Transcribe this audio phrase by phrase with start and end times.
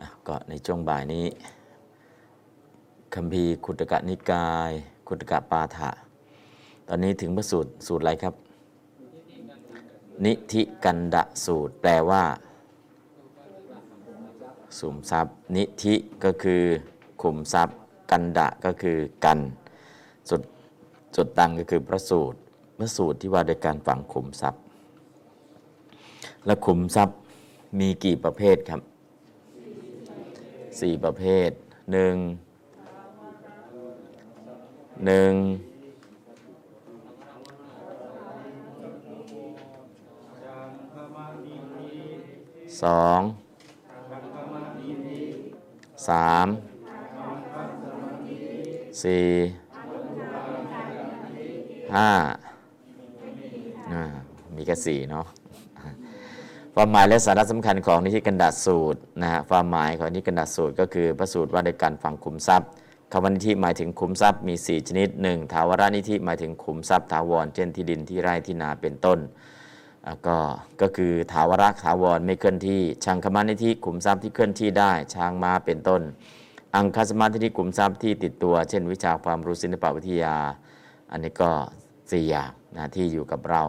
[0.00, 1.26] อะก็ในช่วงบ่ายนี้
[3.14, 4.74] คัมภีร์คุตกะนิกาย
[5.06, 5.90] คุตกะปาฐะ
[6.88, 8.34] ตอนนี้ถึงพระสูตรสูตรอะไรครับ
[10.24, 12.24] นิธิกันดะสูตร แปลว่า
[14.78, 16.62] สุมทรัพย์ นิธิก็คือ
[17.22, 17.76] ขุมทรัพย์
[18.10, 19.38] กันดะก็คือกัน
[20.28, 20.42] สุด
[21.16, 22.38] สุดตังก็คือพระสูตร
[22.78, 24.60] พระสูตรที่ว่าโดยการฝังขุมทรัพย์
[26.46, 27.16] และขุมทรัพย์
[27.80, 28.80] มีกี่ประเภทครับ
[30.80, 31.50] สี่ประเภท
[31.92, 32.14] หนึ่ง
[35.04, 35.34] หนึ่ง
[42.82, 43.20] สอง
[46.08, 46.46] สาม
[49.02, 49.26] สี่
[51.94, 52.10] ห้า
[53.92, 54.02] อ่า
[54.56, 55.26] มีแค่สี่เนาะ
[56.74, 62.68] ความหมายและสาระสำคัญของนิธิกันดาษสูตรนะฮะความหมายของนิธิกันดาษสูตรก็คือพระสูตรว่าด้วยการฝังขุมทรัพย์
[63.12, 65.52] คำว่านิธิหมายถึงขุมทรัพย์มี 4 ชนิด 1.
[65.52, 69.18] ถาวรนิธิหมายถึงขุมทรัพย์ถาวร เช่นที่ดินที่ไร่ที่นาเป็นต้น
[70.26, 70.36] ก็
[70.80, 76.02] ก็คือถาวรถาวรไม่เคลื่อนที่ชังคมานิธิขุมทรัพย์ที่เคลื่อนที่ได้ ช้างม้าเป็นต้น
[76.76, 80.36] อังคสมานิธิขุมทรัพย์ที่ติดตัว เช่น วิชาความรู้ศิลปวิทยา
[81.10, 81.50] อันนี้ก็
[82.10, 83.62] สี่อย่างนะที่อยู่กับเรา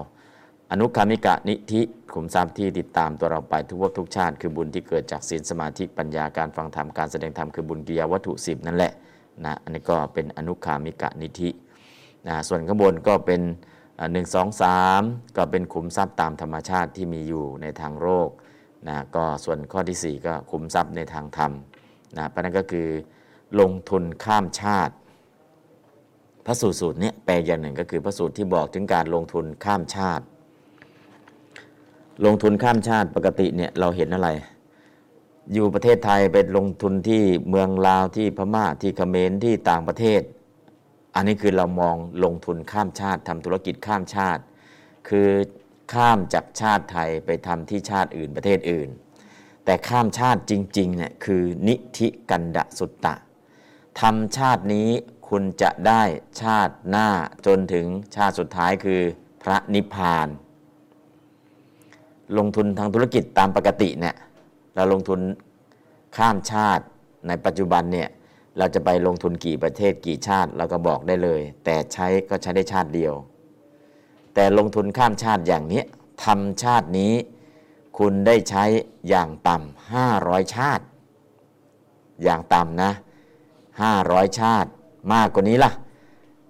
[0.71, 1.81] อนุคามิกะนิธิ
[2.13, 8.93] ขุมทรัพย์ที่ติดตามตัวเราไปทุกภพทุกชาติ คือบุญที่เกิดจากศีลสมาธิปัญญาการฟังธรรมการแสดงธรรมคือบุญกิยาวัตถุสิบนั่นแหละ
[9.45, 11.49] นะอันนี้ก็เป็นอนุคามิกะนิธิ
[12.27, 13.41] นะส่วนข้างบนก็เป็น
[14.11, 15.01] หนึ่งสองสาม
[15.37, 18.29] ก็เป็นขุมทรัพย์ตามธรรมชาติที่มีอยู่ในทางโลก
[18.87, 21.51] นะก็ส่วนข้อที่ 4 ก็ขุมทรัพย์ในทางธรรม
[22.17, 22.87] นะเพราะนั้นก็คือ
[23.59, 24.93] ลงทุนข้ามชาติ
[26.45, 30.25] พระสูตรสูตรนี้แปลอย่างหนึ่งก็คือพระสูตรที่บอกถึงการลงทุนข้ามชาติ
[32.25, 34.29] ลงทุนข้ามชาติปกติเนี่ยเราเห็นอะไร
[35.53, 40.21] อยู่ประเทศไทยไปลงทุนที่เมืองลาวที่พม่าที่เขมรที่ต่างประเทศ
[41.15, 44.41] อันนี้คือเรามองลงทุนข้ามชาติทำธุรกิจข้ามชาติ
[45.09, 45.29] คือ
[45.93, 48.89] ข้ามจากชาติไทยไปทำที่ชาติอื่นประเทศอื่น
[49.65, 53.15] แต่ข้ามชาติจริงๆเนี่ยคือนิธิกันดะสุตตะ
[54.01, 54.89] ทำชาตินี้
[55.29, 56.01] คุณจะได้
[56.41, 57.09] ชาติหน้า
[57.45, 59.01] จนถึงชาติสุดท้ายคือ
[59.43, 60.27] พระนิพพาน
[62.37, 64.15] ลงทุนทางธุรกิจตามปกติเนี่ย
[64.77, 65.19] เราลงทุน
[66.17, 66.85] ข้ามชาติ
[67.27, 68.09] ในปัจจุบันเนี่ย
[68.57, 73.13] เราจะไปลงทุนกี่ประเทศกี่ชาติเราก็บอกได้เลย แต่ใช้ก็ใช้ได้ชาติเดียว
[74.33, 75.83] แต่ลงทุนข้ามชาติอย่างนี้
[76.23, 77.13] ทำชาตินี้
[77.97, 78.63] คุณได้ใช้
[79.09, 80.83] อย่างต่ำห้าร้อยชาติ
[82.23, 82.91] อย่างต่ำนะ
[83.81, 84.69] ห้าร้อยชาติ
[85.13, 85.71] มากกว่านี้ล่ะ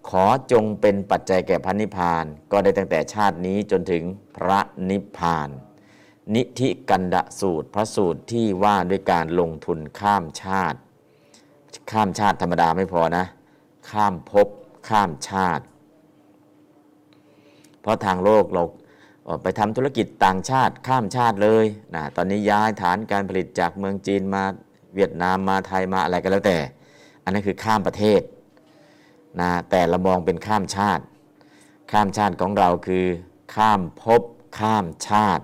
[0.10, 4.04] ขอจงเป็นปัจจัยแก่พระนิพพาน ก็ได้ตั้งแต่ชาตินี้จนถึง
[4.38, 5.50] พระนิพพาน
[6.36, 10.80] นิธิกันดะสูตร พระสูตรที่ว่าด้วยการลงทุนข้ามชาติ
[11.92, 13.26] ข้ามชาติธรรมดาไม่พอนะ
[13.90, 14.48] ข้ามภพ
[14.90, 15.64] ข้ามชาติ
[17.82, 18.64] เพราะทางโลกเรา
[19.44, 24.44] ไปทำธุรกิจต่างชาติข้ามชาติเลยนะตอนนี้ย้ายฐานการผลิตจากเมืองจีนมา
[24.96, 26.58] เวียดนามมาไทยมาอะไรก็แล้วแต่
[27.24, 28.22] อันนั้นคือข้ามประเทศ
[29.42, 31.04] นะแต่เรามองเป็นข้ามชาติ
[31.92, 33.06] ข้ามชาติของเราคือ
[33.56, 34.22] ข้ามภพ
[34.60, 35.44] ข้ามชาติ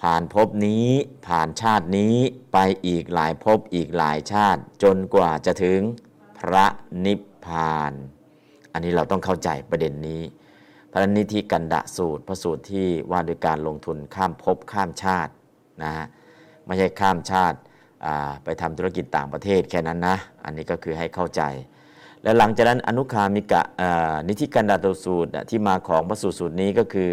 [0.00, 0.86] ผ่านภพนี้
[1.26, 2.14] ผ่านชาตินี้
[2.52, 5.80] ไปอีกหลายภพอีกหลายชาติ จนกว่าจะถึง
[6.38, 6.66] พระ
[7.04, 7.92] นิพพาน
[8.72, 10.22] อันนี้เราต้องเข้าใจประเด็นนี้
[10.92, 15.32] พระนิธิกันดะสูตรพระสูตรที่ว่าด้วยการลงทุนข้ามภพข้ามชาติ
[15.82, 16.06] นะฮะ
[16.66, 17.58] ไม่ใช่ข้ามชาติ
[18.44, 21.42] ไปทำธุรกิจต่างประเทศแค่นั้นนะ อันนี้ก็คือให้เข้าใจ
[22.22, 23.62] แล้วหลังจากนั้นอนุคามิกะ
[24.28, 27.08] นิธิกันดะสูตรที่มาของพระสูตรสูตรนี้ก็คือ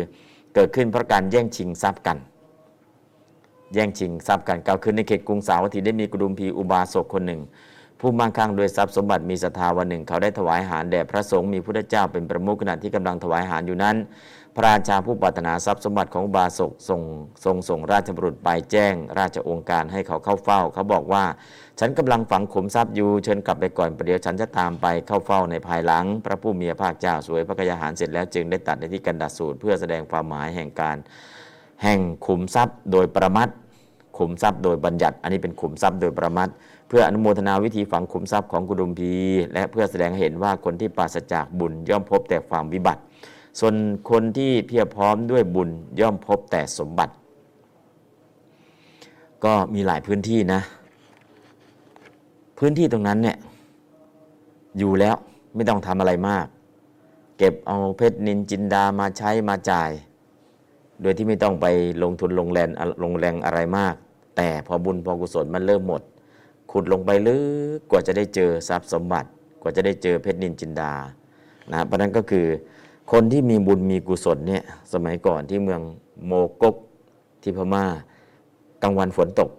[0.56, 2.18] เกิดขึ้นเพราะการแย่งชิงทรัพย์กัน
[3.76, 7.42] แย่งชิงทรัพย์กันกล่าวขึ้นในเขตกรุงสาวัตถีได้มีกุดุมพีอุบาสกคนหนึ่ง
[8.00, 13.96] ผู้มั่งคั่งด้วยทรัพย์สมบัติมีศรัทธาวันหนึ่ง เขาได้ถวายอาหารแด่พระสงฆ์มีพุทธเจ้าเป็นประมุขขณะที่กำลังถวายอาหารอยู่นั้น
[14.56, 17.02] พระราชาผู้ปรารถนาทรัพย์สมบัติของอุบาสกส่ง
[17.46, 21.24] ทรงส่งราชบุรุษไปแจ้ง ราชองค์การให้เขาเข้าเฝ้า เขาบอกว่า
[21.80, 30.98] ฉันกำลังฝังขุมทรัพย์อยู่เชิญกลับไปก่อนประเดี๋ยวฉันจะตามไปเข้าเฝ้าในภายหลัง พระผู้มีพระภาคเจ้าสวยพระกยาหารเสร็จแล้วจึงได้ตัดในที่กันดาสูตร เพื่อแสดงความหมายแห่งการ
[31.84, 33.50] แห่งขุมทรัพย์โดยประมัด
[34.18, 36.50] ขุมทรัพย์โดยบัญญัติ อันนี้เป็นขุมทรัพย์โดยประมัด
[36.88, 39.12] เพื่ออนุโมทนาวิธีฝังขุมทรัพย์ของกุดุมพี
[39.54, 43.02] และเพื่อแสดงเห็นว่าคนที่ปราศจากบุญย่อมพบแต่ความวิบัติ
[43.60, 43.76] ส่วน
[44.10, 45.70] คนที่เพียรพร้อมด้วยบุญ
[46.00, 47.14] ย่อมพบแต่สมบัติ
[49.44, 50.62] ก็มีหลายพื้นที่นะ
[52.60, 53.38] พื้นที่ตรงนั้นเนี่ย
[54.78, 55.16] อยู่แล้ว
[55.56, 56.46] ไม่ต้องทำอะไรมาก
[57.38, 59.92] เก็บเอาเพชรนินจินดามาใช้มาจ่าย
[61.02, 61.66] โดยที่ไม่ต้องไป
[62.04, 62.70] ลงทุนลงแรง
[63.04, 63.96] ลงแรงอะไรมาก
[64.36, 66.02] แต่พอบุญพอกุศลมันเริ่มหมด
[66.72, 67.38] ขุดลงไปลึ
[67.78, 69.30] กกว่าจะได้เจอทรัพย์สมบัติ
[69.62, 70.94] กว่าจะได้เจอเพชรนินจินดา
[71.72, 72.46] นะเพราะนั้นก็คือ
[73.12, 75.82] คนที่มีบุญมีกุศลเนี่ยสมัยก่อนที่เมือง
[76.26, 76.76] โมกก
[77.42, 77.86] ที่พม่า
[78.84, 79.50] กลางวันฝนตก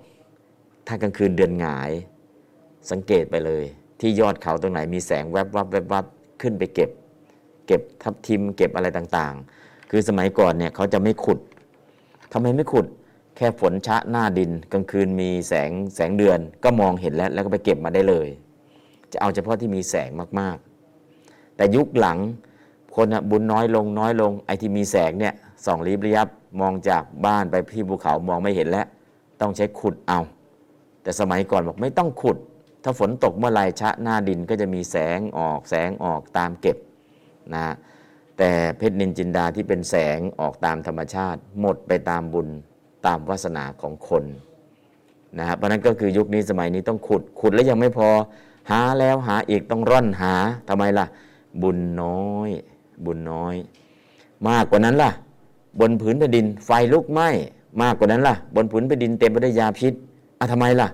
[0.87, 1.90] ถ้ากลางคืนเดือนหงาย
[2.90, 3.64] สังเกตไปเลย
[4.00, 6.05] ที่ยอดเขาตรงไหนมีแสงแวบวับแวบวับ
[6.43, 6.90] ขึ้นไปเก็บ
[7.67, 11.38] เก็บทับทิมเก็บอะไรต่างๆ คือสมัยก่อนเนี่ยเขาจะไม่ขุด
[12.32, 12.87] ทำไมไม่ขุด
[13.36, 18.28] แค่ฝนชะหน้าดินกลางคืนมีแสงแสงเดือนก็มองเห็นแล้ว แล้วก็ไปเก็บมาได้เลย
[19.12, 20.10] จะเอาเฉพาะที่มีแสง
[20.40, 22.18] มากๆ แต่ยุคหลัง
[22.94, 25.34] คนบุญน้อยลงน้อยลงไอ้ที่มีแสงเนี่ย
[25.66, 26.28] ส่องรีบระยับ
[26.60, 28.86] มองจากบ้านไปที่ภูเขามองไม่เห็นแล้ว
[29.40, 30.20] ต้องใช้ขุดเอา
[31.02, 32.36] แต่สมัยก่อนบอกไม่ต้องขุด
[32.82, 36.76] ถ้าฝนตกเมื่อไรชะหน้าดินก็จะมีแสงออกแสงออกตามเก็บ
[37.54, 37.74] นะ
[38.38, 42.48] แต่เพชรนินจินดาที่เป็นแสงออกตามธรรมชาติ หมดไปตามบุญ
[43.06, 44.25] ตามวาสนาของคน
[45.38, 48.08] นะครับเพราะนั้นก็คือยุคนี้สมัยนี้ต้องขุดขุดแล้วยังไม่พอ
[48.70, 50.35] หาแล้วหาอีกต้องร่อนหา
[50.69, 51.06] ทำไมล่ะ
[51.62, 52.50] บุญน้อย
[53.05, 53.55] บุญน้อย
[54.49, 55.11] มากกว่านั้นล่ะ
[55.81, 57.29] บนผืนแผ่นดิน ไฟลุกไหม้
[57.82, 59.93] มากกว่านั้นล่ะ บนผืนแผ่นดินเต็มไปด้วยยาพิษ
[60.38, 60.88] อะทำไมล่ะ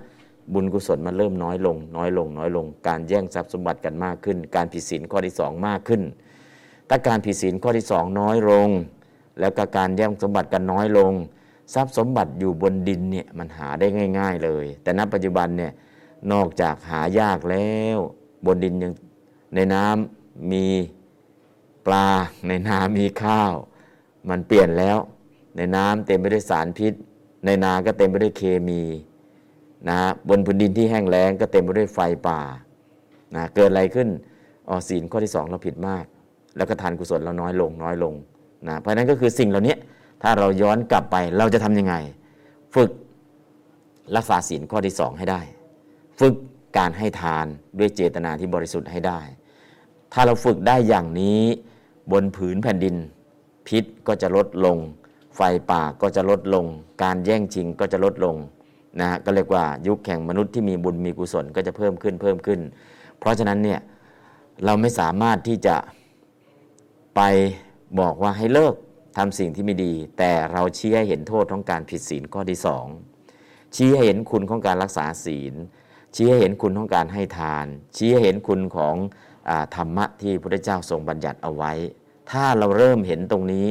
[0.55, 6.03] บุญกุศลมันเริ่มน้อยลง น้อยลง น้อยลง การแย่งทรัพย์สมบัติกันมากขึ้น การผิดศีลข้อที่สองมากขึ้น
[6.89, 8.69] ถ้าการผิดศีลข้อที่สองน้อยลง
[9.41, 11.13] แล้วก็การแย่งสมบัติกันน้อยลง
[11.75, 13.87] ทรัพย์สมบัติอยู่บนดินเนี่ยมันหาได้
[14.19, 15.73] ง่าย ๆเลย แต่ณปัจจุบันเนี่ย
[16.33, 17.99] นอกจากหายากแล้ว
[18.47, 18.93] บนดินยัง
[19.55, 20.67] ในน้ำมี
[21.87, 22.07] ปลา
[22.49, 23.53] ในนามีข้าว
[24.31, 24.99] มันเปลี่ยนแล้ว
[25.57, 26.93] ในน้ำเต็มไปด้วยสารพิษ
[27.45, 28.83] ในนาก็เต็มไปด้วยเคมี
[29.89, 29.99] นะ
[30.29, 31.99] บนพื้นดินที่แห้งแล้งก็เต็มไปด้วยไฟ
[32.29, 32.41] ป่า
[33.35, 34.09] นะเกิดอะไรขึ้น
[34.69, 36.05] อ๋อศีลข้อที่สองเราผิดมาก
[36.57, 38.15] แล้วก็ทานกุศลเราน้อยลงน้อยลง
[38.69, 39.75] นะเพราะนั้นก็คือสิ่งเหล่านี้
[40.23, 41.95] ถ้าเราย้อนกลับไปเราจะทำยังไง
[42.75, 42.91] ฝึก
[44.17, 45.41] รักษาศีลข้อที่สองให้ได้
[46.21, 46.35] ฝึก
[46.79, 47.47] การให้ทาน
[47.79, 49.21] ด้วยเจตนาที่บริสุทธิ์ให้ได้
[50.13, 51.41] ถ้าเราฝึกได้อย่างนี้
[52.13, 52.97] บนผืนแผ่นดิน
[53.67, 54.79] พิษก็จะลดลง
[55.37, 55.41] ไฟ
[55.71, 56.67] ป่าก็จะลดลง
[57.03, 58.37] การแย่งชิงก็จะลดลง
[59.01, 62.61] นะก็เรียกว่ายุคแข่งมนุษย์ที่มีบุญมีกุศลก็จะเพิ่มขึ้นเพิ่มขึ้น
[63.19, 63.81] เพราะฉะนั้นเนี่ย
[64.65, 65.77] เราไม่สามารถที่จะ
[67.17, 67.21] ไป
[68.01, 68.75] บอกว่าให้เลิก
[69.17, 72.87] ทำสิ่งที่ไม่ดี แต่เราชี้ให้เห็นโทษของการผิดศีลข้อที่สอง
[73.75, 75.55] ชี้ให้เห็นคุณของการรักษาศีล
[76.15, 77.67] ชี้ให้เห็นคุณของการให้ทาน
[77.97, 78.97] ชี้ให้เห็นคุณของ
[79.77, 81.73] ธรรมะที่พระเจ้าทรงบัญญัติเอาไว้
[82.31, 83.69] ถ้าเราเริ่มเห็นตรงนี้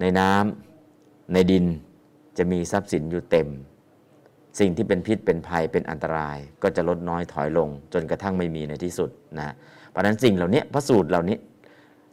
[0.00, 1.64] ในน้ำในดิน
[2.38, 3.48] จะมีทรัพย์สินอยู่เต็ม
[4.58, 9.54] สิ่งที่เป็นพิษเป็นภัยเป็นอันตราย ก็จะลดน้อยถอยลง จนกระทั่งไม่มีในที่สุดนะ
[9.90, 11.36] เพราะนั้นสิ่งเหล่านี้พระสูตรเหล่านี้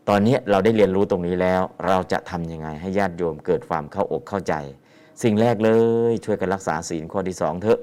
[0.10, 4.54] ตอนนี้เราได้เรียนรู้ตรงนี้แล้ว เราจะทำยังไงให้ญาติโยมเกิดความเข้าอกเข้าใจ
[5.24, 5.72] สิ่งแรกเล
[6.10, 7.80] ยช่วยกันรักษาศีลข้อที่สองเถอะ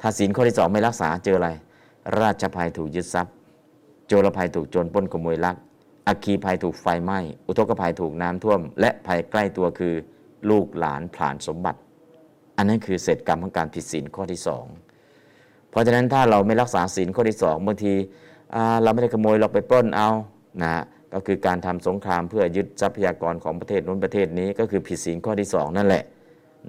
[0.00, 1.50] ถ้าศีลข้อที่สองไม่รักษาเจออะไร
[2.20, 3.34] ราชภัยถูกยึดทรัพย์
[4.06, 5.56] โจรภัยถูกโจรปล้นขโมยลัก
[6.08, 9.94] อัคคีภัยถูกไฟไหม้ อุทกภัยถูกน้ำท่วม และภัยใกล้ตัวคือ
[10.50, 11.78] ลูกหลานผลานสมบัติ
[12.56, 14.64] อันนั้นคือเศษกรรมของการผิดศีลข้อที่สอง
[15.70, 17.94] เพราะฉะนั้นถ้าเราไม่รักษาศีลข้อที่สองบางที
[18.82, 20.08] เราไม่ได้ขโมยเราไปปล้นเอา
[20.62, 20.84] นะ
[21.14, 26.04] ก็คือการทำสงครามเพื่อยึดทรัพยากรของประเทศนู้นประเทศนี้ ก็คือผิดศีลข้อที่สองนั่นแหละ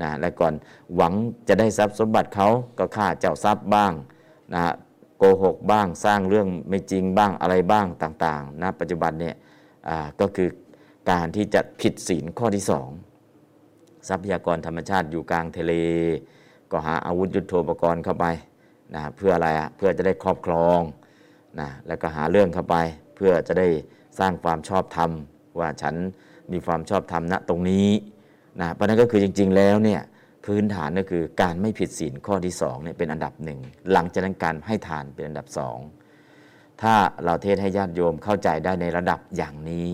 [0.01, 0.53] นะและก่อน
[0.95, 1.13] หวัง
[1.47, 2.49] จะได้ทรัพย์สมบัติเขา
[2.79, 3.91] ก็ฆ่าเจ้าทรัพย์บ้าง
[4.53, 4.61] นะ
[5.17, 9.35] โกหกบ้างสร้างเรื่องไม่จริงบ้างอะไรบ้างต่างๆนะปัจจุบันเนี่ย
[10.19, 10.49] ก็คือ
[11.11, 12.89] การที่จะผิดศีลข้อที่สอง
[14.07, 15.73] ทรัพยากรธรรมชาติอยู่กลางทะเล
[16.71, 18.25] ก็หาอาวุธยุโทโธปกรณ์เข้าไป
[18.95, 20.79] นะเพื่ออะไรอะเพื่อจะได้ครอบครอง
[21.59, 22.75] นะแล้วก็หาเรื่องเข้าไป
[23.15, 23.67] เพื่อจะได้
[24.19, 25.09] สร้างความชอบธรรม
[25.59, 25.95] ว่าฉัน
[26.51, 27.89] มีความชอบธรรมณตรงนี้
[28.61, 30.01] นะเพราะนั้นก็คือจริง ๆ แล้วเนี่ย
[30.45, 33.59] พื้นฐานก็คือการไม่ผิดศีลข้อที่สองเนี่ยเป็นอันดับหนึ่ง
[33.91, 35.77] หลังจากนั้นการให้ทานเป็นอันดับสอง
[36.81, 36.93] ถ้า
[37.23, 39.89] เราเทศให้ญาติโยมเข้าใจได้ในระดับอย่างนี้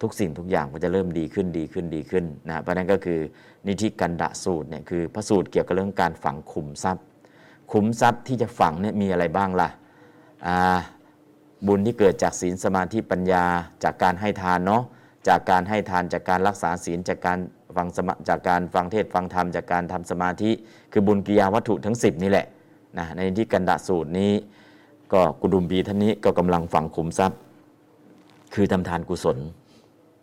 [0.00, 3.20] ทุกสิ่งทุกอย่างก็จะเริ่มดีขึ้นดีขึ้นดีขึ้นนะเพราะนั้นก็คือ
[3.66, 7.04] นิธิกันดะสูตรเนี่ยคือพระสูตรเกี่ยวกับเรื่องการฝังขุมทรัพย์
[7.72, 9.68] ขุมทรัพย์ที่จะฝังเนี่ยมีอะไรบ้างล่ะ
[11.66, 13.44] บุญที่เกิดจากศีลสมาธิปัญญา
[13.84, 14.82] จากการให้ทานเนาะ
[15.28, 17.38] จากการให้ทานจากการรักษาศีลจากการ
[17.76, 20.50] ฟังสมาจากการฟังเทศฟังธรรมจากการทำสมาธิ
[20.92, 22.46] คือบุญกิยาวัตถุทั้ง 10 นี่แหละ
[22.98, 24.32] นะในที่กันดาสูตรนี้
[25.12, 27.38] ก็กุดุมบีท่านนี้ก็กำลังฝังขุมทรัพย์
[28.54, 29.38] คือทำทานกุศล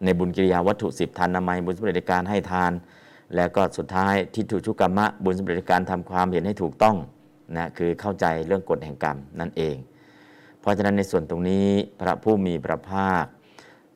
[0.04, 2.72] ในบุญกิริยาวัตถุสิบทานนามัยบุญสำเร็จในการให้ทาน
[3.36, 6.96] แล้วก็สุดท้ายทิฏฐุชุกรรมะบุญสำเร็จในการทำความเห็นให้ถูกต้อง
[7.58, 9.76] นะคือเข้าใจเรื่องกฎแห่งกรรมนั่นเอง
[10.62, 11.68] เพราะฉะนั้นในส่วนตรงนี้
[12.00, 13.26] พระผู้มีพระภาค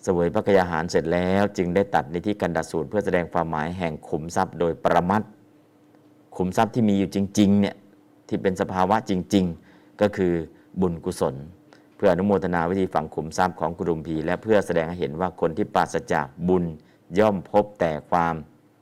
[0.05, 5.23] สวยพระกยาหารเสร็จแล้วจึงได้ตัดในที่กันดาสูตร เพื่อแสดงความหมายแห่งขุมทรัพย์โดยประมัด
[6.37, 7.75] ขุมทรัพย์ที่มีอยู่จริงๆเนี่ย
[8.27, 10.33] ที่เป็นสภาวะจริง ๆ ก็คือ
[10.81, 11.35] บุญกุศล
[11.95, 16.63] เพื่ออนุโมทนาวิธีฝังขุมทรัพย์ของกุดุมพี และเพื่อแสดงให้เห็นว่าคนที่ปราศจากบุญ
[17.19, 18.35] ย่อมพบแต่ความ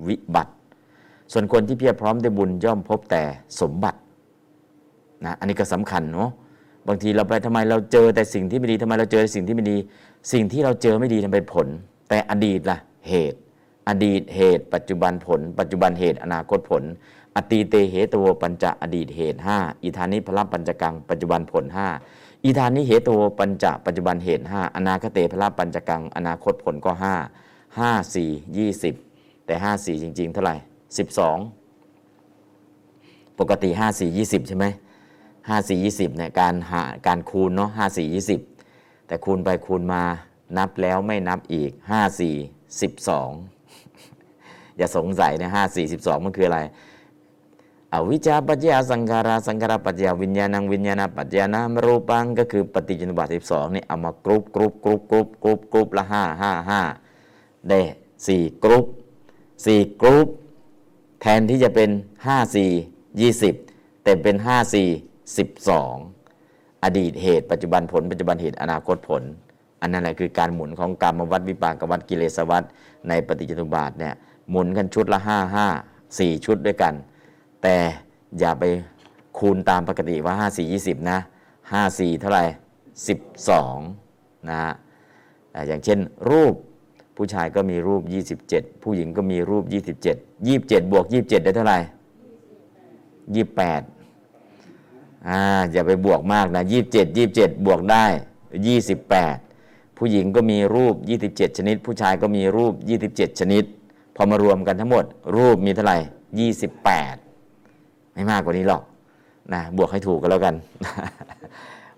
[0.07, 0.53] วิบัติ
[1.31, 3.23] ส่วนคนที่เพียรพร้อมด้วยบุญย่อมพบแต่
[3.61, 3.99] สมบัติ
[5.25, 6.29] นะอันนี้ก็สำคัญเนาะ
[6.87, 9.77] บางทีเราไปทำไมเราเจอแต่สิ่งที่ไม่ดีทำไมเราเจอสิ่งที่ไม่ดี
[10.33, 11.67] สิ่งที่เราเจอไม่ดีทำเป็นผล
[12.09, 12.77] แต่อดีตล่ะ
[13.09, 13.39] เหตุ
[13.89, 16.83] อดีตเหตุ ปัจจุบันผล ปัจจุบันเหตุ อนาคตผล
[17.35, 21.65] อตีเตเหตโวปัญจะอดีตเหตุ 5 อีธานิพละปัญจกังปัจจุบันผล
[22.05, 30.55] 5 อีธานิเหตโวปัญจะปัจจุบันเหตุ 5 อนาคเตพละปัญจกัง อนาคตผลก็ 5 5 4 20 แต่ 5 4 จริง ๆ เท่าไหร่
[31.77, 34.65] 12 ปกติ 5 4 20 ใช่ไหม
[35.49, 38.39] ห้าสี่ยี่สิบเนี่ยการหาการคูณเนาะห้าสี่ยี่สิบ
[39.07, 40.03] แต่คูณไปคูณมา
[40.57, 42.35] นับแล้วไม่นับอีกห้าสี่
[42.81, 43.29] สิบสอง
[44.77, 46.59] อย่าสงสัยนะห้าสี่สิบสองมันคืออะไร
[47.93, 56.81] อวิชาปัจจยสังขาราสังขาราปัจจยวิญญาณังวิญญาณปัจจยนามรูปังก็คือปฏิจจุบัติสิบสองนี่เอามากรุบกรุบกรุบกรุบกรุบกรุบละห้าห้าห้า
[57.69, 57.79] ได้
[58.27, 58.85] สี่กรุบ
[59.65, 60.27] สี่กรุบ
[61.21, 61.89] แทนที่จะเป็น
[62.27, 62.69] ห้าสี่
[63.21, 63.55] ยี่สิบ
[64.03, 64.87] แต่เป็นห้าสี่
[65.37, 69.23] 12 อดีตเหตุปัจจุบันผล ปัจจุบันเหตุอนาคตผล
[69.81, 72.63] อันนั้นแหละคือการหมุนของกรรมวัดวิปากวัดกิเลสวัด
[73.07, 74.13] ในปฏิจจุบาทเนี่ย
[74.49, 76.93] หมุนกันชุดละ 5 5 4 ชุดด้วยกัน
[77.61, 77.75] แต่
[78.39, 78.63] อย่าไป
[79.37, 81.19] คูณตามปกติว่า 5 4 20 นะ
[81.61, 82.45] 5 4 เท่าไหร่
[83.67, 84.73] 12 นะฮะ
[85.67, 86.53] อย่างเช่นรูป
[87.17, 88.01] ผู้ชายก็มีรูป
[88.43, 89.63] 27 ผู้หญิงก็มีรูป
[90.07, 91.79] 27 27 บวก 27 ได้เท่าไหร่
[93.51, 94.00] 28
[95.27, 98.05] อ่าอย่าไปบวกมากนะยี่สิบเจ็ดยี่สิบเจ็ดบวกได้
[98.67, 99.37] ยี่สิบแปด
[99.97, 103.63] ผู้หญิงก็มีรูปยี่สิบเจ็ดชนิด ผู้ชายก็มีรูปยี่สิบเจ็ดชนิด
[104.15, 105.97] พอมารวมกันทั้งหมด รูปมีเท่าไหร่
[106.39, 107.15] ยี่สิบแปด
[108.13, 108.81] ไม่มากกว่านี้หรอก
[109.53, 110.55] นะบวกให้ถูกก็แล้วกัน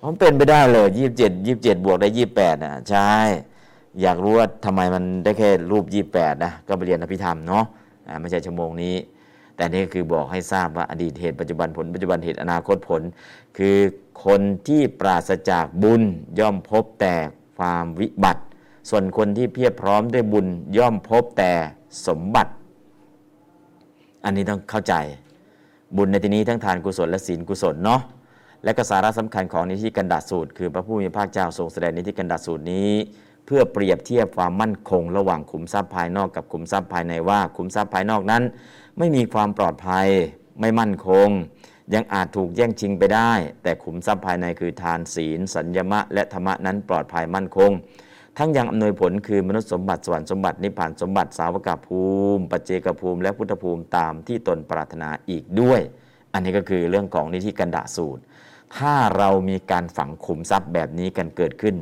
[0.01, 3.11] มันเป็นไปได้เลยยี่สิบเจ็ดยี่สิบเจ็ดบวกได้ยี่สิบแปดนะใช่
[4.01, 7.65] อยากรู้ว่าทำไมมันได้แค่รูปยี่สิบแปดนะก็ไปเรียนอภิธรรมเนาะ
[8.21, 8.95] ไม่ใช่ชั่วโมงนี้
[9.55, 13.01] แต่นี่คือบอกให้ทราบว่าอดีตเหตุปัจจุบันผล ปัจจุบันเหตุอนาคตผล
[13.57, 13.77] คือ
[14.25, 16.01] คนที่ปราศจากบุญ
[16.39, 17.15] ย่อมพบแต่
[17.57, 18.43] ความวิบัติ
[18.89, 21.51] ส่วนคนที่เพียรพร้อมด้วยบุญย่อมพบแต่
[22.07, 22.51] สมบัติ
[24.25, 24.93] อันนี้ต้องเข้าใจ
[25.97, 28.01] บุญในที่นี้ทั้งทานกุศลและศีลกุศลเนาะ
[28.63, 32.91] และก็สาระสำคัญของนิธิกันดาสูตร คือพระผู้มีพระเจ้าทรงแสดงนิธิกันดาสูตรนี้
[33.45, 38.43] เพื่อเปรียบเทียบความมั่นคง ระหว่างขุมทรัพย์ภายนอกกับขุมทรัพย์ภายในว่า ขุมทรัพย์ภายนอกนั้น
[38.97, 40.07] ไม่มีความปลอดภัย
[40.59, 41.29] ไม่มั่นคง
[41.93, 43.31] ยังอาจถูกแย่งชิงไปได้
[43.63, 47.71] แต่ขุมทรัพย์ภายในคือทานศีล สัญญมะ และธรรมะนั้นปลอดภัยมั่นคง
[48.37, 52.01] ทั้งยังอำนวยผลคือมนุษย์สมบัติสวรรค์สมบัตินิพพานสมบัติสาวกภู
[52.35, 55.81] มิ ปัจเจกภูมิ และพุทธภูมิตามที่ตนปรารถนาอีกด้วย
[56.33, 58.21] อันนี้ก็คือเรื่องของนิธิกันดาสูตร
[58.77, 61.75] ถ้าเรามีการฝังขุมทรัพย์แบบนี้กันเกิดขึ้น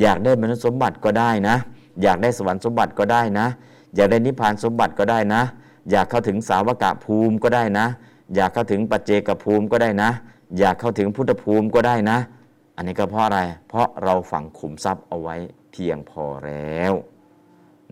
[0.00, 1.56] อยากได้มนุษย์สมบัติก็ได้นะ
[2.02, 3.46] อยากได้สวรรค์สมบัติก็ได้นะ
[3.96, 5.42] อยากได้นิพพานสมบัติก็ได้นะ
[5.90, 7.86] อยากเข้าถึงสาวกะภูมิก็ได้นะ
[8.34, 10.10] อยากเข้าถึงปัจเจกภูมิก็ได้นะ
[10.58, 12.18] อยากเข้าถึงพุทธภูมิก็ได้นะ
[12.76, 15.36] อันนี้ก็เพราะอะไร เพราะเราฝังขุมทรัพย์เอาไว้
[15.72, 16.92] เพียงพอแล้ว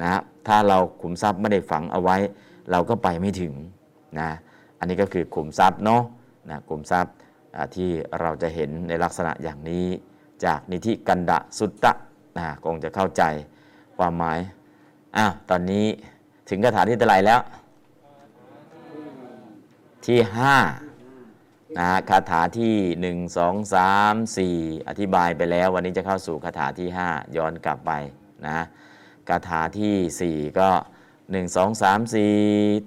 [0.02, 2.16] นะถ้าเราขุมทรัพย์ไม่ได้ฝังเอาไว้
[2.70, 3.54] เราก็ไปไม่ถึง
[4.18, 4.30] นะ
[4.78, 6.02] อันนี้ก็คือขุมทรัพย์เนาะ
[6.50, 7.14] นะขุมทรัพย์
[7.74, 9.86] ที่เราจะเห็นในลักษณะอย่างนี้
[10.44, 11.92] จากนิธิกันดะสุตตะ
[12.38, 13.22] นะคงจะเข้าใจ
[13.98, 14.38] ความหมาย
[15.16, 15.86] อ้าวตอนนี้
[16.48, 17.40] ถึงคาถาที่เท่าไหร่แล้ว
[20.06, 20.56] ที่ห้า
[21.78, 24.56] นะคาถาที่หนึ่งสองสามสี่
[24.88, 27.92] อธิบายไปแล้ว วันนี้จะเข้าสู่คาถาที่ห้าย้อนกลับไป
[28.46, 28.60] นะ
[29.28, 30.70] คาถาที่สี่ก็
[31.30, 32.34] หนึ่งสองสามสี่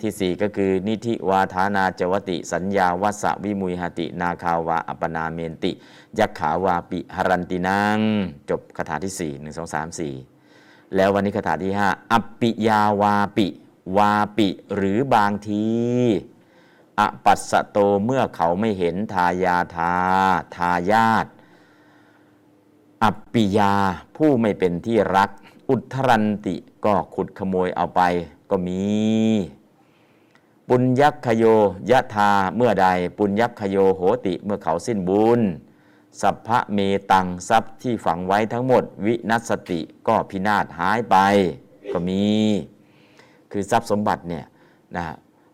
[0.02, 5.72] ที่สี่ก็คือ นิธิวาธานาจวติ สัญญาวัสวิมุยหติ นาคาวาอัปนาเมนติ
[6.20, 8.00] ยักขาวาปิหรันตินัง
[8.50, 10.14] จบคาถาที่สี่หนึ่งสองสามสี่
[10.96, 13.48] แล้ววันนี้คาถาที่ห้าอปิยาวาปิ
[13.98, 15.66] วาปิ หรือบางที
[17.00, 19.94] อปัสสโตเมื่อเขาไม่เห็นทายาทา
[20.56, 21.26] ทายาท
[23.04, 23.74] อัปปิยา
[24.16, 25.30] ผู้ไม่เป็นที่รัก
[25.70, 28.02] อุทธรันติก็ขุดขโมยเอาไป
[28.50, 28.82] ก็มี
[30.70, 31.44] ปุญญักขโย
[31.90, 35.40] ยะธาเมื่อใด ปุญญักขโยโหติเมื่อเขาสิ้นบุญ
[36.22, 36.80] สัพพะเม
[37.12, 41.16] ตังทรัพย์ที่ฝังไว้ทั้งหมด วินัสติก็พินาศหายไป
[41.94, 42.24] ก็มี
[43.52, 44.46] คือทรัพย์สมบัติเนี่ย
[44.96, 45.06] นะ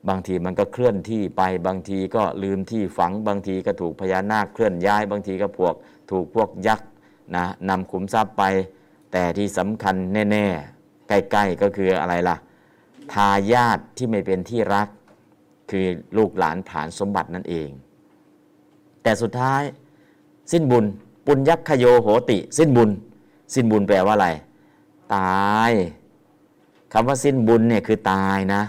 [0.07, 5.73] บางทีมันก็เคลื่อนที่ไปบางทีก็ลืมที่ฝังบางทีก็ถูกพญานาคเคลื่อนย้าย บางทีก็พวก
[6.11, 6.89] ถูกพวกยักษ์
[7.35, 8.43] นะนำขุมทรัพย์ไป
[9.11, 9.95] แต่ที่สำคัญ
[10.31, 12.35] แน่ๆ ใกล้ๆก็คืออะไรล่ะ
[13.13, 14.87] ทายาทที่ไม่เป็นที่รัก
[15.71, 15.85] คือ
[16.17, 17.69] ลูกหลานผานสมบัตินั่นเอง
[19.03, 19.61] แต่สุดท้าย
[20.51, 20.85] สิ้นบุญ
[21.25, 22.89] ปุญยักขโยโหติ สิ้นบุญ
[23.53, 24.29] สิ้นบุญแปลว่าอะไร
[25.15, 25.71] ตาย
[26.93, 28.61] คำว่าสิ้นบุญเนี่ยคือตายนะ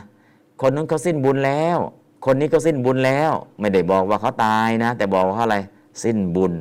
[0.60, 1.78] คนนั้นเขาสิ้นบุญแล้ว
[2.26, 5.58] คนนี้ก็สิ้นบุญแล้ว ไม่ได้บอกว่าเขาตายนะ แต่บอกว่าเขาอะไร
[6.04, 6.52] สิ้นบุญ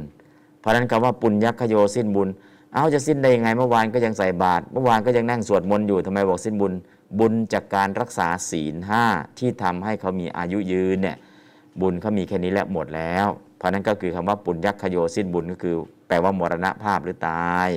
[0.60, 2.28] เพราะนั้นคำว่าปุญยักขโยสิ้นบุญ
[2.74, 6.74] เอาจะสิ้นได้ยังไงเมื่อวานก็ยังใส่บาตรเมื่อวานก็ยังนั่งสวดมนต์อยู่ทำไมบอกสิ้นบุญ
[7.20, 9.04] บุญจากการรักษาศีลห้า
[9.38, 11.18] ที่ทำให้เขามีอายุยืนเนี่ย
[11.82, 13.28] บุญเขามีแค่นี้แล้วหมดแล้ว
[13.58, 15.76] เพราะนั้นก็คือคำว่าปุญยักขโยสิ้นบุญก็คือ
[16.08, 17.70] แปลว่ามรณภาพหรือตาย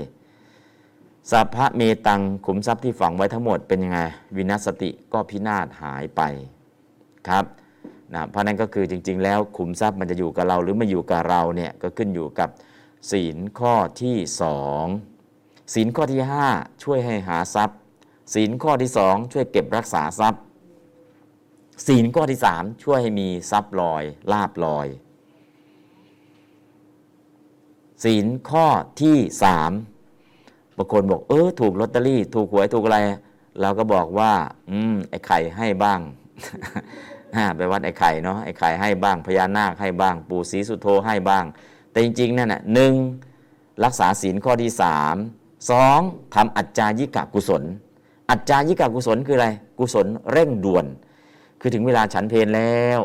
[1.31, 3.99] สัพพะเมตังขุมทรัพย์ที่ฝังไว้ทั้งหมดเป็นยังไง
[4.37, 6.23] วินัสติก็พินาศหายไป
[7.29, 7.45] ครับ
[8.15, 12.49] นะเพราะนั้นก็คือจริง ๆ แล้วขุมทรัพย์มันจะอยู่กับเราหรือไม่อยู่กับเราเนี่ยก็ขึ้นอยู่กับ
[13.11, 14.85] ศีลข้อที่สอง
[15.75, 16.21] ศีลข้อที่
[16.53, 17.79] 5 ช่วยให้หาทรัพย์
[18.35, 20.43] ศีลข้อที่สองช่วยเก็บรักษาทรัพย์
[21.87, 24.03] ศีลข้อที่สามช่วยให้มีทรัพย์ลอย
[24.33, 24.87] ลาบลอย
[28.05, 28.67] ศีลข้อ
[29.01, 29.73] ที่สาม
[30.83, 32.99] บางคนบอกเออถูกลอตเตอรี่ ถูกหวยถูกอะไร
[33.61, 34.33] เราก็บอกว่า
[34.71, 36.01] อืมไอ้ไข่ให้บ้าง
[37.57, 41.45] ไปวัดไอ้ไข่เนาะไอ้ไข่ให้บ้างพญานาคให้บ้าง ปู่ศรีสุโธให้บ้าง
[41.91, 42.95] แต่จริงๆนั่นน่ะหนึ่ง
[43.85, 45.17] รักษาศีลข้อที่สาม
[45.71, 45.99] สอง
[46.35, 47.63] ทำอัจจายิกะกุศล
[48.31, 50.85] อัจจายิกะกุศลคืออะไร กุศลเร่งด่วน
[51.61, 53.01] คือถึงเวลาฉันเพลแล้ว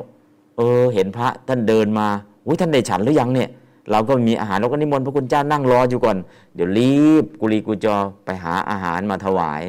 [0.57, 2.07] เออ เห็นพระท่านเดินมา
[2.45, 3.49] อุ้ยท่านได้ฉันหรือยังเนี่ย
[3.91, 6.17] เราก็มีอาหารเราก็นิมนต์พระคุณเจ้านั่งรออยู่ก่อน
[6.55, 7.95] เดี๋ยวรีบกุลีกุจอ
[8.25, 9.61] ไปหาอาหารมาถวาย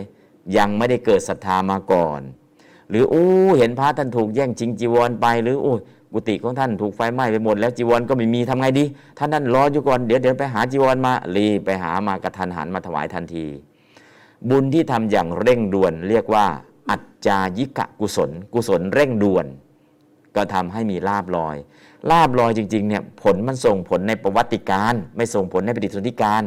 [0.57, 2.21] ยังไม่ได้เกิดศรัทธามาก่อน
[2.91, 3.27] หรือโอ้
[3.59, 5.75] เห็นพระท่านถูกแย่งชิงจีวรไปหรือโอ้
[6.13, 8.85] กุฏิของท่านถูกไฟไหม้ไปหมด แล้วจีวรก็ไม่มีทำไงดี
[9.19, 13.47] ท่านนั่นรออยู่ก่อนเดี๋ยวเดี๋ยวไปหาจีวรมารีไปหามากระทันหันมาถวายทันที
[14.49, 16.47] บุญที่ทำอย่างเร่งด่วน เรียกว่า
[16.91, 19.47] อัจจายิกะกุศล กุศลเร่งด่วน
[20.37, 21.57] ก็ทำให้มีลาบลอย
[22.11, 26.43] ลาบลอยจริงๆเนี่ยผลมันส่งผลในประวัติการ ไม่ส่งผลในปฏิสนธิการ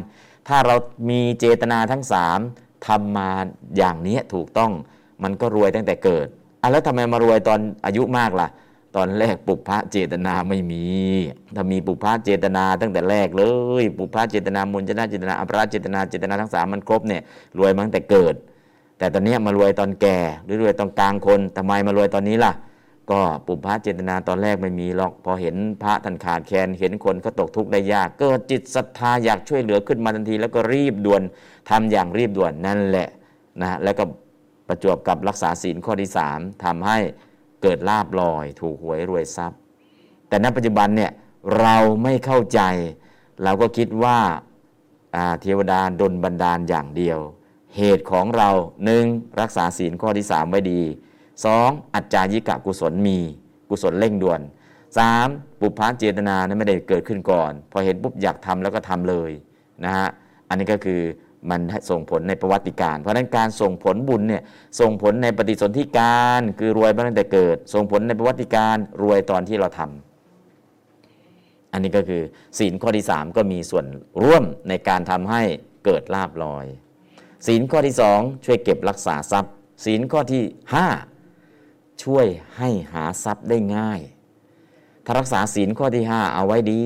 [0.48, 0.76] ถ้าเรา
[1.10, 2.40] มีเจตนาทั้งสาม
[2.88, 3.30] ทำมา
[3.78, 4.72] อย่างนี้ถูกต้อง
[5.24, 6.28] มันก็รวยตั้งแต่เกิด
[6.62, 8.48] อะแล้วทำไมมารวยตอนอายุมากล่ะ
[8.96, 10.86] ตอนแรกปุพพะเจตนาไม่มี
[11.56, 13.44] ถ้ามีปุพพะเจตนาตั้งแต่แรกเล
[13.82, 17.22] ย ปุพพะเจตนามุญจนาเจตนาอัปราเจตนาเจตนาทั้งสามมันครบเนี่ย
[17.60, 18.36] รวยมาตั้งแต่เกิด
[18.98, 22.52] แต่ตอนนี้มารวยตอนแก่หรือรวยตอนกลางคนทำไมมารวยตอนนี้ล่ะ
[23.12, 31.22] ก็ปุพพะเจตนาตอนแรกไม่มีหรอกพอเห็นพระท่านขาดแคลนเห็นคนเขาตกทุกข์ได้ยาก เกิดจิตศรัทธาอยากช่วยเหลือขึ้นมาทันที แล้วก็รีบด่วน
[31.70, 33.10] ทำอย่างรีบด่วนนั่นแหละ
[33.62, 34.04] นะแล้วก็
[34.68, 36.98] ประจวบกับรักษาศีลข้อที่สามทำให้
[37.62, 39.60] เกิดลาบลอย ถูกหวยรวยทรัพย์
[40.28, 41.12] แต่ณปัจจุบันเนี่ย
[41.60, 42.62] เราไม่เข้าใจ
[43.44, 44.20] เราก็คิดว่า
[45.42, 47.20] เทวดาดลบันดาลอย่างเดียว
[47.78, 48.50] เหตุของเรา
[48.86, 49.04] หนึ่ง
[49.42, 50.82] รักษาศีลข้อที่สามไว้ดี
[51.46, 53.18] สองอัจจายิกะกุศลมี
[53.70, 54.42] กุศลเร่งด่วน
[54.98, 55.28] สาม
[55.60, 59.32] ปุพพะเจตนานั้นไม่ได้เกิดขึ้นก่อน พอเห็นปุ๊บอยากทำแล้วก็ทำเลย
[59.86, 60.08] นะฮะ
[60.50, 61.02] อันนี้ก็คือ
[61.50, 64.44] มันส่งผลในประวัติการ เพราะฉะนั้นการส่งผลบุญเนี่ย
[64.80, 72.22] ส่งผลในปฏิสนธิการ คือรวยมาตั้งแต่เกิด ส่งผลในประวัติการรวยตอนที่เราทำอันนี้ก็คือ
[72.60, 73.86] ศีลข้อที่ 3 ก็มีส่วน
[74.24, 75.42] ร่วมในการทำให้
[75.86, 76.66] เกิดลาบลอย
[77.48, 79.54] ศีลข้อที่ 2 ช่วยเก็บรักษาทรัพย์
[79.86, 80.44] ศีลข้อที่
[80.76, 81.11] 5
[82.04, 82.26] ช่วย
[82.58, 84.02] ให้หาทรัพย์ได้ง่าย
[85.06, 86.84] ถ้ารักษาศีลข้อที่ 5 เอาไว้ดี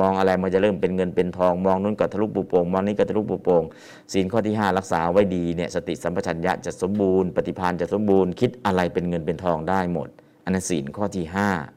[0.00, 3.64] มองอะไรมันจะเริ่มเป็นเงินเป็นทอง มองนู้นก็ทะลุปุโป่งมองนี้ก็ทะลุปุโป่ง
[4.12, 10.08] ศีลข้อที่ 5 รักษาไว้ดีเนี่ยสติสัมปชัญญะจะสมบูรณ์ ปฏิภาณจะสมบูรณ์ คิดอะไรเป็นเงินเป็นทองได้หมด
[10.44, 11.24] อันนั้นศีลข้อที่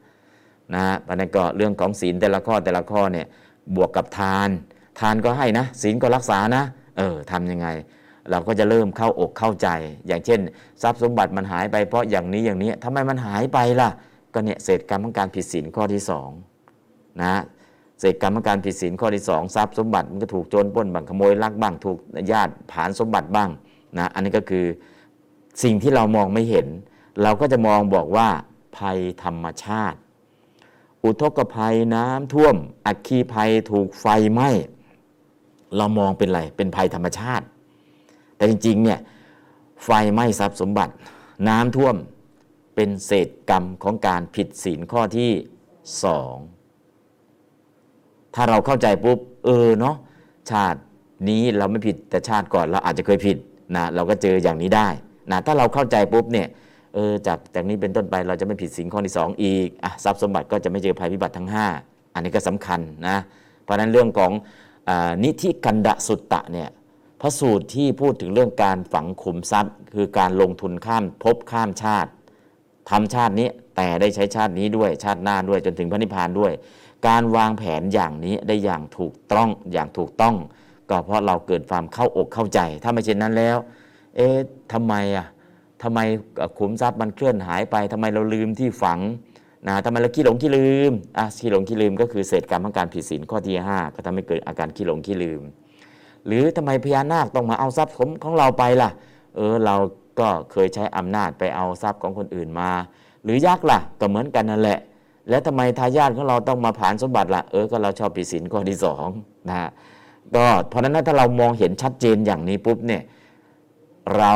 [0.09, 3.25] 5นะฮะอันนั้นก็เรื่องของศีลแต่ละข้อแต่ละข้อเนี่ย
[3.75, 4.49] บวกกับทาน
[4.99, 6.63] ทานก็ให้นะ ศีลก็รักษานะ
[6.97, 7.67] เออทำยังไง
[8.31, 9.67] เราก็จะเริ่มเข้าอกเข้าใจ
[10.07, 10.39] อย่างเช่น
[10.81, 13.89] ทรัพย์สมบัติมันหายไปเพราะอย่างนี้อย่างนี้ทำไมมันหายไปล่ะ
[14.33, 16.29] ก็เนี่ยเศษกรรมของการผิดศีลข้อที่สอง
[17.21, 17.41] นะ
[17.99, 21.97] เศษกรรมของการผิดศีลข้อที่สองทรัพย์สมบัติมันก็ถูกโจรปล้นบ้างขโมยลักบ้างถูก
[22.31, 23.49] ญาติผานสมบัติบ้าง
[23.97, 24.65] นะอันนี้ก็คือ
[25.63, 26.67] สิ่งที่เรามองไม่เห็น
[27.23, 28.27] เราก็จะมองบอกว่า
[28.77, 29.97] ภัยธรรมชาติ
[31.03, 32.55] อุทกภัยน้ำท่วม
[32.85, 34.49] อัคคีภัยถูกไฟไหม้
[35.77, 37.45] เรามองเป็นอะไรเป็นภัยธรรมชาติ
[38.37, 38.99] แต่จริงๆเนี่ย
[39.83, 40.93] ไฟไหม้ทรัพย์สมบัติ
[41.49, 41.95] น้ำท่วม
[42.75, 45.31] เป็นเศษกรรมของการผิดศีลข้อที่
[46.03, 46.35] สอง
[48.35, 49.95] ถ้าเราเข้าใจปุ๊บเออเนาะ
[50.51, 50.79] ชาติ
[51.29, 53.37] นี้เราไม่ผิดแต่ชาติก่อนเราอาจจะเคยผิด
[53.75, 54.87] นะเราก็เจออย่างนี้ได้
[55.31, 56.47] นะถ้าเราเข้าใจปุ๊บเนี่ย
[56.93, 61.49] เออจากจากนี้เป็นต้นไปเราจะไม่ผิดศีลข้อที่2อีกอะทรัพย์สมบัติก็จะไม่เจอภัยพิบัติทั้ง
[61.81, 63.17] 5 อันนี้ก็สำคัญนะ
[63.63, 64.31] เพราะฉะนั้นเรื่องของ
[64.89, 64.91] อ
[65.23, 66.69] นิธิกันดสุตตะเนี่ย
[67.25, 72.11] พระสูตรที่พูดถึงเรื่องการฝังขุมทรัพย์ คือการลงทุนข้ามภพข้ามชาติ
[72.89, 76.51] ทำชาตินี้แต่ได้ใช้ชาตินี้ด้วยชาติหน้าด้วยจนถึงพระนิพพานด้วย
[77.07, 80.35] การวางแผนอย่างนี้ได้อย่างถูกต้องอย่างถูกต้อง
[80.89, 83.57] ก็เพราะเราเกิดความเข้าอกเข้าใจ ถ้าไม่เช่นนั้นแล้ว
[84.15, 84.37] เอ๊ะ
[84.73, 85.27] ทำไมอะ
[85.83, 85.99] ทำไม
[86.57, 88.99] ขุมทรัพย์มันเคลื่อนหายไปทำไมเราลืมที่ฝัง
[89.67, 95.43] นะทำไมเราขี้หลงขี้ลืมอะขี้หลงขี้ลืมก็คือเศษกรรมของการผิดศีลข้อที่ 5 ก็ทำให้เกิดอาการขี้หลงขี้ลืม
[96.27, 98.89] หรือทำไมพญานาคต้องมาเอาทรัพย์ของเราไปล่ะ
[99.35, 99.75] เออเรา
[100.19, 102.71] ก็เคยใช้อำนาจไปเอาทรัพย์ของคนอื่นมา
[103.23, 104.79] หรือยักษ์ล่ะก็เหมือนกันนั่นแหละ
[105.29, 109.05] แล้วทำไมทายาทของเราต้องมาผ่านสมบัติล่ะเออก็เราชอบผิดศีลข้อที่สอง
[109.47, 109.69] นะฮะ
[110.35, 113.03] ก็เพราะนั้นถ้าเรามองเห็นชัดเจนอย่างนี้ปุ๊บเนี่ย
[114.17, 114.33] เรา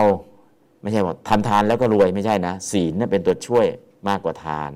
[0.82, 3.65] ไม่ใช่ว่าทำทานแล้วก็รวยไม่ใช่นะศีลนี่เป็นตัวช่วย
[4.08, 4.71] มากกว่าทาน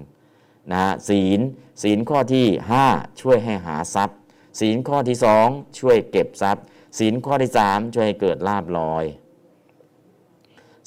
[0.73, 1.39] นะศีล
[1.81, 2.45] ศีลข้อที่
[2.83, 4.17] 5 ช่วยให้หาทรัพย์
[4.59, 6.63] ศีลข้อที่ 2 ช่วยเก็บทรัพย์
[6.97, 9.05] ศีลข้อที่3ช่วยให้เกิดลาบลอย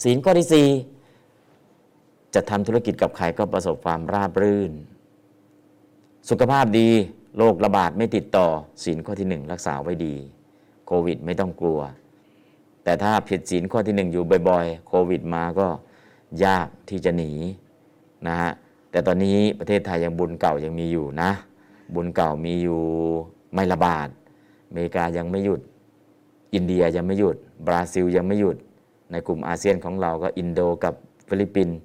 [0.02, 4.72] ศีลข้อที่4จะทำธุรกิจกับใครก็ประสบความราบรื่น
[6.28, 6.88] สุขภาพดี
[7.38, 8.46] โรคระบาดไม่ติดต่อ
[8.84, 10.14] ศีลข้อที่1รักษาไว้ดี
[10.86, 11.80] โควิดไม่ต้องกลัว
[12.84, 15.68] แต่ถ้าผิดศีลข้อที่หนึ่งอยู่บ่อยๆ โควิดมาก็
[16.44, 17.32] ยากที่จะหนี
[18.26, 18.52] นะฮะ
[18.90, 21.30] แต่ตอนนี้ประเทศไทยยังบุญเก่ายังมีอยู่นะ
[21.94, 22.80] บุญเก่ามีอยู่
[23.54, 24.08] ไม่ระบาด
[24.68, 25.60] อเมริกายังไม่หยุด
[26.54, 27.36] อินเดียยังไม่หยุด
[27.66, 28.56] บราซิลยังไม่หยุด
[29.12, 30.94] ในกลุ่มอาเซียนของเราก็อินโดกับ
[31.28, 31.76] ฟิลิปปินส์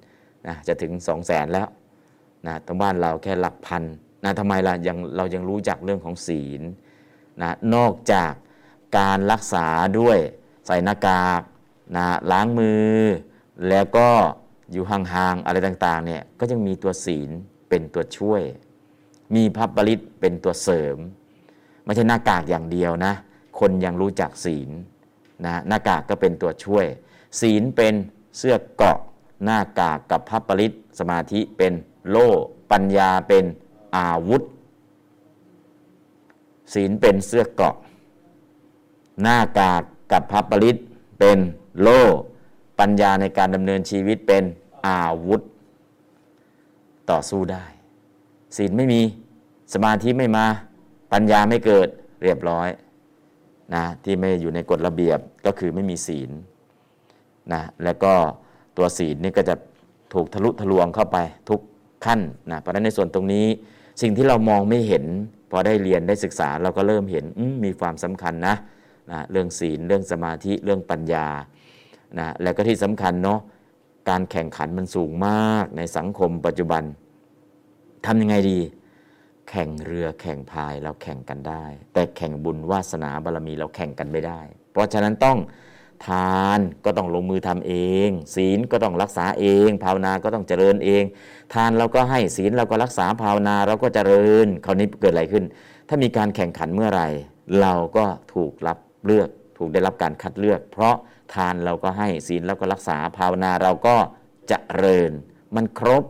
[0.46, 1.68] นะจะถึง 2 0 0แสนแล้ว
[2.46, 3.82] นะทั้งบ้านเราแค่หลักพัน
[4.24, 6.62] นะทำไมล่ะยังเรายังรู้จักเรื่องของศีล
[7.40, 8.32] นะนอกจาก
[8.98, 9.66] การรักษา
[9.98, 10.18] ด้วย
[10.66, 11.42] ใส่หน้ากาก
[11.96, 12.96] นะล้างมือ
[13.68, 14.08] แล้วก็
[14.72, 17.30] อยู่ห่างๆอะไรต่างๆเนี่ยก็ยังมีตัวศีล
[17.68, 18.42] เป็นตัวช่วย
[19.34, 20.96] มีพระปริตเป็นตัวเสริม
[21.84, 23.14] ไม่ใช่หน้ากากอย่างเดียวนะ
[23.60, 24.70] คนยังรู้จักศีล
[25.44, 26.86] นะหน้ากากก็เป็นตัวช่วย
[27.40, 27.94] ศีลเป็น
[28.38, 28.98] เสื้อเกาะ
[29.44, 31.72] หน้ากากกับพระปริตสมาธิเป็น
[32.10, 32.28] โล่
[32.70, 33.44] ปัญญาเป็น
[33.96, 34.42] อาวุธ
[36.74, 37.74] ศีลเป็นเสื้อเกาะ
[39.22, 40.76] หน้ากากกับพระปริต
[41.18, 41.38] เป็น
[41.80, 42.02] โล่
[42.80, 44.44] ปัญญาในการดำเนินชีวิตเป็น
[44.86, 45.40] อาวุธ
[47.10, 47.64] ต่อสู้ได้
[48.56, 49.02] ศีลไม่มี
[49.72, 50.46] สมาธิไม่มา
[51.12, 51.88] ปัญญาไม่เกิด
[52.22, 52.68] เรียบร้อย
[53.74, 56.30] นะที่ไม่อยู่ในกฎระเบียบก็คือไม่มีศีล
[57.52, 58.12] นะแล้วก็
[58.76, 59.54] ตัวศีลนี่ก็จะ
[60.14, 61.60] ถูกทะลุทะลวงเข้าไปทุก
[62.04, 63.46] ขั้นนะเพราะฉะนั้นในส่วนตรงนี้
[64.02, 65.04] สิ่งที่เรามองไม่เห็น
[65.50, 67.24] พอได้เรียนได้ศึกษาเราก็เริ่มเห็น
[67.64, 68.54] มีความสำคัญนะ
[69.10, 71.26] นะเรื่องศีลเรื่องสมาธิเรื่องปัญญา
[72.18, 73.40] นะแล้วก็ที่สำคัญเนาะ
[74.08, 76.82] การแข่งขันมันสูงมากในสังคมปัจจุบัน
[78.06, 78.58] ทำยังไงดี
[79.50, 84.40] แข่งเรือแข่งพายเราแข่งกันได้ แต่แข่งบุญวาสนาบารมีเราแข่งกันไม่ได้
[84.72, 85.38] เพราะฉะนั้นต้อง
[86.06, 87.74] ทานก็ต้องลงมือทำเอ
[88.08, 91.04] ง ศีลก็ต้องรักษาเอง ภาวนาก็ต้องเจริญเอง
[91.54, 95.44] ทานเราก็ให้ศีลเราก็รักษาภาวนาเราก็เจริญคราวนี้เกิดอะไรขึ้น
[95.88, 97.08] ถ้ามีการแข่งขันเมื่อไหร่
[97.60, 100.94] เราก็ถูกรับเลือก ถูกได้รับการคัดเลือก เพราะ
[101.34, 103.96] ทานเราก็ให้ศีลเราก็รักษาภาวนาเราก็
[104.52, 105.10] จริญ
[105.54, 106.04] มันครบ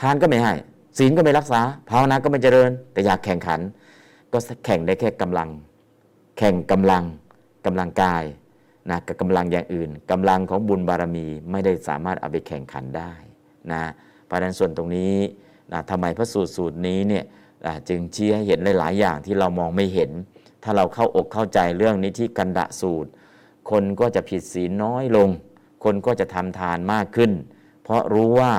[0.00, 0.54] ทานก็ไม่ให้
[0.98, 3.60] ศีลก็ไม่รักษาภาวนาก็ไม่เจริญ แต่อยากแข่งขัน
[4.32, 5.48] ก็แข่งได้แค่กำลัง
[6.38, 7.04] แข่งกำลัง
[7.66, 8.24] กำลังกาย
[8.90, 13.12] นะกับกำลังอย่างอื่นกำลังของบุญบารมีไม่ได้สามารถเอาไปแข่งขันได้
[13.72, 13.82] นะ
[14.30, 15.16] ประเด็นส่วนตรงนี้
[15.72, 17.24] นะทำไมพระสูตรสูตรนี้เนี่ย
[17.88, 20.10] จึงชี้ให้เห็นหลาย ๆ อย่างที่เรามองไม่เห็น
[20.62, 23.10] ถ้าเราเข้าอกเข้าใจเรื่องนี้ที่กันดะสูตร
[23.70, 25.28] คนก็จะผิดศีลน้อยลง
[25.84, 27.32] คนก็จะทำทานมากขึ้น
[27.84, 28.52] เพราะรู้ว่า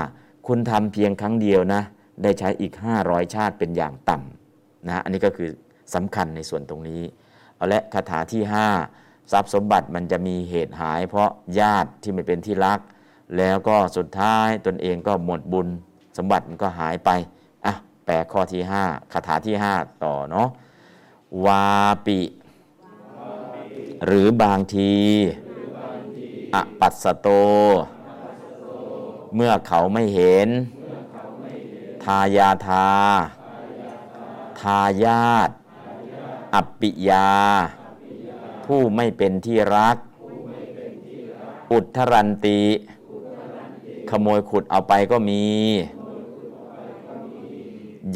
[0.47, 1.81] คุณทำเพียงครั้งเดียวนะ
[2.23, 2.73] ได้ใช้อีก
[3.03, 5.49] 500 ชาติเป็นอย่างต่ำนะอันนี้ก็คือ
[5.93, 7.01] สำคัญในส่วนตรงนี้
[7.55, 8.43] เอาละคาถาที่
[8.87, 12.79] 5 ทรัพย์สมบัติมันจะมีเหตุหาย เพราะญาติที่ไม่เป็นที่รัก
[13.37, 15.67] แล้วก็สุดท้ายตนเองก็หมดบุญ
[16.17, 17.09] สมบัติมันก็หายไป
[17.65, 17.73] อะ
[18.05, 20.49] แปลข้อที่ 5คาถาที่ 5 ต่อเนาะ
[21.45, 21.67] วา
[22.05, 22.19] ปิ
[24.05, 24.93] หรือบางที
[26.53, 27.27] อปัสสโต
[29.35, 30.47] เมื่อเขาไม่เห็น
[32.05, 32.87] ทายาทา
[34.61, 35.49] ทายาท
[36.53, 37.29] อัปปิยา
[38.65, 39.97] ผู้ไม่เป็นที่รัก
[41.71, 42.61] อุทธรันติ
[44.09, 45.43] ขโมยขุดเอาไปก็มี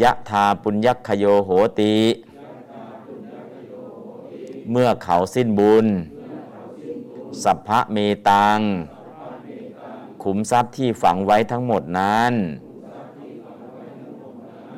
[0.02, 1.50] ยะทาปุญญคโยโห
[1.80, 1.96] ติ
[4.72, 5.86] เมื่อเขาสิ้นบุญ
[7.44, 7.98] สัพพะเม
[8.30, 8.60] ตัง
[10.24, 12.34] ขุมทรัพย์ที่ฝังไว้ทั้งหมดนั้น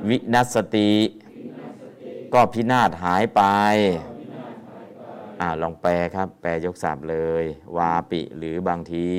[0.10, 0.92] วินัสติ
[2.34, 3.42] ก็พินาศหายไป
[5.40, 7.44] อ่าลองแปลครับ แปลยกศัพท์เลย
[7.78, 9.10] วาปิหรือบางที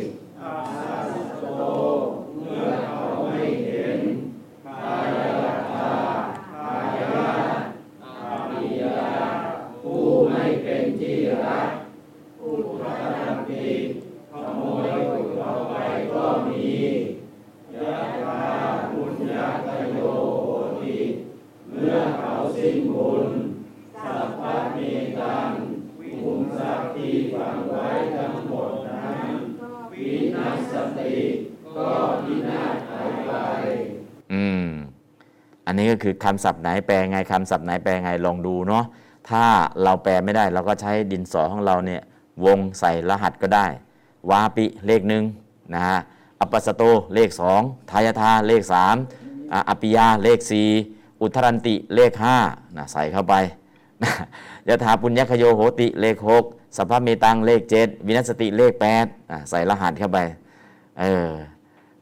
[35.91, 38.85] ก็คือคำศัพท์ไหนแปลไงคำศัพท์ไหนแปลไงลองดูเนาะ
[39.29, 39.43] ถ้า
[39.83, 42.01] เราแปลไม่ได้เราก็ใช้ดินสอของเราเนี่ย
[42.45, 43.65] วงใส่รหัสก็ได้
[44.29, 45.23] วาปิเลขหนึ่ง
[45.73, 45.99] นะฮะ
[46.39, 48.95] อัปสโตเลขสองทายทาเลขสาม
[49.69, 50.69] อปิยาเลขสี่
[51.21, 52.37] อุทธรันติเลขห้า
[52.77, 53.33] นะใส่เข้าไป
[54.67, 56.43] ยะถาปุญญคโยโหติเลขหก
[56.75, 60.19] สัพพเมตังเลขเจ็ดวินัสติเลขแปดอะใส่รหัสเข้าไป
[60.99, 61.29] เออ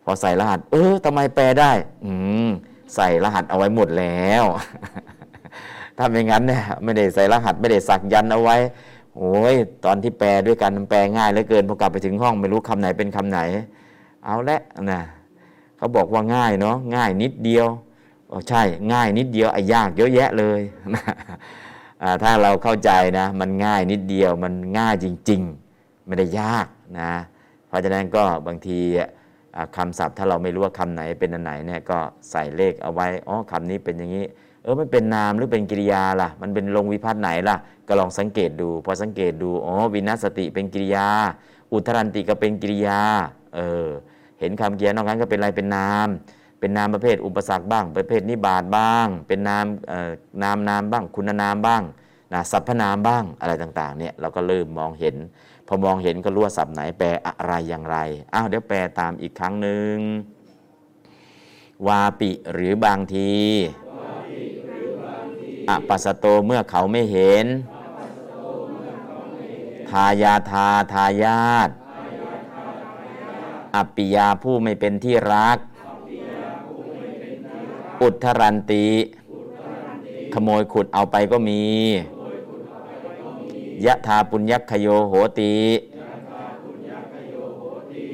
[0.03, 1.71] พอใส่รหัส เออทำไมแปลได้
[2.05, 2.13] อื
[2.47, 2.49] ม
[2.95, 4.43] ใส่รหัสเอาไว้หมดแล้ว
[5.97, 8.57] ถ้าไม่งั้นเนี่ยไม่ได้ใส่รหัสไม่ได้สักยันต์เอาไว้
[9.17, 13.39] โอ้ยตอนที่แปลด้วยกันมันแปลง่ายเหลือเกินพอกลับไปถึงห้องไม่รู้คำไหนเป็นคำไหน
[14.25, 15.01] เอาละนะ
[15.77, 17.67] เขาบอกว่าง่ายเนาะง่ายนิดเดียว
[18.31, 18.61] อ๋อใช่
[18.93, 20.61] ง่ายนิดเดียวไอ้ยากเยอะแยะเลย
[22.23, 25.41] ถ้าเราเข้าใจนะ มันง่ายนิดเดียวมันง่ายจริง
[25.75, 26.67] ๆ ไม่ได้ยาก
[26.99, 27.11] นะ
[27.67, 28.79] เพราะฉะนั้นก็บางที
[29.55, 31.99] อ่าคำศัพท์ถ้าเราไม่รู้ว่าคำไหนเป็นอันไหนเนี่ยก็
[32.31, 34.25] ใส่เลขเอาไว้อ๋อคำนี้เป็นอย่างนี้
[34.63, 37.55] เออมันเป็นนามหรือเป็นกริยาล่ะ มันเป็นลงวิพัฒน์ไหนล่ะ
[37.87, 41.07] ก็ลองสังเกตดู พอสังเกตดูอ๋อวินัสสติเป็นกริยา
[41.71, 42.99] อุทธรันติก็เป็นกริยา
[43.55, 43.87] เออ
[44.39, 46.07] เห็นคำเขียนนอกนั้นก็เป็นอะไรเป็นนาม
[46.59, 50.11] เป็นนามประเภทอุปสรรคบ้าง ประเภทนิบาตบ้าง เป็นนามเอ่อ
[50.43, 51.81] นามนามบ้าง คุณนามบ้าง
[52.33, 55.15] นะสรรพนามบ้างอะไรต่างๆเนี่ยเราก็เริ่มมองเห็น
[55.71, 57.97] พอมองเห็นก็รู้ว่าศัพท์ไหนแปลอะไรอย่างไร
[58.33, 59.95] อ้าวเดี๋ยวแปลตามอีกครั้งหนึ่ง
[61.87, 63.33] วาปิหรือบางที
[65.69, 67.45] อปัสโตเมื่อเขาไม่เห็น
[69.89, 71.69] ทายาทาทายาท
[73.75, 75.57] อปปิยาผู้ไม่เป็นที่รัก
[78.01, 78.87] อุทธรันติ
[80.33, 81.63] ขโมยขุดเอาไปก็มี
[83.85, 85.55] ยะทาปุญญคโยโหติ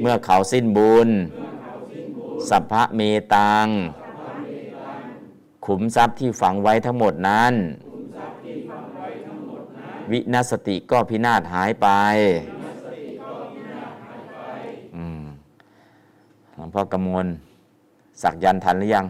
[0.01, 1.09] เมื่อเขาสิ้นบุญ
[2.49, 3.01] สัพพะเม
[3.33, 3.67] ตัง
[5.65, 7.53] ขุมทรัพย์ที่ฝังไว้ทั้งหมดนั้น
[10.11, 11.87] วินาสติก็พินาศหายไป
[14.95, 15.23] อืม
[16.55, 17.25] หลวงพ่อกำมล
[18.21, 19.05] สักยันต์ทันหรือยัง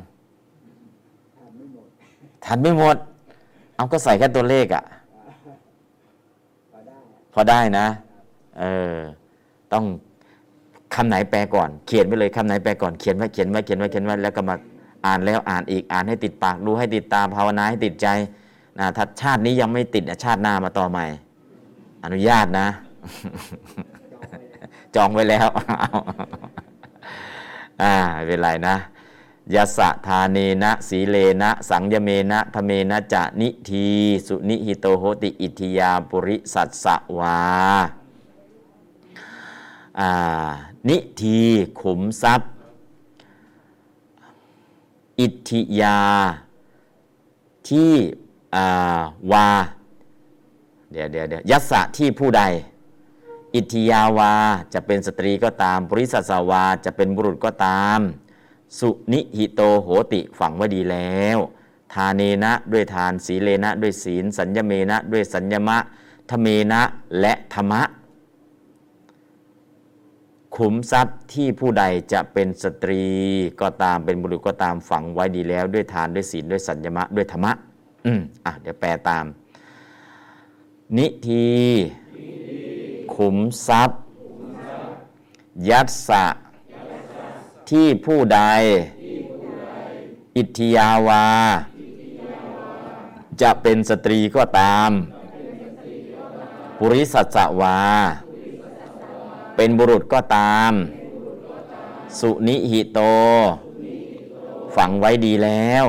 [2.45, 2.97] ทันไม่หมด
[3.75, 4.83] เอาก็ใส่แค่ตัวเลขอะ่ะ
[7.35, 7.87] พอได้นะ
[8.59, 8.95] เออ
[9.73, 9.85] ต้อง
[10.95, 14.55] คำไหนแปลก่อน เขียนไปเลยคำไหนแปลก่อนเขียนไว้เขียนไว้เขียนไว้เขียนไว้แล้วก็มา
[15.05, 18.07] อ่านแล้วอ่านอีกอ่านให้ติดปากดูให้ติดตามภาวนาให้ติดใจ
[18.79, 21.05] นะถ้าชาตินี้ยังไม่ติดชาติหน้ามาต่อใหม่
[22.03, 22.67] อนุญาตนะ
[24.95, 25.47] จองไว้แล้ว
[27.81, 28.75] อ่าไม่เป็นไรนะ
[29.53, 33.87] ยสะทาเนนะสีเลนะ สังยเมนะทเมนะจะนิที
[34.27, 36.85] สุนิหิโตโหติอิทิยาปุริสัสส
[37.17, 37.39] วา
[39.99, 40.11] อ่า
[40.89, 41.39] นิที
[41.81, 42.51] ขุมทรัพย์
[45.19, 45.99] อิทิยา
[47.67, 47.93] ที่
[48.55, 49.47] อ่าวา
[50.91, 52.41] เดี๋ยวเดี๋ยวเดี๋ยวยัสะที่ผู้ใด
[53.55, 54.31] อิทิยาวา
[54.73, 57.99] จะเป็นสตรีก็ตามบริสัสวาจะเป็นบุรุษก็ตาม
[58.79, 61.39] สุนิหิโตโหติฝังไว้ดีแล้ว
[61.93, 65.77] ทาเนนะด้วยทานสีเลนะด้วยศีล สัญญเมนะด้วยสัญญมะ
[66.29, 66.81] ทเมนะ
[67.19, 67.81] และธรรมะ
[70.55, 73.03] ขุมทรัพย์ที่ผู้ใดจะเป็นสตรี
[73.61, 77.51] ก็ตามเป็นบุรุษก็ตามฝังไว้ดีแล้ว ด้วยทานด้วยศีลด้วยสัญญมะด้วยธรรมะ
[78.05, 79.25] อืมอะเดี๋ยวแปลตาม
[80.97, 81.45] นิที
[83.15, 83.99] ขุมทรัพย์
[85.69, 86.23] ยัตสะ
[87.71, 88.41] ที่ผู้ใด
[90.37, 91.25] อิทธิยาวา
[93.41, 94.89] จะเป็นสตรีก็ตาม
[96.79, 97.79] ปุริสัจวา
[99.55, 100.71] เป็นบุรุษก็ตาม
[102.19, 102.99] สุนิหิโต
[104.75, 105.85] ฝังไว้ดีแล้ว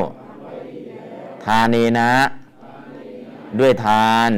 [1.44, 2.12] ทาเนนะ
[3.58, 4.30] ด้วยทาน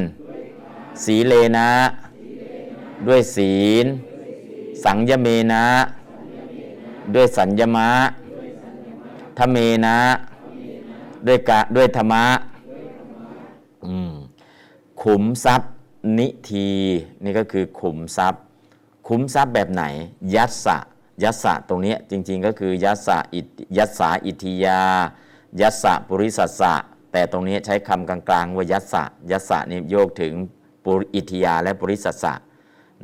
[1.03, 1.71] สีเลนะ
[3.07, 3.85] ด้วยศีล
[4.83, 5.65] สังยเมนะ
[7.15, 7.89] ด้วยสัญญมะ
[9.37, 9.97] ทเมนะ
[11.27, 12.25] ด้วยกะด้วยธรรมะ
[15.03, 15.71] ขุมทรัพย์
[16.17, 16.69] นิที
[17.23, 18.41] นี่ก็คือขุมทรัพย์
[19.07, 19.83] ขุมทรัพย์แบบไหน
[20.35, 20.77] ยัสสะ
[21.23, 23.41] ยัสสะตรงนี้จริง ๆ ก็คือยัสสะอิ
[23.77, 24.81] ยัสสาอิทิยา
[25.61, 26.73] ยัสสะปุริสัสสะ
[27.11, 30.33] แต่ตรงนี้ใช้คำกลางๆว่ายัสสะยัสสะนี่โยกถึง
[30.83, 32.33] ปุริอิทิยาและปุริสัสสะ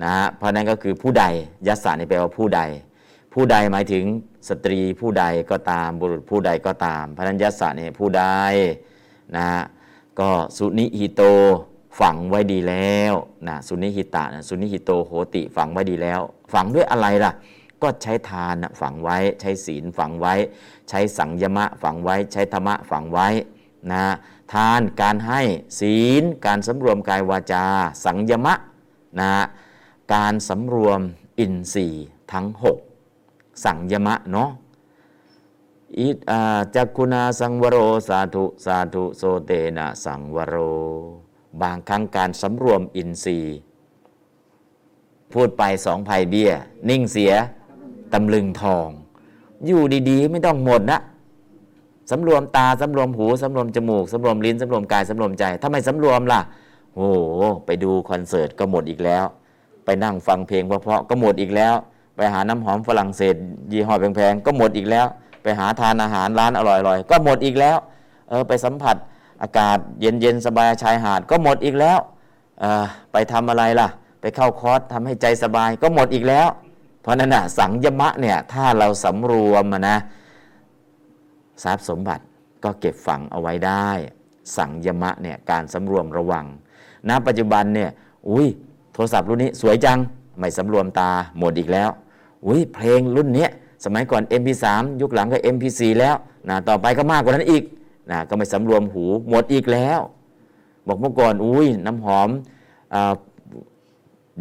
[0.04, 1.26] นะฮะเพราะนั้นก็คือผู้ใด
[1.68, 2.62] ยัสสะนี่แปลว่าผู้ใด
[3.36, 4.06] ผู้ใดหมายถึง
[4.50, 8.24] สตรีผู้ใดก็ตามบุรุษผู้ใดก็ตามพระนั้นยัสสะนี่ผู้ใด
[9.36, 9.62] นะฮะ
[10.20, 11.22] ก็สุนิหิโต
[12.00, 13.14] ฝังไว้ดีแล้ว
[13.48, 16.22] นะสุนิหิตะนะสุนิหิโตโหติฝังไว้ดีแล้ว
[16.54, 17.32] ฝังด้วยอะไรล่ะ
[17.82, 20.34] ก็ใช้ทานฝังไว้ใช้ศีลฝังไว้
[20.90, 23.28] ใช้สังยมะฝังไว้ใช้ธรรมะฝังไว้
[23.92, 24.04] นะ
[24.54, 25.42] ทานการให้
[25.80, 27.66] ศีล การสำรวมกายวาจา
[28.06, 28.54] สังยมะ
[29.20, 29.32] นะ
[30.14, 31.00] การสำรวม
[31.40, 32.95] อินทรีย์ทั้ง 6
[33.64, 34.50] สั่งยมะเนาะ
[36.00, 40.56] อิอาจักคุณาสังวโรสาธุสาธุโสเตนะสังวโร
[41.62, 43.58] บางครั้งการสำรวมอินทรีย์
[45.34, 46.52] พูดไปสองภัยเบี้ย
[46.90, 47.34] นิ่งเสีย
[48.14, 48.90] ตำลึงทอง
[49.66, 51.00] อยู่ดีๆ ไม่ต้องหมดนะ
[52.12, 56.42] สำรวมตาสำรวมหูสำรวมจมูกสำรวมลิ้นสำรวมกายสำรวมใจถ้าไม่สำรวมล่ะ
[56.96, 57.18] โอ้โห
[57.66, 59.26] ไปดูคอนเสิร์ตก็หมดอีกแล้ว
[59.86, 61.76] ไปนั่งฟังเพลงเพราะๆก็หมดอีกแล้ว
[62.16, 63.36] ไปหาน้ำหอมฝรั่งเศส
[63.72, 65.08] ยี่ห้อแพงๆก็หมดอีกแล้ว
[65.44, 67.78] ไปหาทานอาหารร้านอร่อยๆ ก็หมดอีกแล้ว
[68.30, 68.96] เออไปสัมผัส
[69.42, 71.98] อากาศเย็นๆสบายชายหาดก็หมดอีกแล้ว
[72.60, 73.88] เออไปทำอะไรล่ะ
[74.22, 76.48] ไปเข้าคอร์สทำให้ใจสบายก็หมดอีกแล้ว
[77.02, 79.98] เพราะนั้นนะสังยมะเนี่ยถ้าเราสำรวมนะ
[81.64, 82.24] ทรัพย์สมบัติ
[82.64, 83.88] ก็เก็บฝังเอาไว้ได้
[84.58, 86.46] สังยมะเนี่ยการสำรวมระวัง
[87.10, 87.90] ณปัจจุบันเนี่ย
[88.30, 88.48] อุ้ย
[88.94, 89.98] โทรศัพท์รุ่นนี้สวยจัง
[90.40, 91.90] ไม่สำรวมตาหมดอีกแล้ว
[92.46, 93.48] อุ้ยเพลงรุ่นนี้
[93.86, 94.66] สมัยก่อน MP3
[95.02, 96.16] ยุคหลังก็ MP4 แล้ว
[96.50, 97.64] นะต่อไปก็มากกว่านั้นอีก
[98.12, 100.00] นะก็ไม่สำรวมหูหมดอีกแล้ว
[100.88, 102.30] บอกเมื่อก่อนอุ้ยน้ำหอม
[102.94, 102.96] อ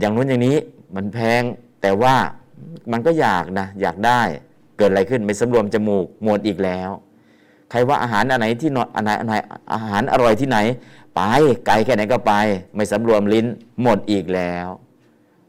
[0.01, 0.57] อย่างนู้นอย่างนี้
[0.97, 1.43] มันแพง
[1.83, 2.15] แต่ว่า
[2.93, 4.21] มันก็อยากนะอยากได้
[4.79, 6.91] เกิดอะไรขึ้นไม่สำรวมจมูกหมดอีกแล้ว
[7.71, 9.35] ใครว่าอาหารอันไหนที่นอันไหนอันไหน
[9.73, 10.59] อาหารอร่อยที่ไหน
[11.17, 11.21] ไป
[11.67, 12.33] ไกลแค่ไหนก็ไป
[12.75, 13.47] ไม่สำรวมลิ้น
[13.83, 14.69] หมดอีกแล้ว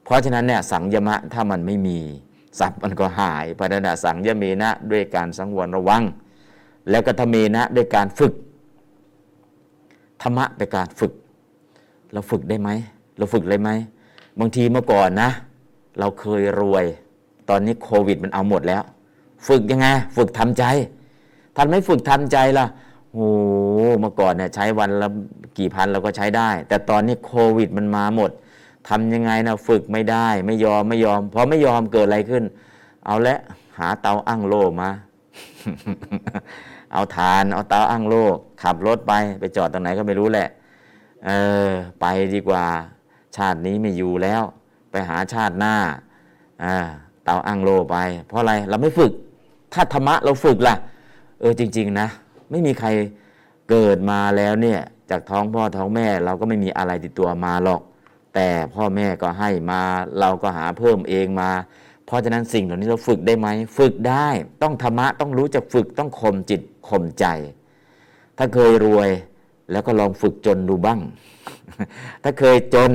[0.04, 2.00] เพราะฉะนั้นเนี่ยสังยมะถ้ามันไม่มี
[2.60, 6.04] ทรัพย์มันก็หายพระดาสังยเมนะด้วยการสังวรระวัง
[6.90, 8.34] แล้วก็ธเมนะด้วยการฝึก
[10.22, 11.14] ธรรมะเป็นการฝึก
[12.14, 12.70] เราฝึกได้ไหม
[13.18, 13.70] เราฝึกเลยไหม
[14.40, 15.30] บางทีเมื่อก่อนนะ
[16.00, 16.86] เราเคยรวย
[17.50, 18.84] ตอนนี้โควิดมันเอาหมดแล้ว
[19.48, 20.64] ฝึกยังไง ฝึกทำใจ
[21.56, 22.66] ท่านไม่ฝึกทำใจล่ะ
[23.14, 23.28] โอ้
[24.00, 25.08] เมื่อก่อนเนี่ยใช้วันละ
[25.58, 28.32] กี่พันเราก็ใช้ได้ แต่ตอนนี้โควิดมันมาหมด
[28.88, 32.44] ทำยังไงนะฝึกไม่ได้ไม่ยอมไม่ยอมพอไม่ยอมเกิดอะไรขึ้น
[33.06, 33.40] เอาละ
[33.78, 34.90] หาเตาอั้งโลมา
[36.94, 38.16] เอาทาน เอาเตาอั้งโล
[38.64, 40.50] ขับรถไปไปจอดตรงไหนก็ไม่รู้แหละ
[41.26, 41.32] เอ
[41.68, 41.70] อ
[42.02, 42.66] ไปดีกว่า
[43.36, 44.44] ชาตินี้ไม่อยู่แล้ว
[44.92, 45.76] ไปหาชาติหน้า
[46.64, 46.76] อ่า
[47.24, 49.12] เตาอั้งโลไป เพราะอะไรเราไม่ฝึก
[49.74, 50.76] ถ้าธรรมะเราฝึกล่ะ
[51.40, 52.08] เออจริง ๆ นะ
[52.52, 52.88] ไม่มีใคร
[53.70, 57.82] เกิดมาแล้วเนี่ย จากท้องพ่อท้องแม่ เราก็ไม่มีอะไรติดตัวมาหรอก
[58.36, 59.82] แต่พ่อแม่ก็ให้มา
[60.20, 61.52] เราก็หาเพิ่มเองมา
[62.06, 64.28] เพราะฉะนั้นสิ่งเหล่านี้เราฝึกได้ไหม ฝึกได้
[64.62, 67.26] ต้องธรรมะต้องรู้จักฝึกต้องข่มจิตข่มใจ
[68.38, 69.10] ถ้าเคยรวย
[69.72, 71.00] แล้วก็ลองฝึกจนดูบ้าง
[72.24, 72.92] ถ้าเคยจน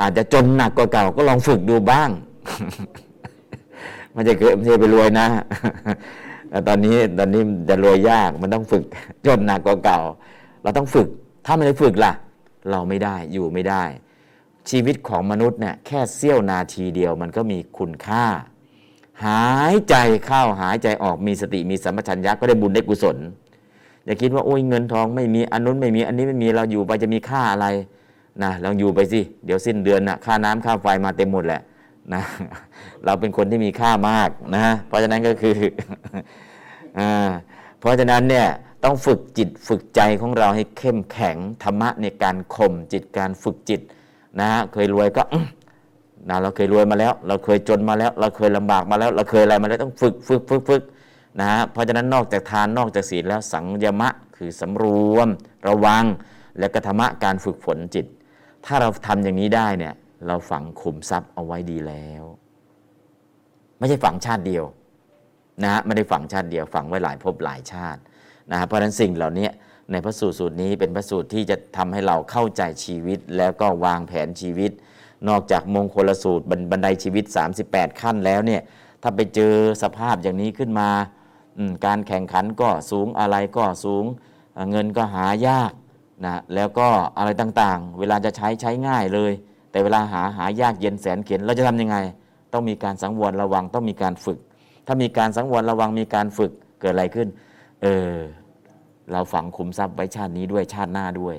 [0.00, 2.10] อาจจะจนหนักกว่าเก่า ก็ลองฝึกดูบ้าง
[4.12, 5.26] ไม่ใช่เคยไม่ใช่ไปรวยนะ
[6.68, 8.82] ตอนนี้ตอนนี้จะรวยยากมันต้องฝึก
[9.26, 10.00] จนหนักกว่าเก่า
[10.62, 11.08] เราต้องฝึก
[11.44, 12.12] ถ้าไม่ได้ฝึกล่ะ
[12.70, 13.84] เราไม่ได้อยู่ไม่ได้
[14.70, 18.24] ชีวิตของมนุษย์เนี่ยแค่เสี้ยวนาทีเดียวมันก็มีคุณค่า
[19.24, 19.94] หายใจ
[20.26, 23.16] เข้าหายใจออกมีสติมีสัมปชัญญะก็ได้บุญได้กุศล
[24.04, 27.66] อย่าคิดว่าโอ้ยเงินทองไม่มีอันนู้นไม่มีอันนี้ไม่มีเราอยู่ไปจะมีค่าอะไร
[28.42, 31.60] นะลองอยู่ไปสิเดี๋ยวสิ้นเดือนนะค่าน้ำค่าไฟมาเต็มหมดแหละ
[32.14, 32.22] นะ
[33.04, 35.56] เราเป็นคนที่มีค่ามากนะเพราะฉะนั้นก็คือ
[36.98, 37.28] อ่า
[37.80, 38.48] เพราะฉะนั้นเนี่ย
[38.84, 43.80] ต้องฝึกจิตฝึกใจของเราให้เข้มแข็งธรรมะในการข่มจิตการฝึกจิต
[44.40, 45.22] นะฮะเคยรวยก็
[46.28, 50.82] นะเราเคยรวยมาแล้ว เราเคยจนมาแล้ว เราเคยลำบากมาแล้ว เราเคยอะไรมาแล้วต้องฝึกฝึกฝึกฝึก
[51.40, 54.84] นะฮะเพราะฉะนั้นนอกจากทานนอกจากศีลแล้วสังยมะคือสำร
[55.14, 55.28] วม
[55.68, 56.04] ระวัง
[56.58, 58.06] และกธรรมะการฝึกฝนจิต
[58.64, 59.94] ถ้าเราทำอย่างนี้ได้เนี่ย
[60.26, 62.24] เราฝังขุมทรัพย์เอาไว้ดีแล้ว
[63.78, 64.64] ไม่ใช่ฝังชาติเดียว
[65.62, 68.00] นะฮะไม่ได้ฝังชาติเดียวฝังไว้หลายภพหลายชาติ
[68.50, 69.48] นะฮะเพราะฉะนั้นสิ่งเหล่านี้
[69.90, 74.70] ในพระสูตรสูตรนี้เป็นพระสูตรที่จะทำให้เราเข้าใจชีวิตแล้วก็วางแผนชีวิต
[75.28, 77.24] นอกจากมงคลสูตรบันไดชีวิต
[77.62, 78.62] 38 ขั้นแล้วเนี่ย
[79.02, 80.88] ถ้าไปเจอสภาพอย่างนี้ขึ้นมา
[81.86, 84.04] การแข่งขันก็สูงอะไรก็สูง
[84.70, 85.72] เงินก็หายาก
[86.26, 89.32] นะแล้วก็อะไรต่างๆ เวลาจะใช้ใช้ง่ายเลย
[89.70, 91.96] แต่เวลาหาหายากเย็นแสนเข็นเราจะทำยังไง
[92.52, 94.38] ต้องมีการสังวรระวังต้องมีการฝึก
[94.86, 97.28] ถ้ามีการสังวรระวังมีการฝึกเกิดอะไรขึ้น
[97.82, 98.14] เออ
[99.12, 101.36] เราฝังขุมทรัพย์ไว้ชาตินี้ด้วยชาติหน้าด้วย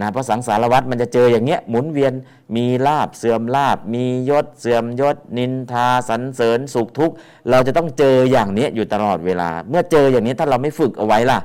[0.00, 2.12] นะพราะสังสารวัตรมันจะเจออย่างเงี้ยหมุนเวียน
[2.56, 7.14] มีลาบเสื่อมลาบ มียศเสื่อมยศ นินทาสันเสริญสุขทุกข์
[7.50, 11.38] เราจะต้องเจออย่างเนี้ยอยู่ตลอดเวลา เมื่อเจออย่างนี้ถ้าเราไม่ฝึกเอาไว้ล่ะ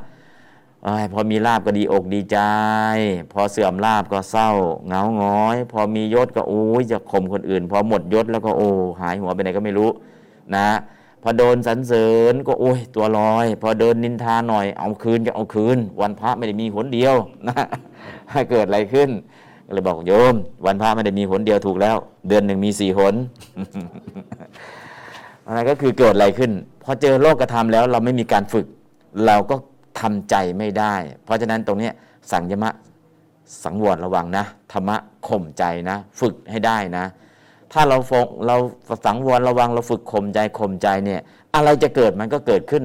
[0.85, 2.37] อพอมีลาบก็ดีอกดีใจ
[3.33, 4.49] พอเสื่อมลาบก็เศร้า
[4.87, 8.69] เหงาง้อย พอมียศก็โอ้ยจะข่มคนอื่น พอหมดยศแล้วก็โอ้
[9.01, 9.89] หายหัวไปไหนก็ไม่รู้
[10.55, 10.67] นะ
[11.27, 17.15] พอโดนสรรเสริญก็โอ้ยตัวลอย พอเดินนินทาหน่อย เอาคืนจะเอาคืน วันพระไม่ได้มีหนเดียว
[17.47, 17.65] นะ
[18.31, 19.09] ถ้าเกิดอะไรขึ้น
[19.65, 21.97] ก็เลยบอกโยม วันพระไม่ได้มีหนเดียวถูกแล้ว
[22.27, 23.15] เดือนหนึ่งมีสี่หน
[25.47, 26.51] อะไรก็คือเกิดอะไรขึ้น
[26.83, 28.65] พอเจอโลกกระทำแล้วเราไม่มีการฝึก
[29.25, 29.55] เราก็
[29.99, 31.89] ทำใจไม่ได้ เพราะฉะนั้นตรงนี้
[32.31, 32.69] สังยมะ
[33.63, 34.97] สังวรระวังนะธรรมะ
[35.27, 37.05] ข่มใจนะ ฝึกให้ได้นะ
[37.77, 38.57] ถ้าเราฟงเรา
[39.05, 41.21] สังวรระวังเราฝึกข่มใจข่มใจเนี่ย
[41.55, 42.83] อะไรจะเกิดมันก็เกิดขึ้น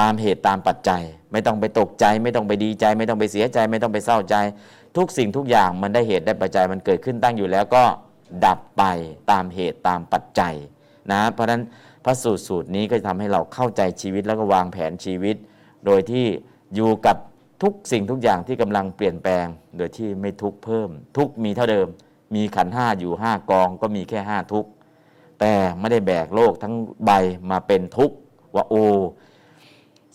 [0.00, 4.34] ตามเหตุตามปัจจัย ไม่ต้องไปตกใจ ไม่ต้องไปดีใจ ไม่ต้องไปเสียใจ ไม่ต้องไปเศร้าใจ
[4.96, 7.84] ทุกสิ่งทุกอย่างมันได้เหตุได้ปัจจัยมันเกิดขึ้นตั้งอยู่แล้วก็
[8.44, 8.82] ดับไป
[9.30, 10.54] ตามเหตุตามปัจจัย
[11.12, 11.62] นะเพราะฉะนั้น
[12.04, 15.36] พระสูตรสูตรนี้ก็จะทำให้เราเข้าใจชีวิตแล้วก็วางแผนชีวิต
[15.86, 16.26] โดยที่
[16.74, 17.16] อยู่กับ
[17.62, 21.88] ทุกสิ่งทุกอย่างที่กำลังเปลี่ยนแปลง โดยที่ไม่ทุกเพิ่ม ทุกมีเท่าเดิม
[22.34, 24.66] มีขันห้าอยู่ห้ากองก็มีแค่ห้าทุก
[25.40, 26.74] แต่ไม่ได้แบกโลกทั้ง
[27.06, 27.10] ใบ
[27.50, 28.10] มาเป็นทุก
[28.54, 28.74] ว่าโอ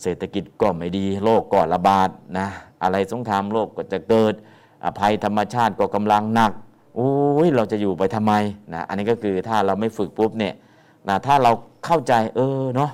[0.01, 2.47] เศรษฐกิจก็ไม่ดีโลกก็ระบาดนะ
[2.83, 4.33] อะไรสงครามโลกก็จะเกิด
[4.85, 6.51] อภัยธรรมชาติก็กำลังหนัก
[6.95, 7.11] โอ้
[7.45, 8.33] ยเราจะอยู่ไปทำไม
[8.73, 10.53] นะอันนี้ก็คือถ้าเราไม่ฝึกปุ๊บเนี่ย
[11.07, 11.51] นะถ้าเรา
[11.85, 12.91] เข้าใจเออเนาะ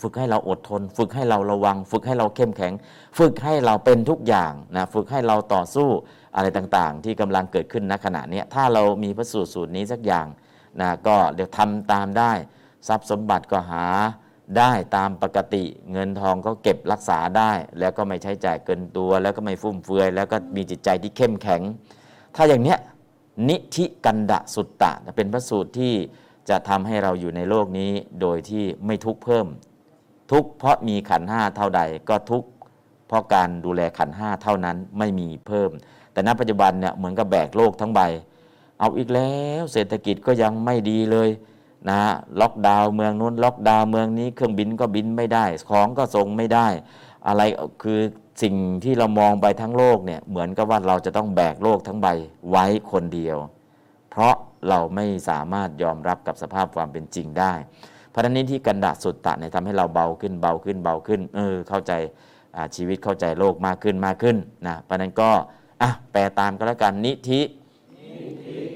[0.00, 2.72] ฝึกให้เราอดทน ฝึกให้เราระวัง ฝึกให้เราเข้มแข็ง
[3.18, 5.88] ฝึกให้เราเป็นทุกอย่างนะฝึกให้เราต่อสู้
[6.36, 10.26] อะไรต่างๆ ที่กำลังเกิดขึ้นณขณะนี้ถ้าเรามีพระสูตรสูตรนี้สักอย่าง
[10.80, 12.32] นะก็เดี๋ยวทำตามได้
[12.88, 13.84] ทรัพย์สมบัติก็หา
[14.58, 21.62] ได้ตามปกติเงินทองก็เก็บรักษาได้ แล้วก็ไม่ใช้จ่ายเกินตัว แล้วก็ไม่ฟุ่มเฟือย แล้วก็มีจิตใจที่เข้มแข็ง
[22.36, 22.78] ถ้าอย่างเนี้ย
[23.48, 25.94] นิธิกันดะสุตตะเป็นพระสูตรที่
[26.48, 29.46] จะทำให้เราอยู่ในโลกนี้โดยที่ไม่ทุกข์เพิ่ม
[30.32, 32.44] ทุกเพราะมีขันห้าเท่าใดก็ทุก
[33.08, 35.70] เพราะการดูแลขันห้าเท่านั้นไม่มีเพิ่ม
[36.14, 38.00] แต่ณปัจจุบันเนี่ยเหมือนกับแบกโลกทั้งใบ
[38.80, 41.28] เอาอีกแล้วเศรษฐกิจก็ยังไม่ดีเลย
[41.88, 42.00] นะ
[42.40, 46.68] ล็อกดาวน์เมืองนู้นล็อกดาวน์เมืองนี้เครื่องบินก็บินไม่ได้ ของก็ส่งไม่ได้
[47.26, 47.42] อะไร
[47.82, 48.00] คือ
[48.42, 48.54] สิ่ง
[48.84, 52.06] ที่เรามองไปทั้งโลกเนี่ยเหมือนกับว่าเราจะต้องแบกโลกทั้งใบ
[52.50, 53.36] ไว้คนเดียว
[54.10, 54.34] เพราะ
[54.68, 57.52] เราไม่สามารถยอมรับกับสภาพความเป็นจริงได้
[58.10, 61.92] เพราะนั้นนี้ที่กันดาสุดตะเนี่ยทำให้เราเบาขึ้นเบาขึ้นเบาขึ้นเออเข้าใจ
[62.76, 64.36] ชีวิตเข้าใจโลกมากขึ้นมากขึ้น
[64.66, 65.30] นะเพราะนั้นก็
[65.82, 67.42] อะแปลตามก็แล้วกัน นิธิ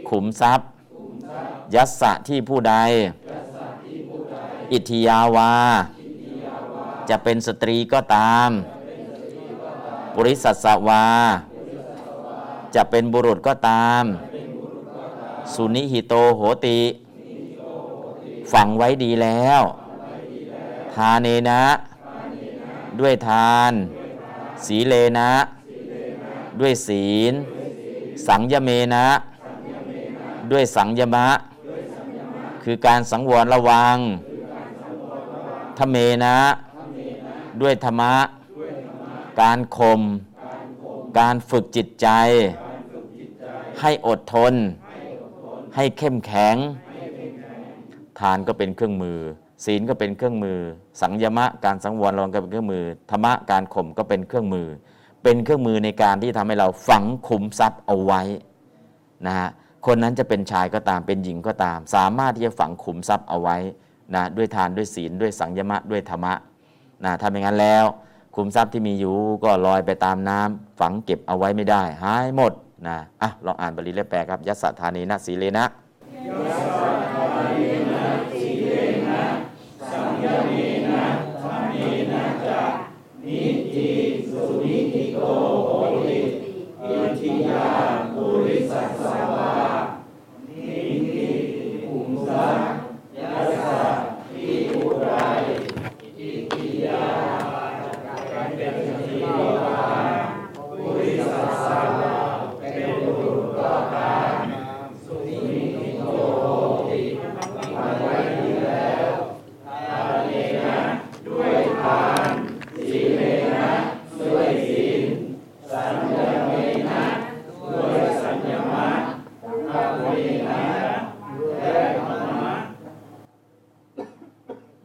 [0.09, 0.69] ขุมทรัพย์
[1.75, 2.75] ยัสสะที่ผู้ใด
[4.73, 5.53] อิทยาวา
[7.09, 8.49] จะเป็นสตรีก็ตาม
[10.17, 11.05] บริสัทสวา
[12.75, 14.03] จะเป็นบุรุษก็ตาม
[15.55, 16.81] สุนิหิโตโหติ
[18.53, 19.63] ฝังไว้ดีแล้ว
[20.95, 21.63] ทาเนนะ
[23.01, 23.73] ด้วยทาน
[24.65, 25.31] สีเลนะ
[26.61, 27.35] ด้วยศีล
[28.29, 29.07] สังยเมนะ
[30.53, 31.27] ด้วยสังยมะ
[32.63, 33.97] คือการสังวรระวัง
[35.79, 36.37] ทเมนะ
[37.63, 38.15] ด้วยธรรมะ
[39.41, 40.01] การคม
[41.19, 42.09] การฝึกจิตใจ
[43.81, 44.55] ให้อดทน
[45.77, 46.57] ให้เข้มแข็ง
[48.19, 49.19] ทานก็เป็นเครื่องมือ
[49.65, 50.59] ศีลก็เป็นเครื่องมือ
[51.01, 54.69] สังยมะ การสังวรระวังก็เป็นเครื่องมือธรรมะการข่มก็เป็นเครื่องมือ
[55.31, 58.23] เป็นเครื่องมือในการที่ทำให้เราฝังขุมทรัพย์เอาไว้
[59.27, 59.49] นะฮะ
[59.87, 63.57] คนนั้นจะเป็นชายก็ตามเป็นหญิงก็ตาม สามารถที่จะฝังขุมทรัพย์เอาไว้
[64.15, 66.35] นะด้วยทานด้วยศีลด้วยสังยมะด้วยธรรมะ
[67.05, 67.85] นะถ้าไม่งั้นแล้ว
[68.37, 72.53] ขุมทรัพย์ที่มีอยู่ก็ลอยไปตามน้ำฝังเก็บเอาไว้ไม่ได้หายหมด
[72.87, 75.65] นะอะลองอ่านบาลีเล่มแปลครับยัสสะธานีนะสีเลนะ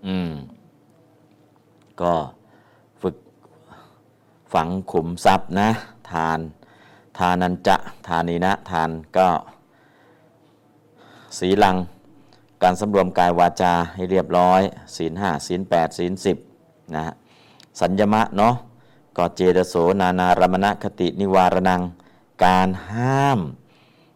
[0.07, 0.31] อืม
[2.01, 2.13] ก็
[3.01, 3.15] ฝึก
[4.53, 5.69] ฝังขุมทรัพย์นะ
[6.11, 6.39] ทาน
[7.17, 7.77] ทานันจะ
[8.07, 9.27] ทานีนะทานก็
[11.37, 11.75] สีลัง
[12.63, 14.61] การสำรวมกายวาจาให้เรียบร้อย
[14.95, 16.37] ศีลห้าศีลแปดศีลสิบ
[16.95, 17.13] นะฮะ
[17.81, 18.53] สัญญมะเนาะ
[19.17, 21.81] ก็เจตโสนานารมณคตินิวารนัง
[22.45, 23.39] การห้าม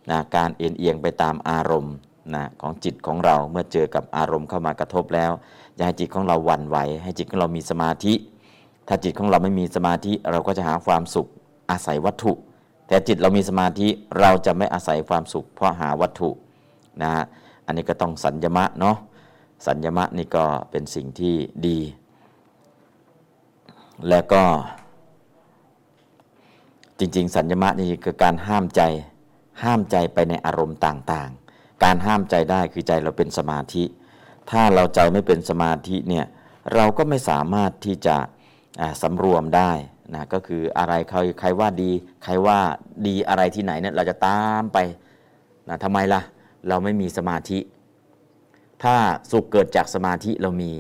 [0.10, 1.94] นะการเอียงเอียงไปตามอารมณ์
[2.34, 5.32] นะของจิตของเราเมื่อเจอกับอารมณ์เข้ามากระทบแล้ว
[5.76, 8.14] อย่าให้จิตของเราหวั่นไหว ให้จิตของเรามีสมาธิ
[8.88, 11.28] ถ้าจิตของเราไม่มีสมาธิเราก็จะหาความสุข
[11.72, 12.34] อาศัยวัตถุ
[12.88, 13.88] แต่จิตเรามีสมาธิ
[14.20, 16.30] เราจะไม่อาศัยความสุข เพราะหาวัตถุ
[17.02, 17.24] นะฮะ
[17.66, 18.98] อันนี้ก็ต้องสัญญมะเนาะ
[19.68, 21.36] สัญญมะนี่ก็เป็นสิ่งที่
[21.68, 21.80] ดี
[24.10, 24.44] แล้วก็
[27.00, 28.82] จริง ๆ สัญญมะนี่คือการห้ามใจ
[29.64, 33.84] ห้ามใจไปในอารมณ์ต่างๆ การห้ามใจได้คือใจเราเป็นสมาธิ
[34.50, 36.26] ถ้าเราใจไม่เป็นสมาธิเนี่ย
[36.76, 38.16] เราก็ไม่สามารถที่จะ
[39.02, 39.72] สำรวมได้
[40.14, 41.92] นะก็คืออะไรใครใครว่าดี
[42.24, 42.60] ใครว่า
[43.08, 44.78] ดีอะไรที่ไหนเนี่ยเราจะตามไป
[45.70, 46.22] นะทำไมล่ะ
[46.68, 47.60] เราไม่มีสมาธิ
[48.84, 48.96] ถ้า
[49.32, 50.74] สุขเกิดจากสมาธิเรามี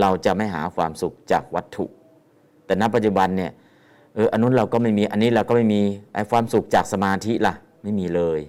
[0.00, 1.86] เราจะไม่หาความสุขจากวัตถุ
[2.66, 3.52] แต่ณปัจจุบันเนี่ย
[4.14, 5.82] เอออันนู้นเราก็ไม่มีอันนี้เราก็ไม่มี
[6.14, 8.40] ไอ้ความสุขจากสมาธิล่ะไม่มีเลย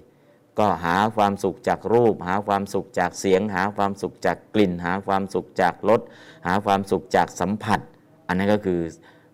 [0.60, 6.02] ก็หาความสุขจากรูป หาความสุขจากเสียง หาความสุขจากกลิ่น หาความสุขจากรส
[6.48, 7.80] หาความสุขจากสัมผัส
[8.28, 8.80] อันนั้นก็คือ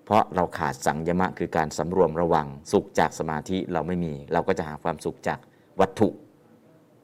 [0.06, 5.40] เพราะเราขาดสังยมะคือการสำรวมระวังสุขจากสมาธิเราไม่มี เราก็จะหาความสุขจาก
[5.80, 6.10] วัตถุ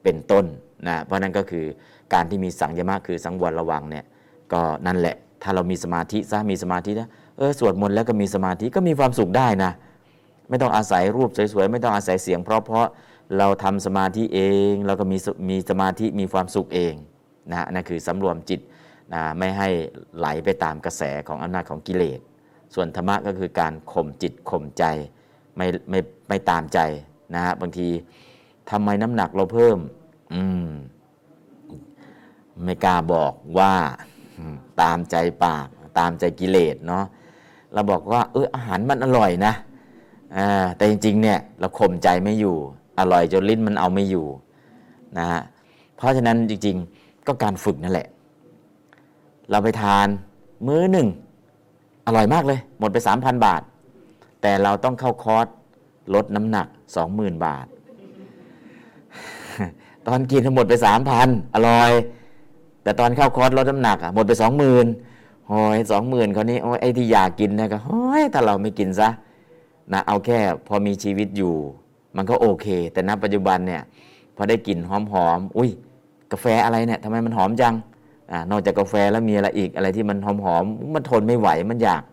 [0.03, 0.45] เป็นต้น
[0.87, 1.65] นะเพราะนั้นก็คือ
[2.13, 4.05] การที่มีสังยมะคือสังวรระวังเนี่ย
[4.53, 9.71] ก็นั่นแหละ ถ้าเรามีสมาธิซะมีสมาธินะเออสวดมนต์แล้วก็มีสมาธิก็มีความสุขได้นะ
[10.49, 12.87] ไม่ต้องอาศัยรูปสวยๆไม่ต้องอาศัยเสียง เพราะเพราะ
[13.37, 15.17] เราทำสมาธิเอง เราก็มี
[15.49, 16.93] มีสมาธิมีความสุขเอง
[17.51, 18.59] นะนั่นคือสำรวมจิต
[19.13, 19.69] นะไม่ให้
[20.17, 22.19] ไหลไปตามกระแสของอำนาจของกิเลส
[22.73, 24.83] ส่วนธรรมะก็คือการข่มจิตข่มใจ
[25.57, 26.79] ไม่ไม่ไม่ตามใจ
[27.33, 27.87] นะฮะบางที
[28.69, 29.77] ทำไมน้ำหนักเราเพิ่ม
[30.33, 30.67] อืม
[32.63, 33.73] ไม่กล้าบอกว่า
[34.81, 35.67] ตามใจปาก
[35.99, 37.05] ตามใจกิเลสเนาะ
[37.73, 39.53] เราบอกว่าเอออาหารมันอร่อยนะ
[40.35, 42.57] อ่าแต่จริงๆเนี่ยเราข่มใจไม่อยู่
[42.99, 44.27] อร่อยจนลิ้นมันเอาไม่อยู่
[45.17, 45.41] นะฮะ
[45.97, 48.07] เพราะฉะนั้นจริง ๆ ก็การฝึกนั่นแหละ
[49.51, 50.07] เราไปทาน
[50.67, 51.07] มื้อหนึ่ง
[52.05, 53.61] อร่อยมากเลย หมดไป 3,000 บาท
[54.41, 55.47] แต่เราต้องเข้าคอร์ส
[56.13, 56.67] ลดน้ำหนัก
[57.05, 57.65] 20,000 บาท
[60.07, 60.73] ตอนกินหมดไป
[61.13, 61.91] 3,000 อร่อย
[62.83, 64.31] แต่ตอนเข้าคอร์สลดน้ำหนักหมดไป
[64.89, 69.09] 20,000โอ้ยสองหมื่นเขานี้โอ้ยไอ้ที่อยากกินนะก็โอ้ยถ้าเราไม่กินซะ
[69.93, 71.53] นะเอาแค่พอมีชีวิตอยู่
[72.15, 73.81] มันก็โอเค แต่ณปัจจุบันเนี่ย
[74.35, 74.91] พอได้กลิ่นห
[75.25, 75.69] อมๆ อุ้ย
[76.31, 77.73] กาแฟอะไรเนี่ยทำไมมันหอมจัง
[78.31, 82.03] อนอกจากกาแฟแล้วมีอะไรอีกอะไรที่มันหอมๆมันทนไม่ไหวมันอยาก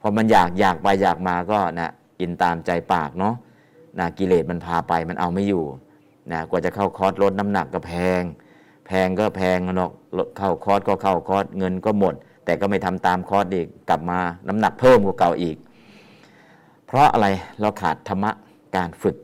[0.00, 1.90] พอมันอยากอยากไปอยากมาก็นะ
[2.20, 3.34] กินตามใจปากเนาะ
[3.98, 5.64] นะกิเลสมันพาไปมันเอาไม่อยู่
[6.32, 8.22] นะกว่าจะเข้าคอร์สลดน้ำหนักก็แพง
[8.86, 9.90] แพงก็แพงเนาะ
[10.38, 12.14] เข้าคอร์สก็เข้าคอร์สเงินก็หมด
[12.44, 15.56] แต่ก็ไม่ทำตามคอร์สอีกกลับมาน้ำหนักเพิ่มกว่าเก่าอีก
[16.86, 17.26] เพราะอะไร
[17.60, 18.30] เราขาดธรรมะ
[18.76, 19.16] การฝึก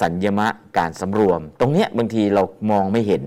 [0.00, 0.46] สัญญมะ
[0.78, 3.22] การสำรวม ตรงเนี้ยบางทีเรามองไม่เห็น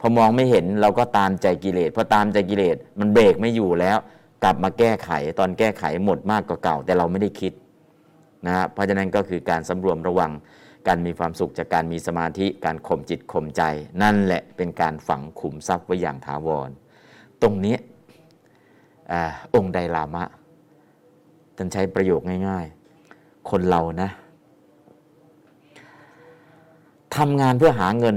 [0.00, 3.98] พอมองไม่เห็นเราก็ตามใจกิเลสพอตามใจกิเลสมันเบรกไม่อยู่แล้ว
[4.42, 7.52] กลับมาแก้ไขตอนแก้ไขหมดมากกว่าเก่า แต่เราไม่ได้คิด
[8.46, 10.30] นะฮะเพราะฉะนั้นก็คือการสำรวมระวัง
[10.88, 13.62] การมีความสุขจากการมีสมาธิการข่มจิตข่มใจ
[14.02, 16.70] นั่นแหละเป็นการฝังขุมทรัพย์ไว้อย่างถาวร
[17.42, 17.76] ตรงนี้
[19.12, 19.14] อ
[19.54, 20.24] องค์ไดลามะ
[21.56, 22.66] ท่านใช้ประโยคง่าย
[23.06, 24.10] ๆ คนเรานะ
[27.16, 28.16] ทำงานเพื่อหาเงิน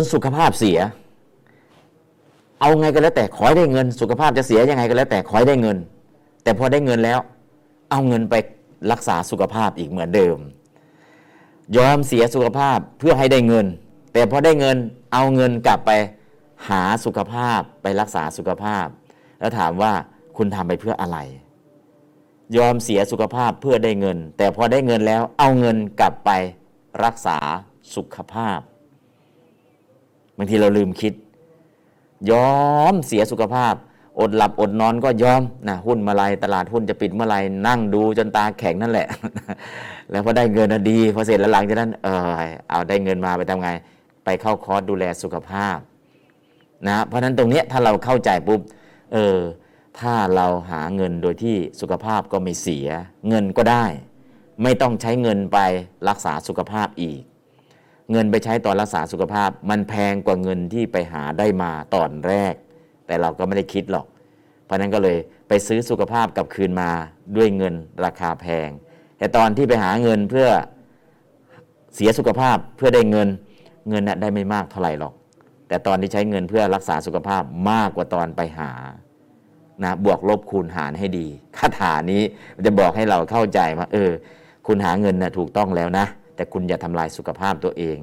[0.00, 0.78] นสุขภาพเสีย
[2.60, 5.76] เอาไงก็แล้วแต่ขอได้เงิน สุขภาพจะเสียยังไงก็แล้วแต่ขอได้เงิน
[6.42, 7.18] แต่พอได้เงินแล้ว
[7.90, 8.34] เอาเงินไป
[8.92, 10.38] รักษาสุขภาพอีกเหมือนเดิม
[11.76, 13.66] ยอมเสียสุขภาพเพื่อให้ได้เงิน
[14.12, 14.76] แต่พอได้เงิน
[15.12, 15.90] เอาเงินกลับไป
[16.68, 18.86] หาสุขภาพไปรักษาสุขภาพ
[19.40, 19.92] แล้วถามว่า
[20.36, 21.18] คุณทำไปเพื่ออะไร
[22.56, 26.30] ยอมเสียสุขภาพเพื่อได้เงิน แต่พอได้เงินแล้วเอาเงินกลับไป
[27.04, 27.38] รักษา
[27.94, 28.58] สุขภาพ
[30.36, 31.12] บางทีเราลืมคิด
[32.30, 32.56] ยอ
[32.92, 33.74] มเสียสุขภาพ
[34.20, 39.08] อดหลับอดนอนก็ยอมนะหุ้นเมื่อไรตลาดหุ้นจะปิดเมื่อไรนั่งดูจนตาแข็งนั่นแหละ
[40.10, 43.70] แล้วพอได้เงินดีพอเสร็จแล้วหลังจากนั้น เออเอาได้เงินมาไปทำไง
[44.24, 45.78] ไปเข้าคอร์สดูแลสุขภาพ
[46.88, 48.60] นะเพราะฉะนั้นตรงนี้ถ้าเราเข้าใจปุ๊บ
[49.12, 49.38] เออ
[50.00, 52.88] ถ้าเราหาเงินโดยที่สุขภาพก็ไม่เสีย
[53.28, 53.84] เงินก็ได้
[54.62, 55.58] ไม่ต้องใช้เงินไป
[56.08, 57.20] รักษาสุขภาพอีก
[58.10, 62.54] เงินไปใช้ตอนรักษาสุขภาพ มันแพงกว่าเงินที่ไปหาได้มาตอนแรก
[63.06, 64.06] แต่เราก็ไม่ได้คิดหรอก
[64.64, 65.16] เพราะนั้นก็เลย
[65.48, 66.90] ไปซื้อสุขภาพกลับคืนมา
[67.36, 68.68] ด้วยเงินราคาแพง
[69.18, 70.48] แต่ตอนที่ไปหาเงินเพื่อ
[71.94, 73.28] เสียสุขภาพเพื่อได้เงิน
[73.88, 75.14] เงินน่ะได้ไม่มากเท่าไหร่หรอก
[75.68, 78.70] แต่ตอนที่ใช้เงินเพื่อรักษาสุขภาพมากกว่าตอนไปหา
[79.84, 81.26] นะบวกลบคูณหารให้ดี
[81.56, 82.22] คาถานี้
[82.66, 84.10] จะบอกให้เราเข้าใจว่าเออ
[84.66, 86.06] คุณหาเงินนะถูกต้องแล้วนะ
[86.36, 87.98] แต่คุณอย่าทำลายสุขภาพตัวเอง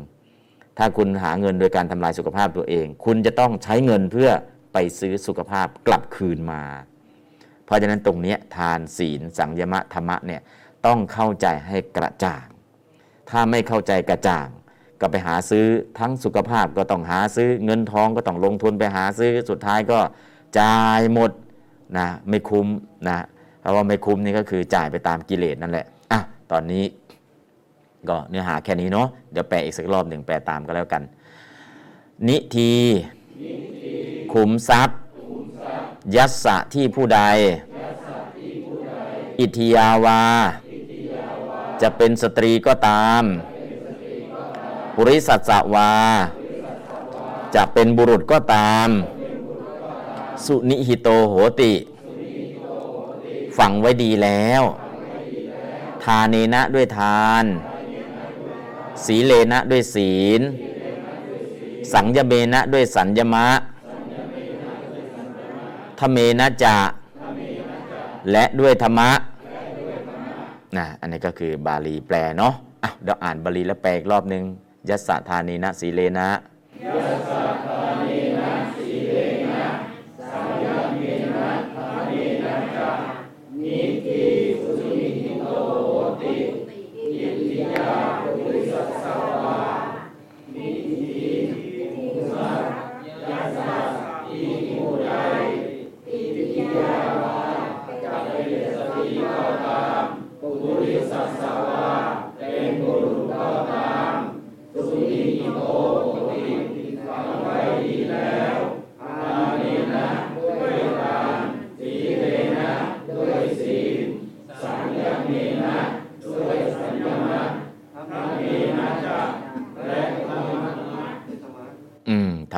[0.77, 4.29] ถ้าคุณหาเงินโดยการทำลายสุขภาพตัวเอง คุณจะต้องใช้เงินเพื่อ
[4.73, 6.63] ไปซื้อสุขภาพกลับคืนมา
[7.65, 10.41] เพราะฉะนั้นตรงนี้ทานศีล สังยมะธรรมะเนี่ย
[10.85, 12.45] ต้องเข้าใจให้กระจ่าง
[13.29, 14.47] ถ้าไม่เข้าใจกระจ่าง
[15.01, 15.65] ก็ไปหาซื้อ
[15.99, 19.99] ทั้งสุขภาพก็ต้องหาซื้อเงินทองก็ต้องลงทุนไปหาซื้อสุดท้ายก็
[20.59, 21.31] จ่ายหมด
[21.97, 22.67] นะไม่คุ้ม
[23.07, 23.25] นะ
[23.59, 26.21] เพราะว่าไม่คุ้มนี่ก็คือจ่ายไปตามกิเลสนั่นแหละอะ
[26.51, 26.83] ตอนนี้
[28.09, 31.03] ก็เนื้อหาแค่นี้เนาะเดี๋ยวแปลอีกสักรอบหนึ่งแปลตามก็แล้วกัน
[32.27, 32.73] นิที
[34.33, 34.99] ขุมทรัพย์
[36.15, 37.21] ยัสสะที่ผู้ใด
[39.39, 40.21] อิทิยาวา
[41.81, 43.23] จะเป็นสตรีก็ตาม
[44.95, 45.91] ปุริสัสสวา
[47.55, 48.87] จะเป็นบุรุษก็ตาม
[50.45, 51.73] สุนิหิโตโหติ
[53.57, 54.63] ฝังไว้ดีแล้ว
[56.03, 57.45] ทาเนนะด้วยทาน
[59.05, 60.41] สีเลนะด้วยศีล
[61.93, 63.45] สังยเมนะด้วยสัญญมะ
[65.99, 66.75] ทเมนะจะ
[68.31, 69.11] และด้วยธรรมะ
[70.77, 74.43] นะอันนี้ก็คือบาลีแปลเนาะอะเดี๋ยวอ่านบาลีแล้วแปลอีกรอบนึง
[74.89, 76.27] ยัสสะธานีนะสีเลนะ
[76.83, 78.32] อืมธรร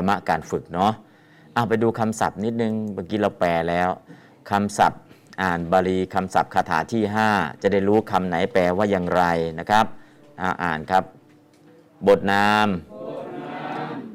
[0.07, 0.91] มะการฝึกเนาะ
[1.55, 3.89] เอาไปดูคำศัพท์นิดนึงเมื่อกี้เราแปลแล้ว
[4.49, 5.01] คำศัพท์
[5.41, 7.03] อ่านบาลีคำศัพท์คาถาที่
[7.33, 9.23] 5 จะได้รู้คำไหนแปลว่าอย่างไร
[9.59, 9.85] นะครับ
[10.41, 11.03] อาอ่านครับ
[12.07, 12.67] บทนาม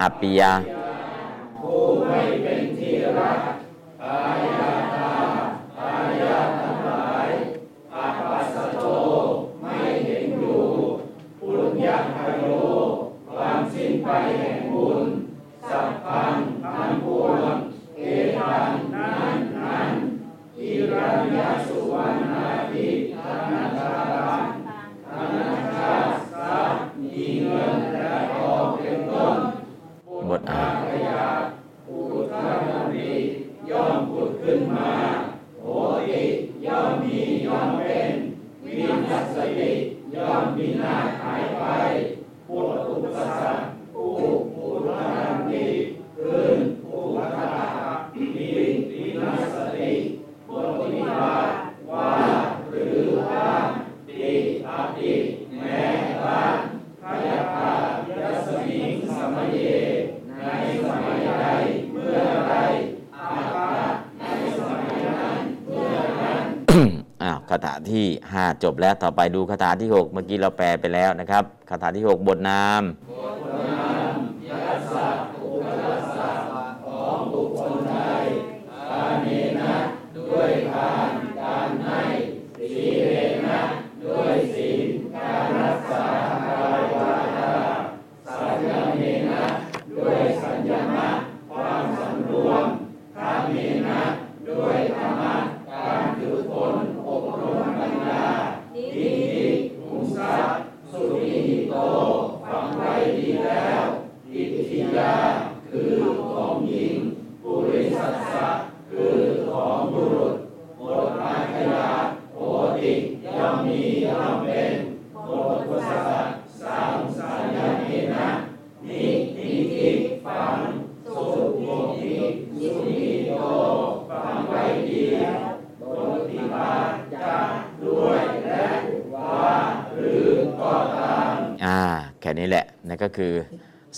[0.03, 1.67] อปิยาบ
[1.99, 3.70] ทอ่าน
[68.65, 72.83] จบแล้วต่อไปดูคาถาที่ 6 เมื่อกี้เราแปลไปแล้วนะครับคาถาที่ 6 บทนาม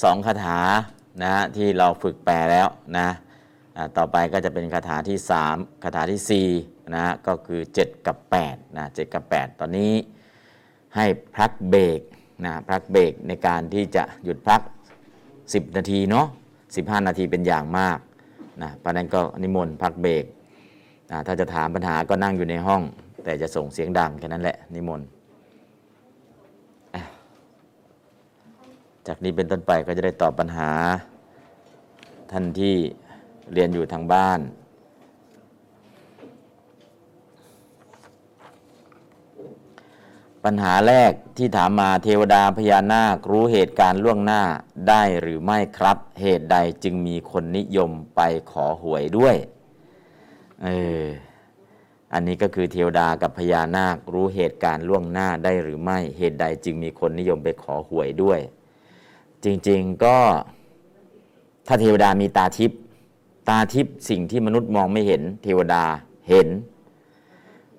[0.03, 0.61] สองคาถา
[1.23, 3.09] นะที่เราฝึกแปลแล้วนะ
[3.97, 5.19] ต่อไปก็จะเป็นคาถาที่
[5.51, 9.93] 3 คาถาที่4นะก็คือ 7 กับ8นะ7กับ 8 ตอนนี้
[10.97, 12.01] ให้พักเบรก
[12.45, 14.61] นะพักเบรกในการที่จะหยุดพัก
[15.19, 16.27] 10 นาทีเนาะ
[16.67, 17.99] 15 นาทีเป็นอย่างมาก
[18.63, 20.25] นะเพราะนั้นก็นิมนต์พักเบรก
[21.11, 22.83] อ่าถ้าจะถามปัญหาก็นั่งอยู่ในห้อง
[23.25, 25.07] แต่จะส่งเสียงดังแค่นั้นแหละนิมนต์
[29.07, 30.71] จากนี้เป็นต้นไปก็จะได้ตอบปัญหา
[32.31, 32.75] ท่านที่
[33.53, 34.41] เรียนอยู่ทางบ้าน
[40.45, 44.43] ปัญหาแรกที่ถามมาเทวดาพญานาครู้เหตุการณ์ล่วงหน้า
[44.89, 49.37] ได้หรือไม่ครับ เหตุใดจึงมีคนนิยมไปขอหวยด้วย
[50.63, 50.69] เอ
[51.03, 51.05] อ
[52.13, 58.41] อันนี้ก็คือเทวดากับพญานาครู้เหตุการณ์ล่วงหน้าได้หรือไม่ เหตุใดจึงมีคนนิยมไปขอหวยด้วย
[59.45, 60.16] จริงๆก็
[61.66, 62.78] ถ้าเทวดามีตาทิพย์
[63.49, 65.82] ตาทิพย์สิ่งที่มนุษย์มองไม่เห็น เทวดา
[66.28, 66.49] เห็น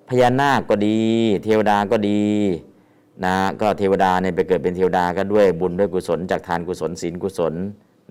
[0.08, 0.98] พญานาคก็ดี
[1.44, 2.22] เทวดาก็ดี
[3.24, 7.54] นะก็เทวดาเนี่ยไปเกิดเป็นเทวดาก็ด้วยบุญด้วยกุศลจากทานกุศลศีลกุศล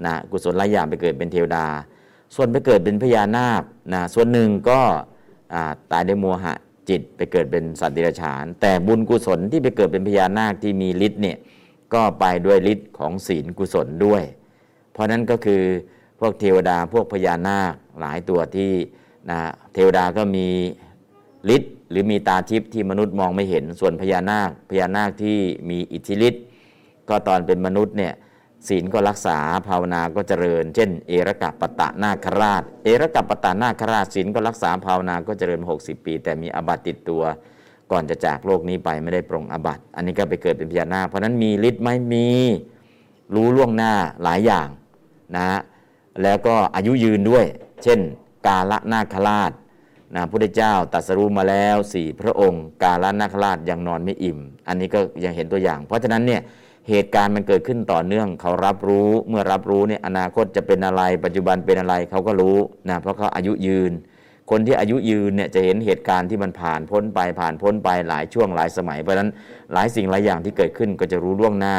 [0.06, 1.66] นะกุศลหลายอย่างไปเกิดเป็นเทวดา
[2.36, 4.80] ส่วนไปเกิดเป็นพญานาคนะส่วนหนึ่งก็
[5.92, 6.54] ตายด้วยโมหะ
[6.90, 11.38] จิตไปเกิดเป็นสัตว์เดรัจฉาน แต่บุญกุศลที่ไปเกิดเป็นพญานาคที่มีฤทธิ์เนี่ย
[11.94, 14.24] ก็ไปด้วยฤทธิ์ของศีลกุศลด้วย
[14.92, 15.62] เพราะนั้นก็คือ
[16.20, 18.72] พวกเทวดาพวกพญานาคหลายตัวที่
[19.30, 19.40] นะ
[19.74, 20.48] เทวดาก็มี
[21.56, 25.38] ฤทธิ์หรือมีตาทิพย์ที่มนุษย์มองไม่เห็นส่วนพญานาคพญานาคที่
[25.70, 26.44] มีอิทธิฤทธิ์
[27.10, 28.14] ก็ตอนเป็นมนุษย์เนี่ย
[28.68, 29.38] ศีลก็รักษา
[29.68, 37.24] ภาวนาก็เจริญ เช่น เอรกัปปตะนาคราช เอรกัปปตะนาคราชศีลก็รักษาภาวนาก็เจริญ 60 ปี แต่มีอบัติติดตัว
[37.94, 42.28] ก่อนจะจากโลกนี้ไปไม่ได้ปรงอบัตอันนี้ก็ไปเกิดเป็นพญานาคเพราะนั้นมีฤทธิ์ไหมมี
[43.36, 44.68] รู้ล่วงหน้าหลายอย่าง
[45.36, 45.60] นะ
[46.24, 47.46] แล้วก็อายุยืนด้วย
[47.84, 48.00] เช่น
[48.48, 49.52] กาละนาคราช
[50.16, 56.42] นะพุทธเจ้าตรัสรู้มาแล้วสี่พระองค์ กาละนาคราชยังนอนไม่อิ่ม อันนี้ก็ยังเห็นตัวอย่าง เพราะฉะนั้นเนี่ย
[56.90, 62.58] เหตุการณ์มันเกิดขึ้นต่อเนื่อง เขารับรู้เมื่อรับรู้เนี่ยอนาคตจะเป็นอะไร ปัจจุบันเป็นอะไรเขาก็รู้
[62.90, 63.92] นะเพราะเขาอายุยืน
[64.50, 69.30] คนที่อายุยืนเนี่ยจะเห็นเหตุการณ์ที่มันผ่านพ้นไปผ่านพ้นไปหลายช่วงหลายสมัยเพราะฉะนั้น
[69.74, 71.76] หลายสิ่งหลายอย่างที่เกิดขึ้นก็จะรู้ล่วงหน้า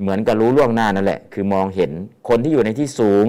[0.00, 1.90] เหมือนกับรู้ล่วงหน้านั่นแหละ คือมองเห็น
[2.28, 3.26] คนที่อยู่ในที่สูง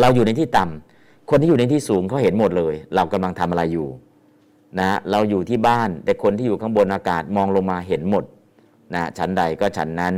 [0.00, 3.88] เราอยู่ในที่ต่ำคนที่อยู่ในที่สูงเขาเห็นหมดเลย เรากำลังทำอะไรอยู่
[4.78, 8.24] นะเราอยู่ที่บ้าน แต่คนที่อยู่ข้างบนอากาศมองลงมาเห็นหมด
[8.94, 10.14] นะชั้นใดก็ชั้นนั้น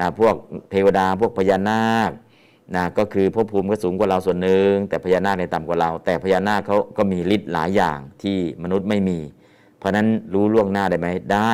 [0.00, 0.34] นะพวก
[0.70, 2.10] เทวดาพวกพญานาค
[2.74, 9.18] นะก็คือภพภูมิก็สูงกว่าเราส่วนหนึ่งแต่พญานาคในต่ำกว่าเรา แต่พญานาคเขาก็มีฤทธิ์หลายอย่างที่มนุษย์ไม่มี
[9.78, 11.50] เพราะนั้นรู้ล่วงหน้าได้ไหมได้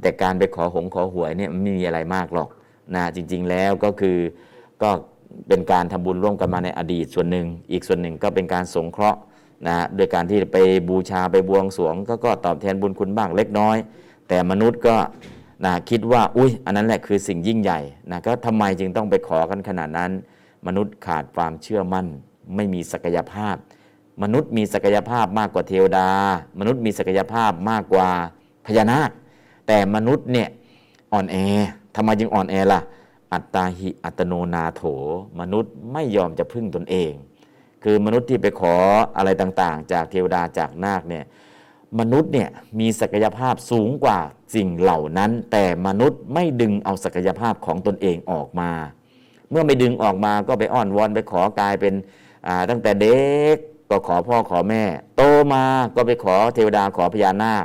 [0.00, 2.48] แต่การไปขอหงขอหวยเนี่ยไม่มีอะไรมากหรอก
[2.94, 4.18] นะจริง ๆแล้วก็คือ
[4.82, 4.90] ก็
[5.48, 9.20] เป็นการทำบุญร่วมกันมาในอดีตส่วนหนึ่ง อีกส่วนหนึ่งก็เป็นการสงเคราะห์
[9.66, 13.76] นะโดยการที่ไปบูชาไปบวงสรวงก็ก็ตอบแทนบุญคุณบ้างเล็กน้อย
[14.28, 14.96] แต่มนุษย์ก็
[15.64, 17.80] นะคิดว่า อุ้ยอันนั้นแหละคือสิ่งยิ่งใหญ่
[18.10, 20.10] นะก็ทำไมจึงต้องไปขอกันขนาดนั้น
[20.66, 22.06] มนุษย์ขาดความเชื่อมั่น
[22.54, 23.56] ไม่มีศักยภาพ
[24.22, 26.08] มนุษย์มีศักยภาพมากกว่าเทวดา
[26.58, 28.08] มนุษย์มีศักยภาพมากกว่า
[28.66, 29.10] พญานาค
[29.66, 30.48] แต่มนุษย์เนี่ย
[31.12, 31.36] อ่อนแอ
[31.94, 32.80] ทำไมจึงอ่อนแอล่ะ
[33.32, 34.82] อัตตาหิอัตโนนาโถ
[35.40, 37.12] มนุษย์ไม่ยอมจะพึ่งตนเอง
[37.84, 38.74] คือมนุษย์ที่ไปขอ
[39.16, 41.24] อะไรต่างๆ จากเทวดาจากนาคเนี่ย
[42.00, 42.48] มนุษย์เนี่ย
[42.78, 44.18] มีศักยภาพสูงกว่า
[44.54, 48.70] สิ่งเหล่านั้น แต่มนุษย์ไม่ดึงเอาศักยภาพของตนเองออกมา
[49.52, 51.94] เมื่อไม่ดึงออกมาก็ไปอ้อนวอนไปขอกลายเป็น
[52.70, 53.20] ตั้งแต่เด็
[53.54, 53.56] ก
[53.90, 54.82] ก็ขอพ่อขอแม่
[55.16, 55.22] โต
[55.52, 57.64] มาก็ไปขอเทวดาขอพญานาค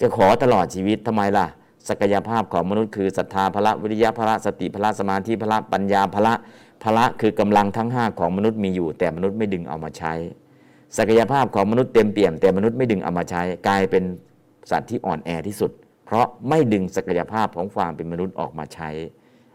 [0.00, 1.46] จะขอตลอดชีวิตทำไมล่ะ
[1.88, 6.34] ศักยภาพของมนุษย์คือศรัทธาพละวิริยะพละสติพละสมาธิพละปัญญาพละ
[6.82, 10.12] พละคือกำลังทั้ง 5 ของมนุษย์มีอยู่ แต่มนุษย์ไม่ดึงเอามาใช้
[10.96, 14.04] ศักยภาพของมนุษย์เต็มเปี่ยม แต่มนุษย์ไม่ดึงเอามาใช้ กลายเป็น
[14.70, 15.70] สัตว์ที่อ่อนแอที่สุด
[16.06, 18.90] เพราะไม่ดึงศักยภาพของความเป็นมนุษย์ออกมาใช้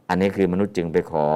[0.09, 1.27] อันนี้คือมนุษย์จึงไปขอ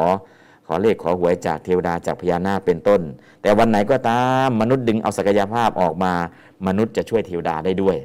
[0.67, 3.01] ขอเลขขอหวยจากเทวดาจากพญานาคเป็นต้น
[3.41, 6.13] แต่วันไหนก็ตามมนุษย์ดึงเอาศักยภาพออกมา
[6.67, 7.97] มนุษย์จะช่วยเทวดาได้ด้วย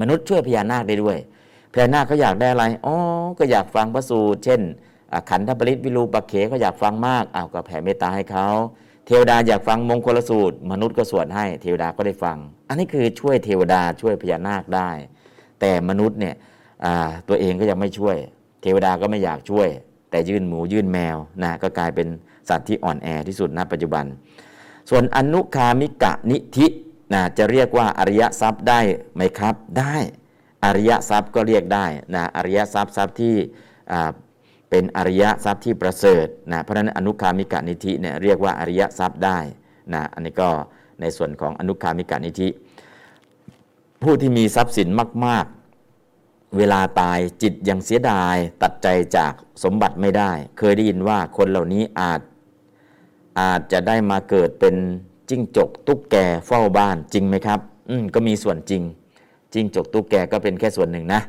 [0.00, 1.16] มนุษย์ช่วยพญานาคได้ด้วย
[1.72, 2.96] พญานาคเขาอยากได้อะไรอ๋อ
[3.38, 4.60] ก็อยากฟังพระสูตร เช่น
[5.30, 8.46] ขันธปริตวิรูปักเขเขาอยากฟังมากอ้าวก็แผ่เมตตาให้เขา
[9.06, 12.36] เทวดาอยากฟังมงคลสูตร มนุษย์ก็สวดให้เทวดาก็ได้ฟัง
[12.68, 14.90] อันนี้คือช่วยเทวดาช่วยพญานาคได้
[15.60, 16.34] แต่มนุษย์เนี่ย
[17.28, 18.16] ตัวเองก็ยังไม่ช่วย
[18.62, 19.68] เทวดาก็ไม่อยากช่วย
[20.10, 22.08] แต่ยื่นหมูยื่นแมวนะก็กลายเป็น
[22.48, 24.04] สัตว์ที่อ่อนแอที่สุดณปัจจุบัน
[24.90, 26.66] ส่วนอนุคามิกะนิธิ
[27.14, 28.80] นะจะเรียกว่าอริยทรัพย์ได้
[29.14, 29.96] ไหมครับ ได้
[30.64, 33.34] อริยทรัพย์ก็เรียกได้นะอริยทรัพย์ทรัพย์ที่
[34.70, 39.38] เป็นอริยทรัพย์ที่ประเสริฐนะเพราะฉะนั้นอนุคามิกะนิธิเนี่ยเรียกว่าอริยทรัพย์ได้
[39.94, 40.48] นะอันนี้ก็
[41.00, 42.48] ในส่วนของอนุคามิกะนิธิ
[44.02, 44.88] ผู้ที่มีทรัพย์สิน
[45.26, 45.46] มาก
[46.56, 49.32] เวลาตายจิตยังเสียดายตัดใจจาก
[49.64, 52.20] สมบัติไม่ได้ เคยได้ยินว่าคนเหล่านี้อาจ
[53.40, 54.74] อาจจะได้มาเกิดเป็น
[55.28, 58.82] จิ้งจกตุ๊กแกเฝ้าบ้านจริงไหมครับ อืมก็มีส่วนจริง
[59.52, 61.20] จิ้งจกตุ๊กแกก็เป็นแค่ส่วนหนึ่งนะ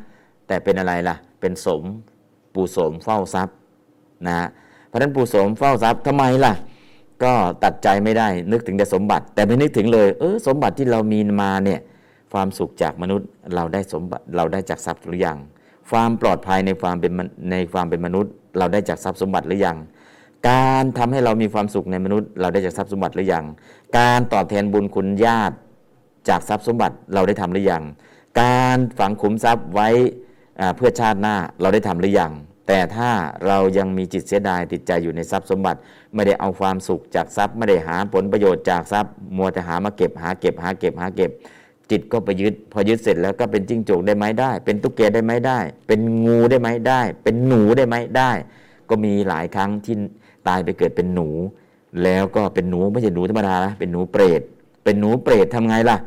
[0.47, 1.83] แต่เป็นอะไรล่ะ เป็นสม
[2.53, 3.55] ปู่สมเฝ้าทรัพย์
[4.27, 4.37] นะ
[4.87, 6.53] เพราะนั้นปู่สมเฝ้าทรัพย์ทำไมล่ะ
[7.23, 11.79] ก็ตัดใจไม่ได้นึกถึงแต่สมบัติ แต่ไม่นึกถึงเลย เออสมบัติที่เรามีมาเนี่ย
[12.33, 15.37] ความสุขจากมนุษย์เราได้สมบัติเราได้จากทรัพย์หรือยัง
[15.89, 17.11] ความปลอดภัยในความเป็น
[17.51, 19.77] ในความเป็นมนุษย์ เราได้จากทรัพย์สมบัติหรือยัง
[20.49, 23.45] การทำให้เรามีความสุขในมนุษย์ เราได้จากทรัพย์สมบัติหรือยัง
[23.97, 25.55] การตอบแทนบุญคุณญาติ
[26.29, 27.83] จากทรัพย์สมบัติเราได้ทำหรือยัง
[28.41, 29.89] การฝังขุมทรัพย์ไว้
[30.75, 32.31] เพื่อชาติหน้าเราได้ทำหรือยัง
[32.67, 33.11] แต่ถ้า
[33.47, 35.79] เรายังมีจิตเสียดายติดใจอยู่ในทรัพย์สมบัติ
[36.15, 41.31] ไม่ได้เอาความสุขจากทรัพย์ ไม่ได้หาผลประโยชน์จากทรัพย์ มัวแต่หามาเก็บหาเก็บหาเก็บหาเก็บ
[41.91, 48.31] จิตก็ไปยึด พอยึดเสร็จแล้วก็เป็นจิ้งจกได้ไหมได้ เป็นตุ๊กแกได้ไหมได้ เป็นงูได้ไหมได้ เป็นหนูได้ไหมได้
[48.89, 49.95] ก็มีหลายครั้งที่
[50.47, 51.29] ตายไปเกิดเป็นหนู
[52.03, 54.41] แล้วก็เป็นหนูไม่ใช่หนูธรรมดานะเป็นหนูเปรต
[54.83, 55.97] เป็นหนูเปรตทำไงล่ะ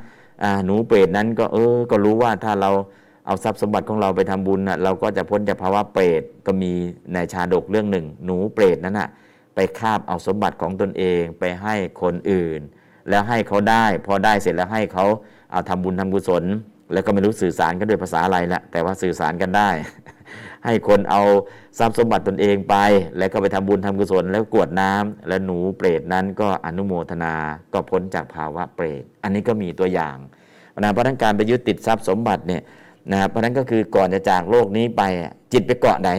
[0.43, 2.71] อ่าหนูเปรตนั้นก็เออ ก็รู้ว่าถ้าเรา
[3.27, 6.73] เอาทรัพย์สมบัติของเราไปทำบุญนะเราก็จะพ้นจากภาวะเปรตก็มี
[7.13, 9.09] ในชาดกเรื่องหนึ่ง หนูเปรตนั้นนะ
[9.55, 12.61] ไปคาบเอาสมบัติของตนเองไปให้คนอื่น
[13.09, 15.07] แล้วให้เขาได้ พอได้เสร็จแล้วให้เขา
[15.53, 16.45] เอาทำบุญทำกุศล
[16.93, 19.71] แล้วก็ไม่รู้สื่อสารกันด้วยภาษาอะไรละแต่ว่าสื่อสารกันได้
[20.65, 21.23] ให้คนเอา
[21.79, 22.77] ทรัพย์สมบัติตนเองไป
[23.19, 27.35] แล้วก็ไปทำบุญทำกุศล แล้วกวดน้ำแล้วหนูเปรตนั้นก็อนุโมทนา
[27.73, 30.17] ก็พ้นจากภาวะเปรต อันนี้ก็มีตัวอย่าง
[30.79, 32.63] นะเพราะนั้นการไปยึดติดทรัพย์สมบัติเนี่ย
[33.13, 35.03] นะเพราะนั้นก็คือก่อนจะจากโลกนี้ไป
[35.53, 36.11] จิตไปเกาะไหน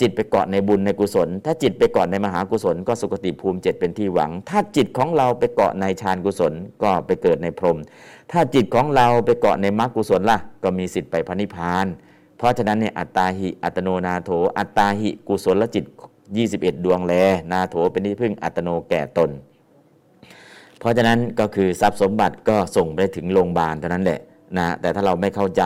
[0.00, 7.78] จิตไปเกาะในบุญในกุศล ถ้าจิตไปเกาะในมหากุศล ก็สุคติภูมิเจ็ดเป็นที่หวัง ถ้าจิตของเราไปเกาะในฌานกุศลก็ไปเกิดในพรหม
[8.32, 11.86] ถ้าจิตของเราไปเกาะในมรรคกุศลล่ะ ก็มีสิทธิ์ไปพระนิพพาน
[12.38, 15.84] เพราะฉะนั้นเนี่ยอัตตาหิอัตโนนาโถ อัตตาหิกุศลจิต
[16.34, 17.14] 21 ดวงแล
[17.52, 19.30] นาโถเป็นที่พึ่งอัตโนแก่ตน
[20.78, 24.20] เพราะฉะนั้นก็คือทรัพย์สมบัติก็ส่งไปถึงโรงพยาบาลเท่านั้นแหละ
[24.58, 25.62] นะแต่ถ้าเราไม่เข้าใจ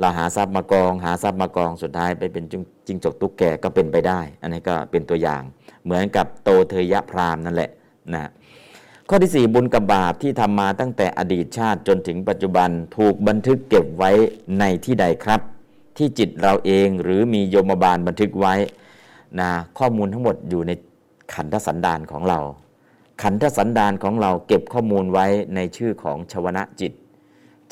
[0.00, 2.44] เราหาทรัพย์มากอง หาทรัพย์มากองสุดท้ายไปเป็น
[2.86, 5.42] จิงจกตุ๊กแกก็เป็นไปได้ อันนี้ก็เป็นตัวอย่าง
[5.84, 7.70] เหมือนกับโตเทยะพรามนั่นแหละ
[8.14, 8.30] นะ
[9.08, 14.10] ข้อที่ 4 บุญกับบาปที่ทำมาตั้งแต่อดีตชาติจนถึงปัจจุบันถูกบันทึกเก็บไว้
[14.58, 15.40] ในที่ใดครับ
[15.96, 18.54] ที่จิตเราเองหรือมีโยมบาลบันทึกไว้
[19.40, 20.72] นะข้อมูลทั้งหมดอยู่ใน
[21.34, 22.40] ขันธสันดานของเรา
[23.22, 26.92] ขันธสันดานของเราเก็บข้อมูลไว้ในชื่อของชวนะจิต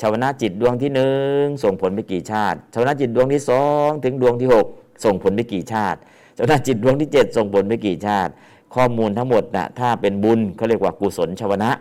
[0.01, 4.67] ชาวนาจิตดวงที่หนึ่งส่งผลไปกี่ชาติ ชาวนาจิตดวงที่สองถึงดวงที่หก
[5.05, 5.99] ส่งผลไปกี่ชาติ
[6.37, 8.31] ชาวนาจิตดวงที่เจ็ดส่งผลไปกี่ชาติ
[8.75, 11.71] ข้อมูลทั้งหมดนะ่ะถ้าเป็นบุญเขาเรียกว่ากุศลชาวนะ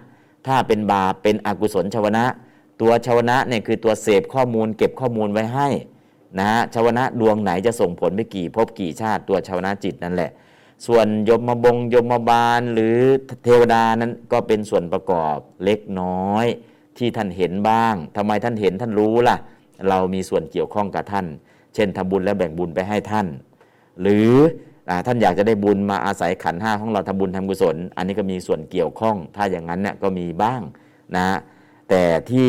[0.47, 2.25] ถ้าเป็นบาปเป็นอกุศลชาวนะ
[2.81, 5.69] ตัวชาวนะเนี่ยคือตัวเสพข้อมูลเก็บข้อมูลไว้ให้
[6.41, 10.31] นะชาวนะดวงไหนจะส่งผลไปกี่พบกี่ชาติ ตัวชาวนะจิตนั่นแหละ
[10.87, 12.99] ส่วนยมมาบงยมมาบาลหรือ
[13.45, 16.47] เทวดานั้นก็เป็นส่วนประกอบเล็กน้อย
[16.99, 19.36] ที่ท่านเห็นบ้างทำไมท่านเห็นท่านรู้ล่ะ
[19.88, 21.26] เรามีส่วนเกี่ยวข้องกับท่าน
[21.74, 23.26] เช่นทำบุญแล้วแบ่งบุญไปให้ท่าน
[24.01, 24.30] หรือ
[25.07, 30.61] ท่านอยากจะได้บุญมาอาศัยขันห้าของเราทำบุญทำกุศล อันนี้ก็มีส่วนเกี่ยวข้อง ถ้าอย่างนั้นเนี่ยก็มีบ้าง
[31.16, 31.24] นะ
[31.90, 32.49] แต่ที่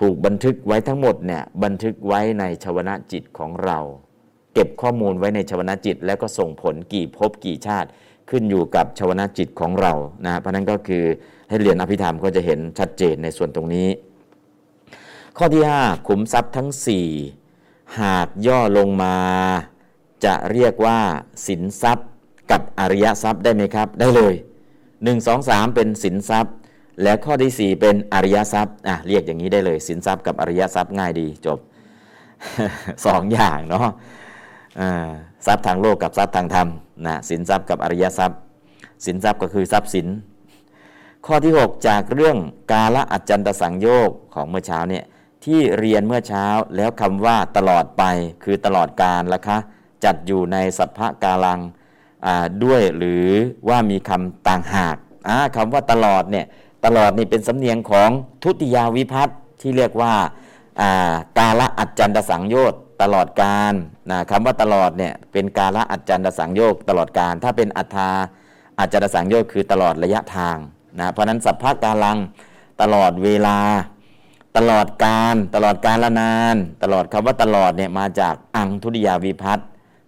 [0.00, 3.78] ถูกบันทึกไว้ทั้งหมดเนี่ยบันทึกไว้ในชวนาจิตของเรา
[4.54, 7.88] เก็บข้อมูลไว้ในชวนาจิต แล้วก็ส่งผลกี่ภพกี่ชาติ
[8.30, 9.92] ขึ้นอยู่กับชวนาจิตของเรา
[10.26, 11.04] นะเพราะนั้นก็คือ
[11.48, 13.88] ให้เรียนอภิธรรมก็จะเห็นชัดเจนในส่วนตรงนี้
[15.36, 16.68] ข้อที่ 5 ขุมทรัพย์ทั้ง
[17.34, 19.16] 4 หากย่อลงมา
[20.24, 20.98] จะเรียกว่า
[21.46, 22.08] สินทรัพย์
[22.50, 24.34] กับอริยทรัพย์ได้ไหมครับ ได้เลย
[24.80, 26.54] 1 2 3 เป็นสินทรัพย์
[27.02, 31.58] และข้อที่ 4 เป็นอริยทรัพย์อะเรียกอย่างนี้ได้เลยสินทรัพย์กับอริยทรัพย์ง่ายดีจบ
[33.06, 33.88] สองอย่างเนาะ
[35.46, 36.68] ทรัพย์ทางโลกกับทรัพย์ทางธรรม
[37.06, 38.38] นะสินทรัพย์กับอริยทรัพย์
[39.06, 40.06] สินทรัพย์ก็คือทรัพย์สิน
[41.26, 42.36] ข้อที่ 6 จากเรื่อง
[42.72, 45.04] กาละอัจจันตสังโยกของเมื่อเช้าเนี่ย
[45.44, 46.46] ที่เรียนเมื่อเช้า
[46.76, 48.02] แล้วคำว่าตลอดไป
[48.44, 49.58] คือตลอดการละคะ
[50.04, 51.60] จัดอยู่ในสัพพะกาลัง
[52.64, 53.28] ด้วยหรือ
[53.68, 54.96] ว่ามีคำต่างหาก
[55.56, 56.46] คำว่าตลอดเนี่ย
[56.84, 58.10] ตลอดนี่เป็นสำเนียงของ
[58.42, 59.28] ทุติยาวิพัต
[59.60, 60.14] ที่เรียกว่า
[61.38, 63.72] กาละอัจจันตสังโยชน์ตลอดการ
[64.10, 68.10] นะคำว่าตลอดเนี่ยเป็นกาละอัจจันตสังโยกตลอดการ ถ้าเป็นอัฏฐา
[68.78, 70.56] อัจจันตสังโยกคือตลอดระยะทาง
[70.98, 72.18] นะเพราะนั้นสัพพะกาลัง
[72.82, 73.58] ตลอดเวลา
[74.56, 79.58] ตลอดการตลอดการละนาน ตลอดคำว่าตลอดเนี่ยมาจากอังทุติยาวิพัต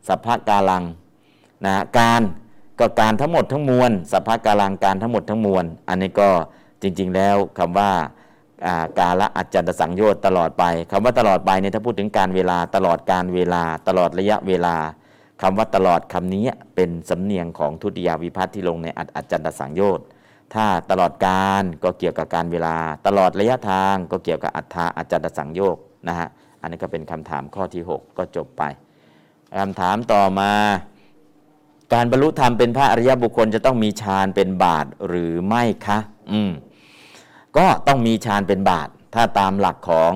[0.08, 0.84] สัพพะกาลัง
[1.66, 2.22] นะการ
[2.78, 6.28] ก็การทั้งหมดทั้งมวลสัพพะกาลังการทั้งหมดทั้งมวลอันนี้ก็
[6.82, 7.90] จริง ๆ แล้วคำว่า
[8.98, 14.76] กาละอัจจันตสังโยชน์ตลอดไปคำว่าตลอดไปเนี่ยถ้าพูดถึงการเวลาตลอดการเวลา ตลอดระยะเวลา
[15.42, 20.06] คำว่าตลอดคำนี้เป็นสำเนียงของทุติยาวิพัฒน์ที่ลงในอัจจันตสังโยชน์
[20.54, 22.76] ถ้าตลอดการก็เกี่ยวกับการเวลา
[23.06, 26.28] ตลอดระยะทางก็เกี่ยวกับอัฏฐาอัจจันตสังโยชน์นะฮะ
[26.60, 28.62] อันนี้ก็เป็นคำถามข้อที่ 6 ก็จบไป
[29.60, 30.52] คำถามต่อมา
[31.94, 35.98] การบรรลุธรรมเป็นพระอริยบุคคลจะต้องมีฌานเป็นบาทหรือไม่คะ
[36.30, 36.50] อืม
[37.56, 40.12] ก็ต้องมีฌานเป็นบาท ถ้าตามหลักของ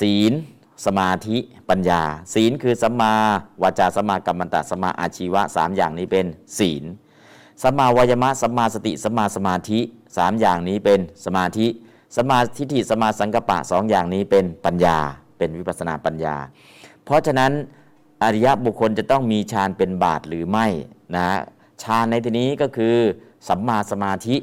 [0.00, 0.32] ศีล
[0.86, 1.36] สมาธิ
[1.70, 2.02] ปัญญา
[2.34, 3.14] ศีลคือสัมมา
[3.62, 6.26] วาจาสัมมากัมมันตะสัมมาอาชีวะสามอย่างนี้เป็น
[6.58, 6.84] ศีล
[7.62, 9.80] สัมมาวายมะสัมมาสติสัมมาสมาธิ
[10.16, 11.66] สามอย่างนี้เป็นสมาธิ
[12.16, 14.98] สมาธิฐิสมาสังกปะสองอย่างนี้เป็นปัญญา
[15.38, 16.36] เป็นวิปัสนาปัญญา
[17.04, 17.52] เพราะฉะนั้น
[18.22, 20.66] อริยบุคคลจะต้องมีฌานเป็นบาทหรือไม่
[21.14, 21.26] นะ
[21.82, 22.96] ฌานในที่นี้ก็คือ
[23.48, 24.36] สัมมาสมาธิ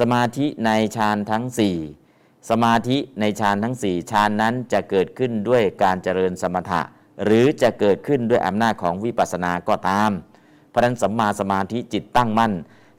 [0.00, 1.44] สมาธิในฌานทั้ง
[1.98, 6.82] 4 สมาธิในฌานทั้ง4ฌานนั้นจะเกิดขึ้นด้วยการเจริญสมถะ
[7.24, 10.10] หรือจะเกิดขึ้นด้วยอำนาจของวิปัสสนาก็ตาม
[10.72, 12.52] เพราะนั้นสัมมาสมาธิจิตตั้งมั่น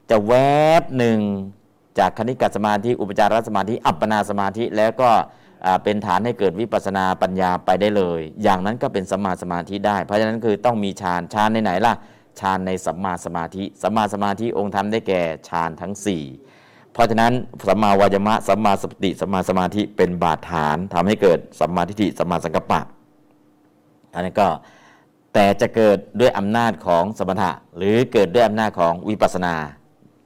[0.10, 0.34] จะแว
[0.82, 1.20] บหนึ่ง
[2.00, 5.10] จากคณิกสมาธิอุปจารสมาธิอัปปนาสมาธิแล้วก็
[5.84, 11.94] เป็นฐานให้เกิดวิปัสนาปัญญาไปได้เลย อย่างนั้นก็เป็นสัมมาสมาธิได้ เพราะฉะนั้นคือต้องมีฌานฌานในไหนล่ะ
[12.40, 15.94] ฌานในสัมมาสมาธิสัมมาสมาธิองค์ธรรมได้แก่ฌานทั้ง
[16.40, 17.34] 4 เพราะฉะนั้น
[17.68, 22.82] สัมมาวายมะสัมมาสติสัมมาสมาธิเป็นบาดฐานทำให้เกิดสัมมาทิฏฐิสัมมาสังกัปปะ
[24.14, 24.48] อันนี้ก็
[25.34, 29.56] แต่จะเกิดด้วยอำนาจของสมถะ หรือเกิดด้วยอำนาจของวิปัสนา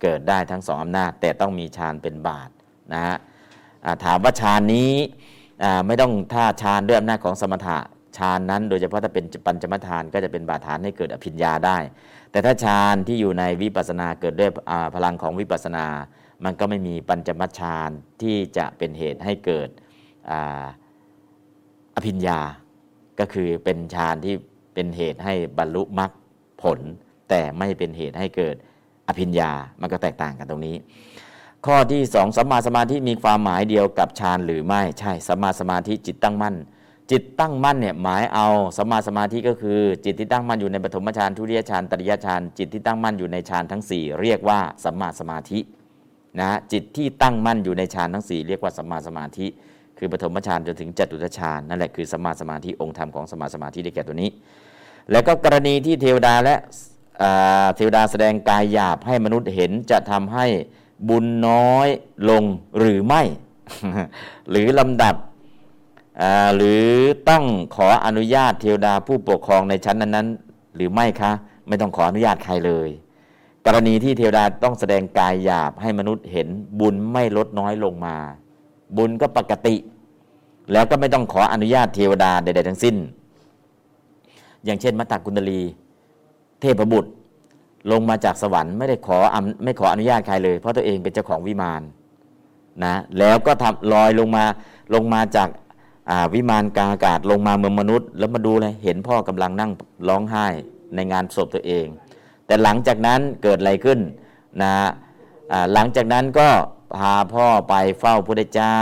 [0.01, 2.49] เกิดได้ทั้งสองอำนาจ แต่ต้องมีฌานเป็นบาท
[2.93, 3.17] นะฮะ
[4.03, 4.91] ถามว่าฌานนี้
[5.87, 7.77] ไม่ต้องถ้าฌานด้วยอำนาจของสมถะ
[8.17, 11.77] ฌานนั้น โดยเฉพาะถ้าเป็นปัญจมทานก็จะเป็นบาดฐานให้เกิดอภิญญาได้
[12.31, 14.49] แต่ถ้าฌานที่อยู่ในวิปัสนาเกิดด้วย
[14.95, 15.85] พลังของวิปัสนา
[16.43, 17.89] มันก็ไม่มีปัญจมฌาน
[18.21, 19.69] ที่จะเป็นเหตุให้เกิด
[21.95, 22.39] อภิญญา
[23.19, 24.35] ก็คือเป็นฌานที่
[24.77, 26.11] เป็นเหตุให้บรรลุมรรค
[26.61, 26.79] ผล
[27.29, 28.55] แต่ไม่เป็นเหตุให้เกิด
[29.07, 29.51] อภิญญา
[29.81, 30.75] มันก็แตกต่างกันตรงนี้
[31.65, 36.55] ข้อที่สองสัมมาสมาธิมีความหมายเดียวกับฌานหรือไม่ใช่สัมมาสมาธิจิตตั้งมั่น
[37.11, 38.47] จิตตั้งมั่นเนี่ยหมายเอา
[38.77, 45.59] สัมมาสมาธิก็คือ จิตที่ตั้งมั่นอยู่ในปฐมฌานทุติยฌานตริยฌานจิตที่ตั้งมั่นอยู่ในฌานทั้ง 4 เรียกว่าสัมมาสมาธิ
[46.39, 49.47] นะจิตที่ตั้งมั่นอยู่ในฌานทั้ง 4 เรียกว่าสัมมาสมาธิ
[49.97, 54.29] คือปฐมฌานจนถึงจตุตฌานนั่นแหละคือสัมมาสมาธิองค์ธรรมของสัมมาสมาธิได้แก่ตัวนี้
[55.11, 56.55] แล้วก็กรณีที่เทวดาและ
[57.75, 60.45] เทวดาแสดงกายหยาบให้มนุษย์เห็นจะทำให้
[61.09, 61.87] บุญน้อย
[62.29, 62.43] ลง
[62.79, 63.21] หรือไม่
[64.49, 65.15] หรือลำดับ
[66.55, 66.85] หรือ
[67.29, 67.43] ต้อง
[67.75, 71.31] ขออนุญาตเทวดาผู้ปกครองในชั้นนั้นๆ หรือไม่คะ
[71.67, 72.89] ไม่ต้องขออนุญาตใครเลย
[73.65, 76.47] กรณีที่เทวดาต้องแสดงกายหยาบให้มนุษย์เห็น
[76.79, 78.15] บุญไม่ลดน้อยลงมา
[78.97, 79.75] บุญก็ปกติ
[80.71, 82.95] แล้วก็ไม่ต้องขออนุญาตเทวดาใดๆทั้งสิ้น
[84.67, 85.61] อย่างเช่นมัตตกุณลี
[86.61, 87.11] เทพบุตร
[87.91, 89.17] ลงมาจากสวรรค์ไม่ได้ขอ
[89.63, 91.81] ไม่ขออนุญาตใครเลย เพราะตัวเองเป็นเจ้าของวิมาน
[92.83, 94.45] นะแล้วก็ทำลอยลงมา
[94.93, 95.49] ลงมาจาก
[96.33, 99.71] วิมานกลางอากาศลงมาเมืองมนุษย์ แล้วมาดูเลยเห็นพ่อกำลังนั่ง
[100.07, 100.45] ร้องไห้
[100.95, 101.85] ในงานศพตัวเอง
[102.45, 103.99] แต่หลังจากนั้นเกิดอะไรขึ้น
[104.61, 104.73] นะ
[105.73, 106.49] หลังจากนั้นก็
[106.95, 108.79] พาพ่อไปเฝ้าพระเจ้า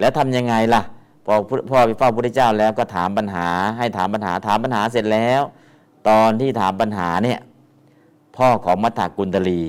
[0.00, 0.82] แล้วทำยังไงล่ะ
[1.26, 1.34] พอ
[1.70, 3.48] พ่อไปเฝ้าพระพุทธเจ้าแล้วก็ถามปัญหา
[3.78, 5.42] ให้ถามปัญหาถามปัญหาเสร็จแล้ว
[6.08, 7.38] ตอนที่ถามปัญหาเนี่ย
[8.36, 9.62] พ่อของมัทธกุลตลี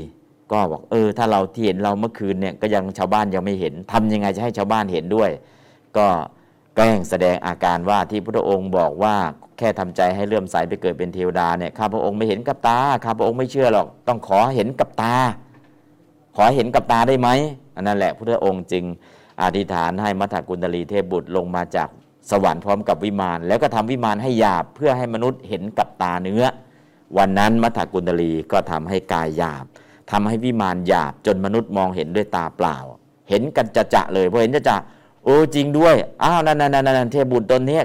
[0.51, 5.29] ก็บอกเออ ถ้าเราที่เห็นเราเมื่อคืนเนี่ยก็ยังชาวบ้านยังไม่เห็นทำยังไงจะให้ชาวบ้านเห็นด้วย
[5.97, 6.07] ก็
[6.75, 9.15] แกล้งแสดงอาการว่าที่พระองค์บอกว่า
[9.57, 15.15] แค่ทำใจให้เลื่อมใสไปเกิดเป็นเทวดาเนี่ยข้าพระองค์ไม่เห็นกับตาข้าพระองค์ไม่เชื่อหรอกต้องขอเห็นกับตา
[16.35, 17.29] ขอเห็นกับตาได้ไหม
[17.75, 18.83] อันนั้นแหละพระองค์จึง
[19.41, 21.89] อธิษฐานให้มัทธกุณดลีเทพบุตรลงมาจาก
[22.31, 26.43] สวรรค์พร้อมกับวิมาน แล้วก็ทำวิมานให้หยาบเพื่อให้มนุษย์เห็นกับตาเนื้อ
[27.17, 29.65] วันนั้นมัทธกุณดลีก็ทำให้กายหยาบ
[30.11, 32.77] ทำให้วิมานหยาบจนมนุษย์มองเห็นด้วยตาเปล่า
[33.29, 34.77] เห็นกันจะจะเลยพอเห็นจะจะ
[35.23, 37.81] โอ้จริงด้วยอ้าวนั่นนั่นนั่นเทพบุตรตนนี้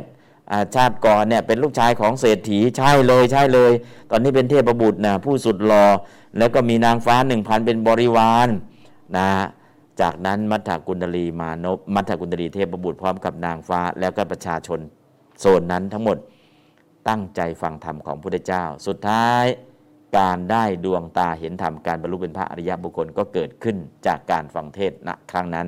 [0.74, 3.72] ชาติก่อนเนี่ยเป็นลูกชายของเศรษฐีใช่เลยใช่เลย
[4.10, 5.84] ตอนนี้เป็นเทพบุตรนะผู้สุดหลอ่อ
[6.38, 8.48] แล้วก็มีนางฟ้าหนึ่งพันเป็นบริวาร
[9.16, 9.28] นะ
[10.00, 14.80] จากนั้นมัทธกุณลีมานพมัทธกุณลีเทพบุตรพร้อมกับนางฟ้า แล้วก็ประชาชน
[15.40, 16.18] โซนนั้นทั้งหมด
[17.08, 19.44] ตั้งใจฟังธรรมของพระพุทธเจ้า สุดท้าย
[20.18, 23.76] การได้ดวงตาเห็นธรรมการบรรลุเป็นพระอริยบุคคลก็เกิดขึ้น
[24.06, 25.66] จากการฟังเทศณครั้งนั้น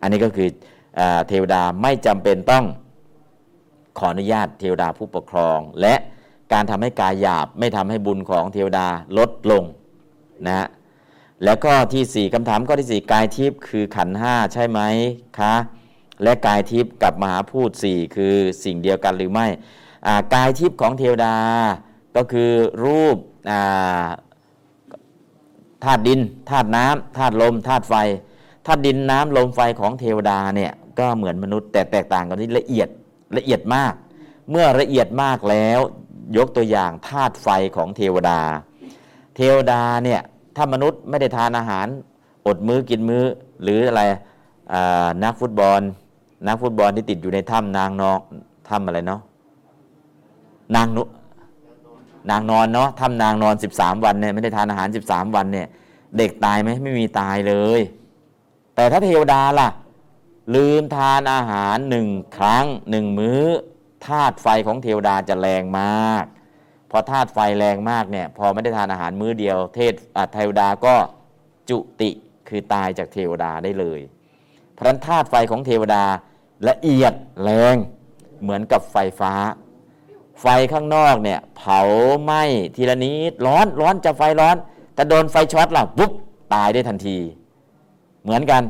[0.00, 0.48] อันนี้ก็คือ
[1.28, 2.64] เทวดาไม่จำเป็นต้อง
[3.98, 5.94] ขออนุญาตเทวดาผู้ปกครอง และ
[6.52, 8.86] การทำให้กายหยาบไม่ทำให้บุญของเทวดา
[9.18, 9.64] ลดลง
[10.46, 10.66] นะฮะ
[11.44, 14.80] แล้วก็ที่สี่คำถามข้อที่สี่กายทิพย์คือขันห้าใช่ไหม
[15.38, 15.54] คะ
[16.22, 18.34] และกายทิพย์กับมหาพูดสี่คือ
[18.64, 19.46] สิ่งเดียวกันหรือไม่
[20.34, 21.36] กายทิพย์ของเทวดา
[22.16, 22.50] ก็คือ
[22.84, 23.16] รูป
[25.84, 26.20] ธาตุดิน
[26.50, 27.94] ธาตุน้ำธาตุลมธาตุไฟ
[28.66, 32.88] ธาตุดินน้ำลมไฟของเทวดาเนี่ยก็เหมือนมนุษย์แต่แตกต่างกันที่ละเอียด
[33.36, 33.94] ละเอียดมาก
[34.50, 35.80] เมื่อละเอียดมากแล้ว
[36.36, 38.40] ยกตัวอย่างธาตุไฟของเทวดา
[39.36, 40.20] เทวดาเนี่ย
[40.62, 41.86] ถ้ามนุษย์ไม่ได้ทานอาหาร
[42.46, 43.24] อดมื้อกินมื้อ
[43.62, 44.02] หรืออะไร
[45.24, 45.80] นักฟุตบอล
[46.46, 48.18] นักฟุตบอลที่ติดอยู่ในถ้ำนางนอง
[48.68, 49.20] ถ้ำอะไรเนาะ
[50.76, 51.02] นางนุ
[52.30, 55.66] นางนอนเนาะถ้ำนางนอน 13 วันเนี่ยไม่ได้ทานอาหาร 13 วันเนี่ย
[56.18, 57.80] เด็กตายไหมไม่มีตายเลย
[58.74, 59.68] แต่ถ้าเทวดาล่ะ
[60.54, 63.42] ลืมทานอาหารหนึ่งครั้งหนึ่งมื้อ
[64.06, 66.24] ธาตุไฟของเทวดาจะแรงมาก
[66.90, 69.94] พอธาตุไฟแรงมากเนี่ยพอไม่ได้ทานอาหารมื้อเดียว เทศ
[70.32, 70.94] เทวดาก็
[71.70, 72.10] จุติ
[72.48, 74.00] คือตายจากเทวดาได้เลย
[74.72, 76.04] เพราะนั้นธาตุไฟของเทวดา
[76.68, 77.12] ละเอียด
[77.42, 77.74] แรง
[78.42, 79.32] เหมือนกับไฟฟ้า
[80.40, 81.80] ไฟข้างนอกเนี่ยเผา
[82.22, 82.42] ไหม้
[82.76, 84.56] ทีละนิดร้อนร้อนจะไฟร้อน
[84.94, 86.12] แต่โดนไฟช็อตล่ะปุ๊บ
[86.54, 87.18] ตายได้ทันที
[88.22, 88.62] เหมือนกัน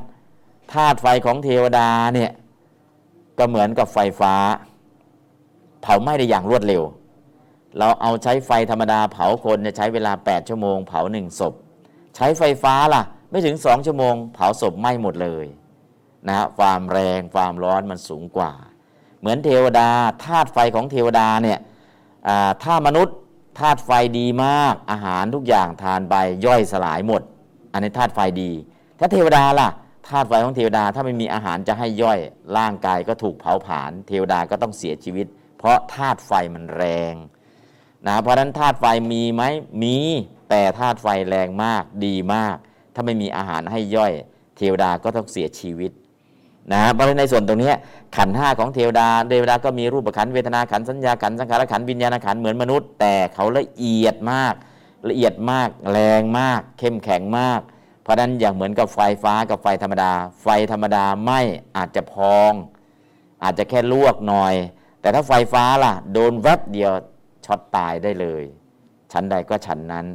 [0.72, 2.30] ธาตุไฟของเทวดาเนี่ย
[3.38, 4.34] ก็เหมือนกับไฟฟ้า
[5.82, 6.82] เผาไหม้ได้อย่างรวดเร็ว
[7.78, 11.54] เราเอาใช้ไฟธรรมดาเผาคนใช้เวลา 8 ชั่วโมง เผาหนึ่งศพ
[12.16, 15.46] ใช้ไฟฟ้าล่ะ ไม่ถึงสองชั่วโมง เผาศพไหม้หมดเลย
[16.28, 18.52] นะความแรงความร้อนมันสูงกว่า
[19.20, 19.88] เหมือนเทวดา
[20.24, 21.58] ธาตุไฟของเทวดาเนี่ย
[22.62, 23.16] ถ้ามนุษย์
[23.60, 26.14] ธาตุไฟดีมาก อาหารทุกอย่างทานไป
[26.46, 27.22] ย่อยสลายหมด
[27.72, 28.50] อันนี้ธาตุไฟดี
[28.98, 29.68] ถ้าเทวดาล่ะ
[30.08, 32.18] ธาตุไฟของเทวดาถ้าไม่มีอาหารจะให้ย่อย
[32.56, 35.26] ร่างกายก็ถูกเผาผลาญเทวดาก็ต้องเสียชีวิต
[35.58, 37.14] เพราะธาตุไฟมันแรง
[38.06, 39.42] นะเพราะฉะนั้นธาตุไฟมีไหม
[39.82, 39.96] มี
[40.50, 42.56] แต่ธาตุไฟแรงมากดีมาก
[42.94, 44.12] ถ้าไม่มีอาหารให้ย่อย
[44.56, 45.90] เทวดาก็ต้องเสียชีวิต
[46.72, 47.72] นะเพราะในส่วนตรงนี้
[48.16, 54.54] ขันห้าของเทวดาเทวดาก็มีรูปขันเวทนาขันสัญญาขันสังขารขันวิญญาณขันเหมือนมนุษย์ แต่เขาละเอียดมาก
[55.08, 57.60] ละเอียดมากแรงมาก เข้มแข็งมาก
[58.02, 61.40] เพราะนั้นอย่างเหมือนกับไฟฟ้ากับไฟธรรมดา ไฟธรรมดาไม่
[61.76, 62.52] อาจจะพอง
[63.42, 64.54] อาจจะแค่ลวกหน่อย
[65.00, 66.92] แต่ถ้าไฟฟ้าล่ะ โดนแวบเดียว
[67.50, 68.42] ช็อตตายได้เลย
[69.12, 70.06] ชั้นใดก็ชั้นนั้น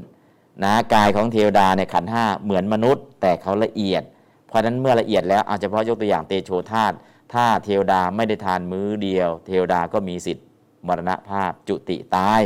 [0.64, 4.03] นะกายของเทวดาในขันห้าเหมือนมนุษย์ แต่เขาละเอียด
[4.48, 6.94] เพราะนั้นเมื่อละเอียดแล้วเอาจจะเพาะยกตัวอย่างเตโชธาต
[7.34, 10.45] ถ้าเทวดาไม่ได้ทานมื้อเดียว เทวดาก็มีสิทธิ์
[10.88, 12.41] มรณภาพจุติตาย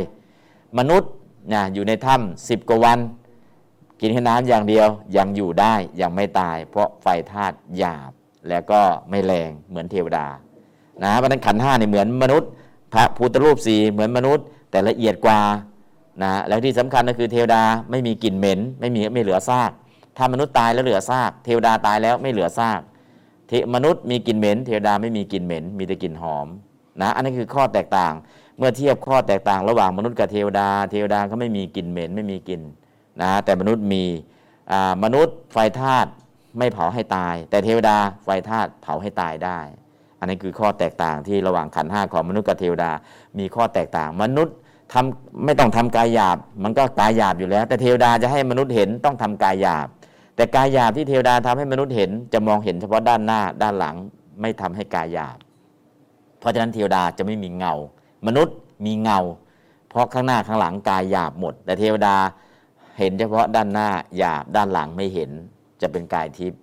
[0.78, 1.10] มนุษย์
[1.52, 2.98] นะอยู่ในถ้ำสิบกว่าวัน
[4.00, 8.10] กินแค่น้ำอย่างเดียวยังอยู่ได้ยังไม่ตาย เพราะไฟธาตุหยาบ
[8.48, 8.80] แล้วก็
[9.10, 10.26] ไม่แรงเหมือนเทวดา
[11.02, 12.50] นะเพราะนั้นขันห้าเนี่ยเหมือนมนุษย์
[12.92, 15.40] พระพุทธรูปสีเหมือนมนุษย์ แต่ละเอียดกว่า
[16.22, 19.70] นะแล้วที่สำคัญก็คือเทวดาไม่มีกลิ่นเหม็น ไม่มีไม่เหลือซาก
[20.16, 22.80] ถ้ามนุษย์ตายแล้วเหลือซาก เทวดาตายแล้วไม่เหลือซาก
[23.48, 26.46] เทมนุษย์มีกลิ่นเหม็น เทวดาไม่มีกลิ่นเหม็น มีแต่กลิ่นหอม
[27.00, 28.12] นะอันนี้คือข้อแตกต่าง
[28.58, 32.62] เมื่อเทียบข้อแตกต่าง ระหว่างมนุษย์กับเทวดา เทวดาเขาไม่มีกลิ่นเหม็นไม่มีกลิ่น
[33.20, 34.04] นะแต่มนุษย์มี
[35.04, 36.10] มนุษย์ไฟธาตุ
[36.58, 39.58] ไม่เผาให้ตาย แต่เทวดาไฟธาตุเผาให้ตายได้
[40.18, 42.90] อันนี้คือข้อแตกต่างที่ระหว่างขันห้าของมนุษย์กับเทวดา
[43.38, 44.56] มีข้อแตกต่าง มนุษย์
[44.92, 49.86] ทำไม่ต้องทำกายหยาบ มันก็กายหยาบอยู่แล้ว แต่เทวดาจะให้มนุษย์เห็นต้องทำกายหยาบ
[50.36, 53.96] แต่กายหยาบที่เทวดาทำให้มนุษย์เห็น จะมองเห็นเฉพาะด้านหน้าด้านหลัง
[54.40, 55.38] ไม่ทำให้กายหยาบ
[56.38, 57.74] เพราะฉะนั้นเทวดาจะไม่มีเงา
[58.26, 58.56] มนุษย์
[58.86, 59.18] มีเงา
[59.88, 62.16] เพราะข้างหน้าข้างหลังกายหยาบหมด แต่เทวดา
[62.98, 63.88] เห็นเฉพาะด้านหน้า
[64.18, 65.30] หยาบด้านหลังไม่เห็น
[65.82, 66.60] จะเป็นกายทิพย์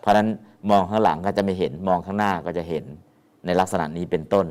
[0.00, 0.28] เพราะฉะนั้น
[0.70, 2.84] มองข้างหลังก็จะไม่เห็นมองข้างหน้าก็จะเห็น
[3.46, 4.46] ในลักษณะนี้เป็นต้น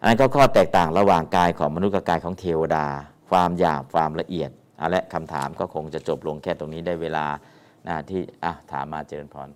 [0.00, 2.86] อันนั้นก็ข้อแตกต่างระหว่างกายของมนุษย์กับกายของเทวดา
[3.30, 7.26] ความหยาบความละเอียดเอาละคำถามก็คงจะจบลงแค่ตรงนี้ได้เวลา
[7.88, 9.48] นะที่อะถามมาเจริญพร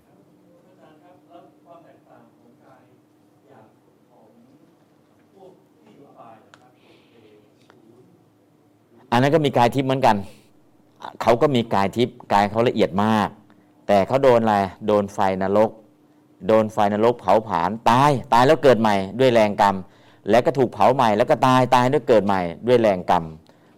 [9.10, 10.16] อันนั้นก็มีกายทิพย์เหมือนกัน
[11.22, 13.28] เขาก็มีกายทิพย์กายเขาละเอียดมาก
[13.86, 14.56] แต่เขาโดนอะไร
[14.86, 15.70] โดนไฟนรก
[16.46, 19.76] โดนไฟนรกเผาผลาญตาย ตายแล้วเกิดใหม่ด้วยแรงกรรม
[20.30, 23.24] แล้วก็ถูกเผาใหม่แล้วก็ตายตายด้วยเกิดใหม่ด้วยแรงกรรม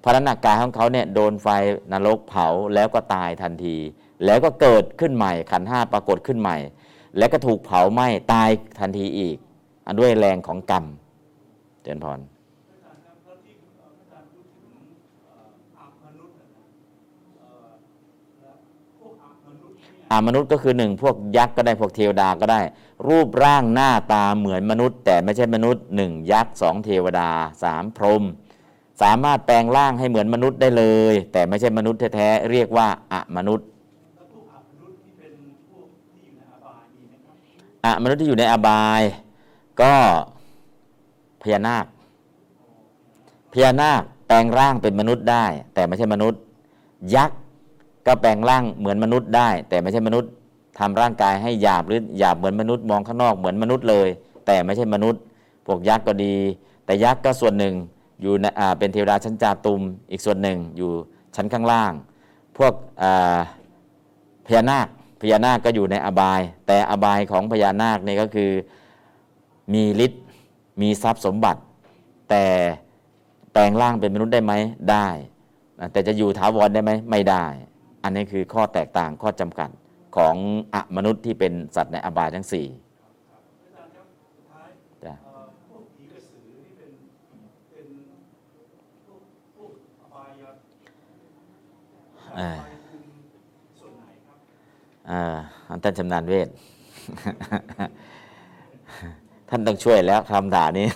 [0.04, 1.48] พราะนั้นกายของเขาเนี่ยโดนไฟ
[1.92, 3.76] นรกเผาแล้วก็ตายทันที
[4.24, 6.56] แล้วก็เกิดขึ้นใหม่ ขันห้าปรากฏขึ้นใหม่
[7.18, 8.48] แล้วก็ถูกเผาไหม้ตาย
[8.80, 9.36] ทันทีอีก
[10.00, 10.84] ด้วยแรงของกรรม
[11.82, 12.18] เจริญพร
[20.26, 22.60] มนุษย์ก็คือหนึ่งพวกยักษ์ก็ได้พวกเทวดาก็ได้
[23.08, 27.30] รูปร่างหน้าตาเหมือนมนุษย์ แต่ไม่ใช่มนุษย์หนึ่งยักษ์สองเทวดา
[27.62, 28.22] สามพรหม
[29.02, 33.66] สามารถแปลงร่างให้เหมือนมนุษย์ได้เลย แต่ไม่ใช่มนุษย์แท้ๆเรียกว่าอะมนุษย์
[37.84, 39.02] อะมนุษย์ที่อยู่ในอบาย
[39.80, 39.94] ก็
[41.42, 41.86] พญานาค
[43.52, 46.40] พญานาคแปลงร่างเป็นมนุษย์ได้ แต่ไม่ใช่มนุษย์
[47.14, 47.40] ยักษ์
[48.06, 50.30] ก็แปลงร่างเหมือนมนุษย์ได้ แต่ไม่ใช่มนุษย์
[50.78, 54.08] ทำร่างกายให้หยาบหรือหยาบเหมือนมนุษย์มองข้างนอกเหมือนมนุษย์เลย
[54.46, 55.20] แต่ไม่ใช่มนุษย์
[55.66, 56.34] พวกยักษ์ก็ดี
[56.86, 57.74] แต่ยักษ์ก็ส่วนหนึ่ง
[58.22, 60.90] อยู่ในอ่าเป็นเทวดาชั้นจาตุมอีกส่วนหนึ่งอยู่
[61.36, 61.92] ชั้นข้างล่าง
[62.58, 62.72] พวก
[63.02, 63.36] อ่า
[64.46, 64.86] พญานาค
[65.20, 68.50] พญานาคก็อยู่ในอบาย แต่อบายของพญานาคนี่ก็คือ
[69.74, 70.22] มีฤทธิ์
[70.80, 71.60] มีทรัพย์สมบัติ
[72.30, 72.44] แต่
[73.52, 74.52] แปลงร่างเป็นมนุษย์ได้ไหม
[74.90, 75.06] ได้
[75.92, 77.44] แต่จะอยู่ถาวรได้ไหมไม่ได้
[78.04, 79.70] อันนี้คือข้อแตกต่างข้อจำกัด
[80.16, 80.34] ของ
[80.74, 82.66] อะมนุษย์ที่เป็นสัตว์ในอบายทั้งสี่
[92.34, 95.36] เอ่อ
[95.68, 96.48] อันท่านชำนาญเวท
[99.48, 100.86] ท่านต้องช่วยแล้วคำถานี้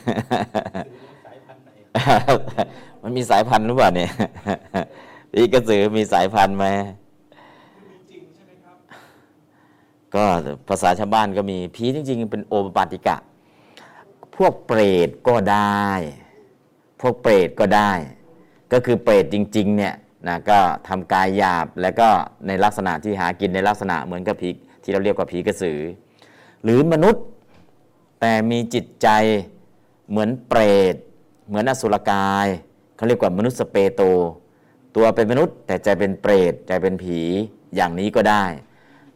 [3.03, 4.11] มันมีสายพันธุ์หรือเปล่าเนี่ย
[5.33, 6.67] ผีกระสือมีสายพันธุ์ไหม
[10.15, 10.25] ก็
[10.69, 13.17] ภาษาชาวบ้านก็มีผีจริง ๆ เป็นโอปปาติกะ
[14.37, 15.87] พวกเปรตก็ได้
[17.01, 17.91] พวกเปรตก็ได้
[18.73, 19.95] ก็คือเปรตจริง ๆ เนี่ย
[20.29, 22.09] นะก็ทำกายหยาบแล้วก็
[22.47, 24.51] ในลักษณะที่หากินในลักษณะเหมือนกับผี
[24.83, 25.81] ที่เราเรียกว่าผีกระสือ
[26.65, 27.25] หรือมนุษย์
[28.21, 29.09] แต่มีจิตใจ
[30.11, 30.61] เหมือนเปร
[30.93, 30.95] ต
[31.49, 32.47] เหมือนอสุรกาย
[32.97, 34.03] เขาเรียกว่ามนุษย์สเปโต
[34.99, 37.19] ตัวเป็นมนุษย์ แต่ใจเป็นเปรตใจเป็นผี
[37.75, 38.45] อย่างนี้ก็ได้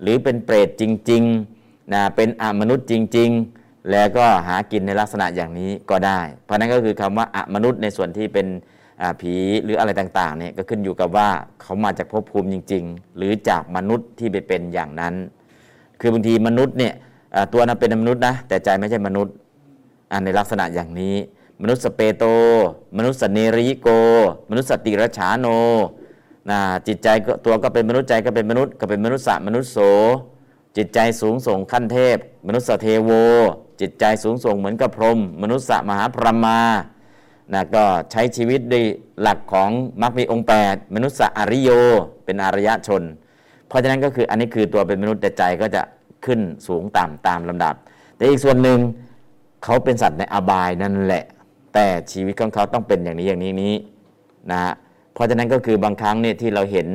[0.02, 3.30] หรือเป็นเปรตจริงๆนะเป็นอมนุษย์จริง
[3.60, 8.46] ๆ แล้วก็หากินในลักษณะอย่างนี้ก็ได้ เพราะนั้นก็คือคำว่าอมนุษย์ในส่วนที่เป็น
[9.20, 9.34] ผี
[9.64, 11.28] หรืออะไรต่างๆเนี่ยก็ขึ้นอยู่กับว่า
[11.62, 15.14] เขามาจากภพภูมิจริง ๆ หรือจากมนุษย์ที่ไปเป็นอย่างนั้น
[16.00, 16.94] คือบางทีมนุษย์เนี่ย
[17.52, 19.34] ตัวนั้นเป็นมนุษย์นะแต่ใจไม่ใช่มนุษย์
[20.24, 21.14] ในลักษณะอย่างนี้
[21.62, 22.24] มนุษย์สเปโต
[22.96, 23.88] มนุษย์สเนริโก
[24.50, 25.46] มนุษย์สติรชาโน
[26.50, 27.08] นะจิตใจ
[27.46, 29.78] ตัวก็เป็นมนุษย์ใจก็เป็นมนุษย์ก็เป็นมนุษย์สมนุษย์โส
[30.76, 32.16] จิตใจสูงส่งขั้นเทพ
[32.46, 33.10] มนุษย์เทโว
[33.80, 36.58] จิตใจสูงส่งเหมือนกับพรหมมนุษย์มหาพรหมา
[37.52, 38.84] นะก็ใช้ชีวิตด้วย
[39.20, 39.70] หลักของ
[40.02, 41.70] มรรคมีองค์ 8 มนุษย์อริโย
[42.24, 43.02] เป็นอริยชน
[43.68, 45.82] เพราะฉะนั้นก็คืออันนี้คือตัวเป็นมนุษย์แต่ใจก็จะ
[46.24, 47.74] ขึ้นสูงต่ำตามลำดับ
[48.16, 48.78] แต่อีกส่วนหนึ่ง
[49.64, 51.24] เขาเป็นสัตว์ในอบายนั่นแหละ
[51.74, 53.74] แต่ชีวิตของเขาต้องเป็นอย่างนี้อย่างนี้นี้
[54.50, 54.72] นะฮะ
[55.14, 56.88] เพราะฉะนั้นก็คือบางครั้งเนี่ยที่เราเห็น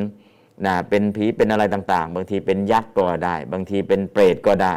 [0.66, 4.76] นะเป็นผีเป็นอะไรต่างๆ บางทีเป็นยักษ์ก็ได้ บางทีเป็นเปรตก็ได้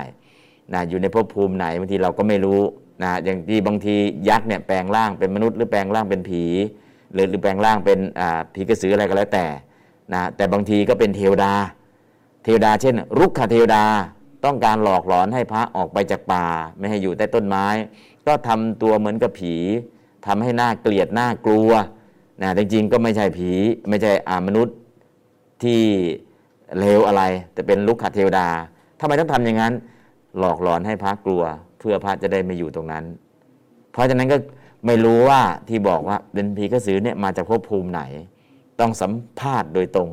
[0.75, 2.61] นะอยู่ในภพภูมิไหนบางทีเราก็ไม่รู้
[3.03, 3.95] นะอย่างที่บางที
[4.29, 6.45] ยักษ์เนี่ยแปลงร่างเป็นมนุษย์หรือแปลงร่างเป็นผี
[7.13, 7.99] หรือหรือแปลงร่างเป็น
[8.55, 9.47] ผีกระสืออะไรก็แล้วแต่
[10.13, 11.53] นะแต่บางทีก็เป็นเทวดา
[12.45, 13.85] เทวดาเช่น รุกขเทวดา
[14.45, 16.47] ต้องการหลอกหลอนให้พระออกไปจากป่า
[16.79, 17.67] ไม่ให้อยู่ใต้ต้นไม้
[18.31, 19.55] ก็ทำตัวเหมือนกับผี
[20.27, 21.71] ทำให้หน้าเกลียดหน้ากลัว
[22.43, 23.51] นะจริงๆก็ไม่ใช่ผี
[23.89, 24.77] ไม่ใช่อามนุษย์
[25.63, 25.81] ที่
[26.79, 28.49] เลวอะไร แต่เป็นลุกขเทวดา
[29.01, 29.73] ทำไมต้องทำอย่างนั้น
[30.39, 31.43] หลอกหลอนให้พระกลัว
[31.79, 33.05] เพื่อพระจะได้ไม่อยู่ตรงนั้น
[33.93, 34.37] เพราะฉะนั้นก็
[34.87, 38.03] ไม่รู้ว่าที่บอกว่าเป็นผีกระสือเนี่ยมาจากภพภูมิไหน
[38.81, 40.09] ต้องสัมภาษณ์โดยตรง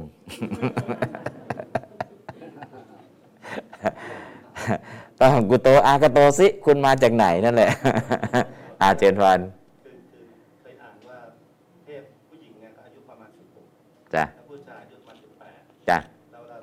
[5.21, 7.71] ตอนกุโตอากโตสิ คุณมาจากไหนนั่นแหละ
[8.81, 9.39] อาเจนพัน
[9.83, 10.23] คือคือ
[10.61, 11.19] เคยอ่านว่า
[11.85, 13.65] เทพผู้หญิงเนี่ยอายุประมาณสิบหก
[14.13, 14.97] จ้ะผู้ชายอายุ
[15.89, 15.99] จ้ะ
[16.31, 16.57] แล้วเวลา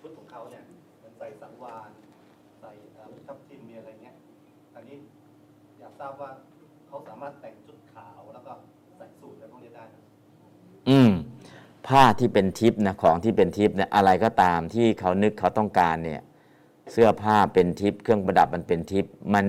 [0.00, 0.62] ชุดของเขาเนี่ย
[1.02, 1.88] มันใส่สังวาน
[2.60, 4.14] ใส่เอ่อทับทิมมีอะไรเงี้ย
[4.74, 4.96] อันนี้
[5.80, 6.30] อยากทราบว่า
[6.88, 8.52] เขาสามารถแต่งชุดขาวแล้วก็
[8.96, 9.94] ใส่สูทอะไรพวกนี้ได้ไหม
[10.88, 11.10] อืม
[11.86, 16.22] ผ้าที่เป็นทิปนะของที่เป็นทิปเนี่ยอะไรก็ตามที่เขานึกเขาต้องการเนี่ย
[16.92, 19.46] เสื้อผ้าเป็นทิปเครื่องประดับมันเป็นทิปมัน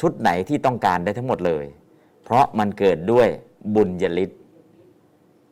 [0.00, 1.64] ชุดไหนที่ต้องการได้ทั้งหมดเลย
[2.24, 3.28] เพราะมันเกิดด้วย
[3.74, 4.30] บุญญาลิศ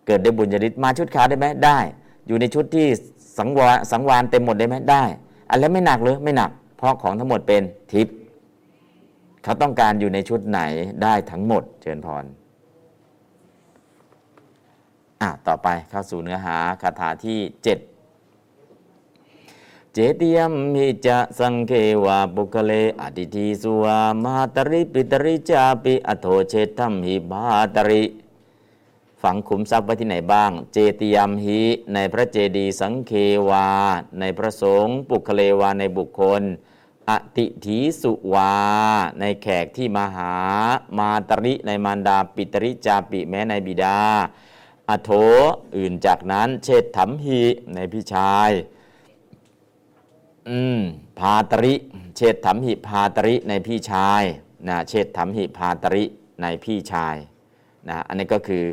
[0.06, 1.78] เกิดด้วยบุญญาลิศมาชุดขาวได้ไหมได้
[2.26, 2.86] อยู่ในชุดที่
[3.38, 5.04] สังวาสังวานเต็มหมดได้ไหมได้
[5.48, 7.62] อันแล้วไม่หนักหรือไม่หนัก เพราะของทั้งหมดเป็น
[7.92, 8.08] ทิป
[9.42, 10.60] เขาต้องการอยู่ในชุดไหน
[11.02, 12.24] ได้ทั้งหมดเชิญพร
[15.22, 17.38] อะต่อไปเข้าสู่เนื้อหาคาถาที่
[17.72, 17.93] 7
[19.96, 21.72] เจติยมหิจะสังเค
[22.04, 27.44] วาปุกเลอดิทีสุวามาตริปิตริจาปิอโทเชตัมหิบา
[27.76, 28.04] ตริ
[29.22, 31.60] ฝังขุมทรัพย์ไว้ที่ไหนบ้าง เจติยมหิ
[31.94, 33.12] ในพระเจดีย์สังเค
[33.48, 33.68] วา
[34.20, 36.42] ในพระสงฆ์ปุคเลวาในบุคคล
[37.08, 38.54] อติถีสุวา
[39.20, 40.34] ในแขกที่มาหา
[40.98, 43.98] มาตริในมารดาปิตริจาปิแม้ในบิดา
[44.88, 45.10] อโถ
[45.76, 47.42] อื่นจากนั้นเชษฐัมหิ
[47.74, 48.52] ในพี่ชาย
[50.50, 50.80] อืม
[51.18, 51.74] พาตริ
[52.16, 54.22] เชษฐัมหิพาตริในพี่ชาย
[54.68, 56.04] นะเชษฐัมหิพาตริ
[56.42, 57.16] ในพี่ชาย
[57.88, 58.64] นะอันนี้ก็คือ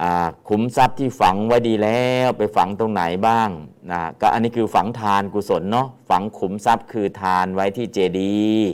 [0.00, 3.48] อาขุมทรัพย์ที่ฝังไว้ดีแล้วไปฝังตรงไหนบ้าง
[3.90, 8.68] นะก็อันนี้คือฝังทานกุศลเนาะฝังขุมทรัพย์คือทานไว้ที่เจดีย์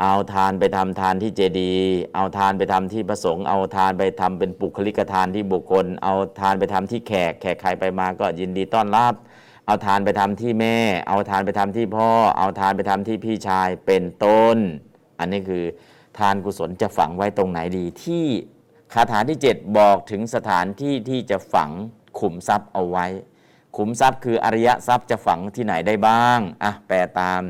[0.00, 9.14] เอาทานไปทำทานที่เจดีย์เอาทานไปทำที่ประสงค์ เอาทานไปทำเป็นปุคลิกทานที่บุคคล เอาทานไปทำที่แขก แขกใครไปมาก็ยินดีต้อนรับ
[9.66, 10.76] เอาทานไปทำที่แม่
[11.08, 12.08] เอาทานไปทำที่พ่อ
[12.38, 14.56] เอาทานไปทำที่พี่ชายเป็นต้น
[15.18, 15.64] อันนี้คือ
[16.18, 18.26] ทานกุศลจะฝังไว้ตรงไหนดีที่
[18.92, 21.70] คาถาที่ 7 บอกถึงสถานที่ที่จะฝัง
[22.18, 23.06] ขุมทรัพย์เอาไว้
[23.76, 27.42] ขุมทรัพย์คืออริยทรัพย์จะฝังที่ไหนได้บ้างอะแปลตาม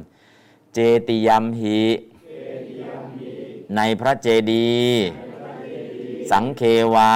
[0.74, 0.78] เจ
[1.09, 1.80] ติยมหิ
[3.76, 5.02] ในพระเจดีย์
[6.30, 6.62] สังเค
[6.94, 7.14] วา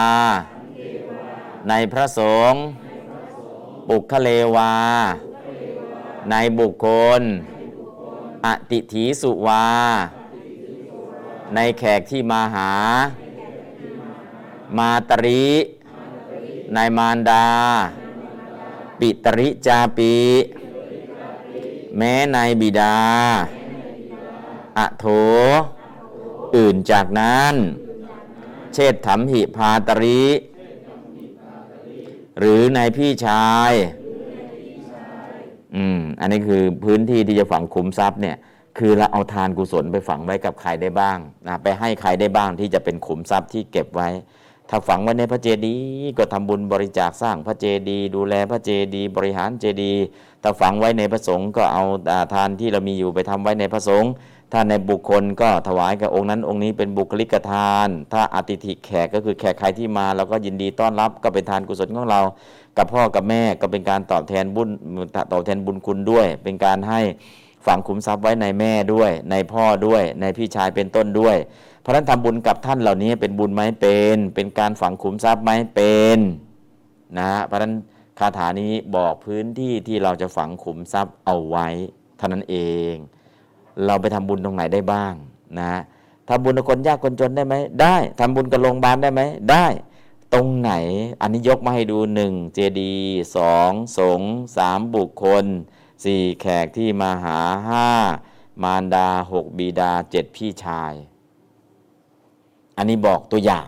[1.68, 2.20] ในพระส
[2.50, 2.62] งฆ์
[3.88, 4.74] บุคเลวา
[6.30, 6.86] ในบุคค
[7.20, 7.22] ล
[8.44, 9.66] อติถีสุวา
[11.54, 12.72] ในแขกที่มาหา
[14.76, 15.46] มาตริ
[16.74, 17.46] ในมารดา
[19.00, 20.16] ปิตริจาปิ
[21.96, 22.98] แม้ในบิดา
[24.78, 25.04] อโถ
[26.56, 27.54] อื่นจากนั้น
[28.72, 30.22] เชษฐัมหิพาตริ
[32.38, 33.72] หรือในพี่ชาย
[35.76, 38.36] อืม อันนี้คือพื้นที่ที่จะฝังขุมทรัพย์เนี่ย
[38.78, 44.08] คือเราเอาทานกุศลไปฝังไว้กับใครได้บ้างนะไปให้ใครได้บ้างที่จะเป็นขุมทรัพย์ที่เก็บไว้
[44.70, 50.02] ถ้าฝังไว้ในพระเจดีย์ก็ทำบุญบริจาคสร้างพระเจดีย์ดูแลพระเจดีย์บริหารเจดีย์
[50.42, 51.84] ถ้าฝังไว้ในพระสงฆ์ก็เอา
[52.34, 54.10] ทานที่เรามีอยู่ไปทำไว้ในพระสงฆ์
[54.52, 62.20] ถ้าในบุคคลก็ถวายกับองค์นั้น องค์นี้เป็นบุคลิกทาน ถ้าอติถิแขกก็คือแขกใครที่มาเราก็ยินดีต้อนรับก็เป็นทานกุศลของเรา
[62.76, 64.68] กับพ่อกับแม่ก็เป็นการตอบแทนบุญ
[65.32, 67.00] ตอบแทนบุญคุณด้วย เป็นการให้
[67.66, 71.36] ฝังขุมทรัพย์ไว้ในแม่ด้วย ในพ่อด้วย ในพี่ชายเป็นต้นด้วย
[71.80, 76.18] เพราะนั้นทำบุญกับท่านเหล่านี้เป็นบุญไหมเป็น เป็นการฝังขุมทรัพย์ไหมเป็น
[77.18, 77.74] นะเพราะฉะนั้น
[78.18, 81.68] คาถานี้บอกพื้นที่ที่เราจะฝังขุมทรัพย์เอาไว้
[82.18, 82.56] เท่านั้นเอ
[82.92, 82.94] ง
[83.84, 85.12] เราไปทำบุญตรงไหนได้บ้าง
[85.60, 85.72] นะ
[86.28, 89.66] ทำบุญกับคนยากคนจนได้ไหมได้ทำบุญกับโรงพยาบาลได้ไหมได้
[90.34, 90.72] ตรงไหน
[91.20, 92.94] อันนี้ยกมาให้ดูหนึ่งเจดี
[93.36, 95.44] สองสงฆ์สามบุคคล
[96.04, 97.38] สี่แขกที่มาหา
[97.68, 97.88] ห้า
[98.62, 100.92] มารดาหกบิดาเจ็ดพี่ชาย
[102.76, 103.66] อันนี้บอกตัวอย่าง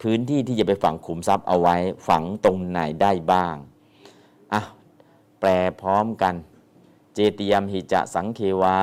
[0.00, 1.76] พื้นที่ที่จะไปฝังขุมทรัพย์เอาไว้
[2.08, 3.54] ฝังตรงไหนได้บ้าง
[4.52, 4.62] อะ
[5.40, 5.48] แปล
[5.80, 6.34] พร้อมกัน
[7.18, 8.80] เจติยมหิจะสังเควา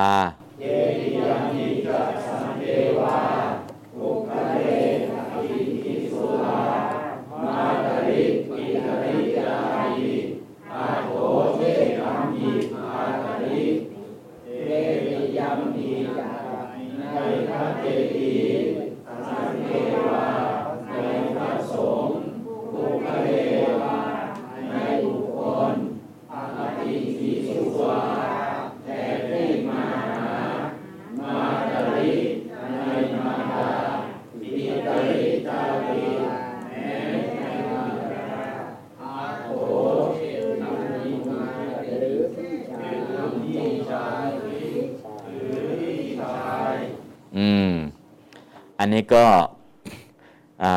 [48.84, 49.24] อันนี้ก็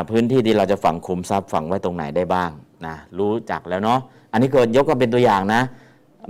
[0.09, 2.51] พื้นที่ที่เราจะฝังคุมทรัพย์ฝังไว้ตรงไหนได้บ้าง
[2.85, 3.99] นะรู้จักแล้วเนาะ
[4.31, 5.61] อันนี้ก็ยกก็เป็นตัวอย่างนะ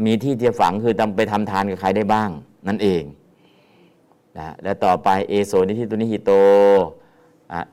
[0.06, 2.30] มีที่ที่ฝังคือทำไปทำทานกับใครได้บ้าง
[2.68, 3.04] นั่นเอง
[4.38, 6.32] นะแล้วต่อไปเอโสนิธิตุนิหิโต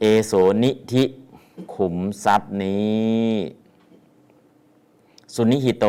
[0.00, 0.32] เอโส
[0.62, 1.04] นิธิ
[1.74, 3.32] ขุมทรัพย์นี้
[5.34, 5.86] สุนิหิโต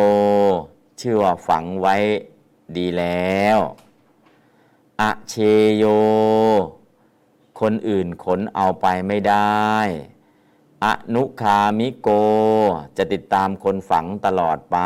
[1.02, 1.96] ชื่อว่าฝังไว้
[2.78, 3.60] ดีแล้ว
[5.02, 5.34] อะเช
[5.78, 5.84] โย
[7.60, 9.73] คนอื่นขนเอาไปไม่ได้
[10.86, 12.10] อนุคามิโก
[12.98, 14.77] จะติดตามคนฝังตลอดไป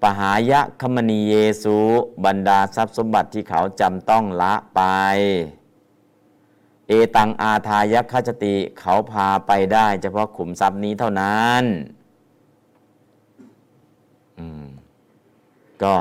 [0.00, 1.78] ปหายะคมณีเยสุ
[2.24, 4.80] บรรดาทรัพย์สมบัติที่เขาจำต้องละไป
[6.88, 11.64] เอตังอาทายคจติเขาพาไปได้เฉพาะขุมทรัพย์นี้เท่านั้น
[15.82, 15.94] ก็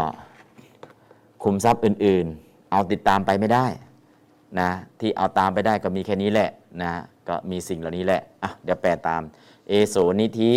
[1.43, 3.65] ขุมทรัพย์อื่น ๆ เอาติดตามไปไม่ได้
[4.59, 4.69] นะ
[4.99, 6.49] ที่เอาตามไปได้ก็มีแค่นี้แหละ
[6.81, 6.91] นะ
[7.27, 9.21] ก็มีสิ่งเหล่านี้แหละอะเดี๋ยวแปลตาม
[9.67, 10.53] เอโสนิธิ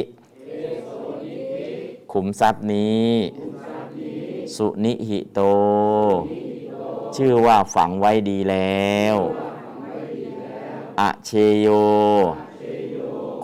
[2.13, 3.11] ขุมทรัพย์นี้
[4.57, 5.41] สุนิหิโต
[7.17, 9.17] ชื่อว่าฝังไว้ดีแล้ว
[11.01, 11.31] อะเช
[11.61, 11.69] โย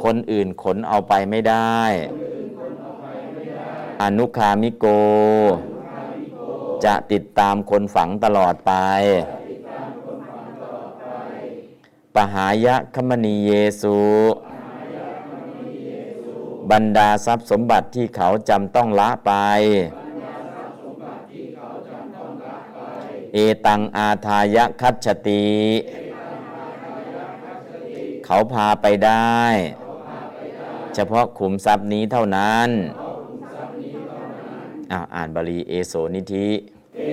[0.02, 1.78] คนอื่นขนเอาไปไม่ได้
[4.02, 4.86] อนุคามิโก
[6.84, 8.72] จะติดตามคนฝังตลอดไป
[12.14, 13.50] ปหายะคมณีเย
[13.82, 13.98] สุ
[16.70, 19.32] บรรดาทรัพย์สมบัติที่เขาจำต้องละไป
[23.32, 25.46] เอตังอาทายะคัจฉติ
[28.24, 29.38] เขาพาไปได้
[30.94, 32.68] เฉพาะขุมทรัพย์นี้เท่านั้น
[33.00, 33.07] อ้าว
[35.14, 36.48] อ่านบาลีเอโสนิธิ
[36.98, 37.06] อื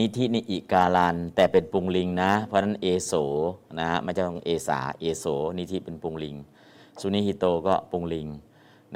[0.00, 3.12] นิธินิอิกาลัน แต่เป็นปุงลิงนะ เพราะนั้นเอโส
[3.78, 5.24] นะฮะไม่ใช่ต้องเอสาเอโส
[5.58, 6.36] นิธิเป็นปุงลิง
[7.00, 8.28] สุนิหิโตก็ปุงลิง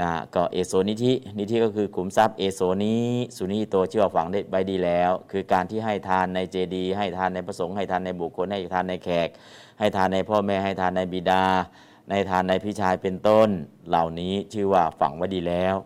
[0.00, 3.04] นะฮะก็เอโสนิธินิธิก็คือขุมทรัพย์เอโสนี้
[3.36, 9.28] สุนิหิโตชื่อว่าฝังได้ใบดีแล้ว คือการที่ให้ทานในเจดี ให้ทานในพระสงฆ์ให้ทานในบุคคลให้ทานในแขก
[9.78, 11.44] ให้ทานในพ่อแม่ให้ทานในบิดา
[12.10, 13.48] ในทานในพี่ชายเป็นต้น
[13.88, 15.76] เหล่านี้ชื่อว่าฝังไว้ดีแล้ว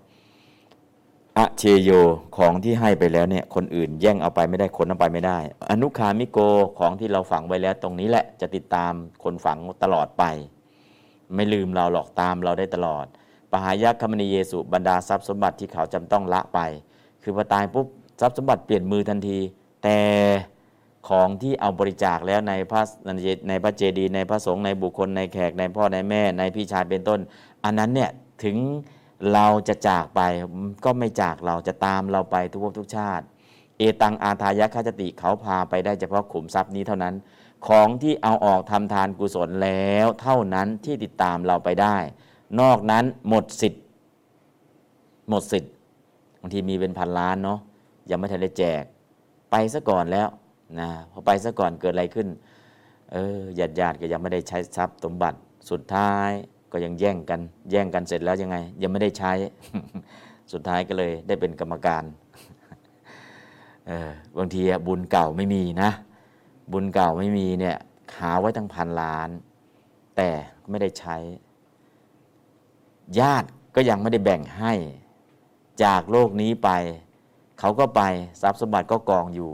[1.39, 1.91] อะเชโย
[2.37, 5.39] ของที่ให้ไปแล้วเนี่ยคนอื่นแย่งเอาไปไม่ได้คนเอาไปไม่ได้
[5.71, 6.39] อนุคามิโก
[6.79, 8.93] ของที่เราฝังไว้แล้วตรงนี้แหละจะติดตาม
[9.25, 10.25] คนฝังตลอดไป
[11.35, 13.07] ไม่ลืมเราหรอกตามเราได้ตลอด
[13.51, 16.61] ปหายะคมณีเยสุบรรดาทรัพย์สมบัติที่เขาจำต้องละไป
[17.23, 17.87] คือพอตายปุ๊บ
[18.21, 19.39] ทรัพย์สมบัติเปลี่ยนมือทันที
[19.83, 19.99] แต่
[21.09, 22.81] ของที่เอาบริจาคแล้วในพระ
[23.49, 27.21] ในพระเจดีย์ในพระสงฆ์ในบุคคลในแขกในพ่อในแม่ในพี่ชายเป็นต้น
[27.65, 28.11] อันนั้นเนี่ย
[28.45, 28.57] ถึง
[29.33, 30.21] เราจะจากไป
[30.85, 33.25] ก็ไม่จากเราจะตามเราไปทุกภพทุกชาติ
[33.79, 37.15] เอตังอาทายะคจติเขาพาไปได้เฉพาะขุมทรัพย์นี้เท่านั้น
[37.67, 41.97] ของที่เอาออกทำทานกุศลแล้วเท่านั้นที่ติดตามเราไปได้
[42.61, 43.83] นอกนั้นหมดสิทธิ์
[45.29, 45.73] หมดสิทธิ์
[46.41, 47.59] บางทีมีเป็นพันล้านเนาะ
[48.11, 48.85] ยังไม่ทันได้แจก
[49.51, 50.29] ไปซะก่อนแล้ว
[50.81, 52.29] นะพอไปซะก่อนเกิดอะไรขึ้น
[53.13, 55.39] เออญาติญาติก็ยังไม่ได้ใช้ทรัพย์สมบัติ
[55.71, 56.31] สุดท้าย
[56.75, 57.41] ก็ยังแย่งกัน
[57.71, 59.33] แย่งกันเสร็จแล้วยังไง ยังไม่ได้ใช้
[60.53, 62.05] สุดท้ายก็เลยได้เป็นกรรมการ
[63.87, 65.91] เออบางทีบุญเก่าไม่มีนะ
[66.73, 67.77] บุญเก่าไม่มีเนี่ย
[68.19, 69.29] หาไว้ตั้งพันล้าน
[70.17, 70.31] แต่
[70.69, 71.17] ไม่ได้ใช้
[73.19, 74.73] ญาติก็ยังไม่ได้แบ่งให้
[75.85, 76.71] จากโลกนี้ไป
[77.61, 78.03] เขาก็ไป
[78.43, 79.53] ทรัพย์สมบัติก็กองอยู่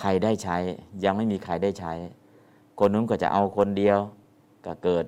[0.00, 0.56] ใครได้ใช้
[1.04, 1.92] ยังไม่มีใครได้ใช้
[2.78, 3.98] คนนู้นก็จะเอาคนเดียว
[4.66, 5.04] ก็เกิด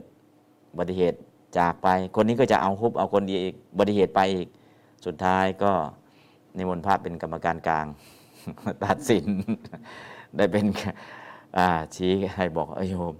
[0.75, 1.19] อุบัติเหตุ
[1.59, 4.49] จากไป คนนี้ก็จะเอาฮุบเอาคนดีอีกอุบัติเหตุไปอีก
[5.07, 5.73] สุดท้ายก็
[6.55, 7.87] ในมนต์พระเป็นกรรมการกลาง
[8.85, 9.25] ตัดสิน
[10.37, 10.67] ได้เป็น
[11.95, 13.15] ชี้ให้บอกเอยโยม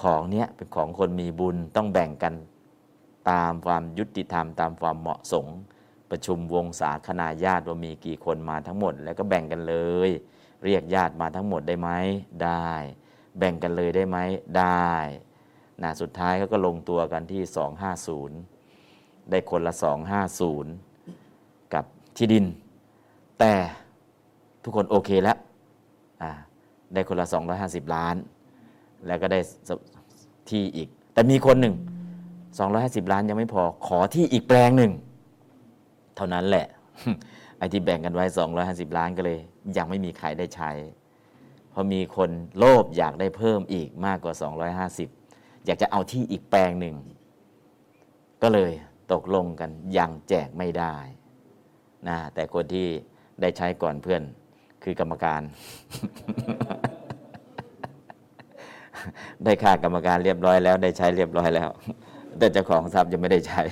[0.00, 2.34] ของเนี้ยเป็นของคนมีบุญต้องแบ่งกัน
[3.30, 5.46] ตามความยุติธรรม ตามความเหมาะสม
[6.10, 9.74] ประชุมวงศาคณาญาติว่ามีกี่คนมาทั้งหมด แล้วก็แบ่งกันเล
[10.08, 10.10] ย
[10.64, 11.90] เรียกญาติมาทั้งหมดได้ไหม
[12.44, 12.68] ได้
[13.38, 14.18] แบ่งกันเลยได้ไหม
[14.58, 14.88] ได้
[15.82, 17.42] นะสุดท้ายเขาก็ลงตัวกันที่
[18.56, 19.72] 250 ได้คนละ
[20.52, 21.84] 250 กับ
[22.16, 22.44] ที่ดิน
[23.38, 23.52] แต่
[24.62, 25.36] ทุกคนโอเคแล้ว
[26.94, 27.26] ได้คนละ
[27.60, 28.16] 250 ล้าน
[29.06, 29.40] แล้วก็ได้
[30.50, 31.74] ที่อีก แต่มีคนหนึ่ง
[32.42, 34.92] 250 ล้านยังไม่พอขอที่อีกแปลงหนึ่ง
[36.16, 36.66] เท่านั้นแหละ
[37.58, 38.24] ไอ้ที่แบ่งกันไว้
[38.62, 39.38] 250 ล้านก็เลย
[39.76, 40.70] ยังไม่มีใครได้ใช้
[41.70, 44.34] เพราะมีคนโลภอยากได้เพิ่มอีกมากกว่า
[45.00, 45.21] 250
[45.66, 46.96] อยากจะเอาที่อีกแปลงหนึ่ง
[48.42, 48.72] ก็เลย
[49.12, 50.96] ตกลงกันยังแจกไม่ได้
[52.08, 52.86] นะแต่คนที่
[53.40, 54.22] ได้ใช้ก่อนเพื่อน
[54.82, 55.42] คือกรรมการ
[59.44, 61.68] ได้ค่ากรรมการเรียบร้อยแล้ว ได้ใช้เรียบร้อยแล้ว
[62.38, 63.62] แต่เจ้าของทรัพย์ยังไม่ได้ใช้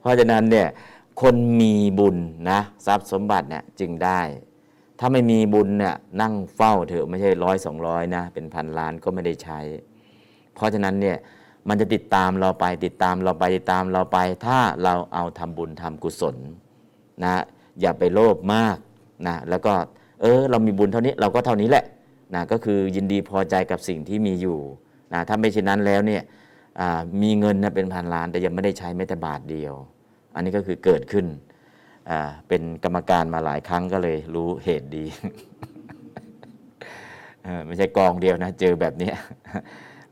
[0.00, 0.68] เพราะฉะนั้นเนี่ย
[1.22, 2.16] คนมีบุญ
[2.50, 4.20] นะทรัพย์สมบัติเนี่ยจึงได้
[5.00, 9.58] ถ้าไม่มีบุญเนี่ยนั่งเฝ้าเถอะไม่ใช่ร้อยสองร้อยนะ เป็นพันล้านก็ไม่ได้ใช้
[10.54, 11.16] เพราะฉะนั้นเนี่ย
[11.68, 16.36] มันจะติดตามเราไปติดตามเราไปติดตามเราไป ถ้าเราเอาทำบุญทำกุศล
[17.24, 17.42] นะ
[17.80, 18.76] อย่าไปโลภมาก
[19.26, 19.72] นะแล้วก็
[20.20, 21.84] เออเรามีบุญเท่านี้เราก็เท่านี้แหละ
[22.34, 24.58] นะก็คือยินดีพอใจกับสิ่งที่มีอยู่
[25.12, 26.22] นะถ้าไม่เช่นนั้นแล้วเนี่ย
[27.22, 29.74] มีเงินนะเป็นพันล้านแต่ยังไม่ได้ใช้แม้แต่บาทเดียว
[30.34, 31.26] อันนี้ก็คือเกิดขึ้น
[32.48, 35.04] เป็นกรรมการมาหลายครั้งก็เลยรู้เหตุดี
[37.66, 39.10] ไม่ใช่กองเดียวนะ เจอแบบนี้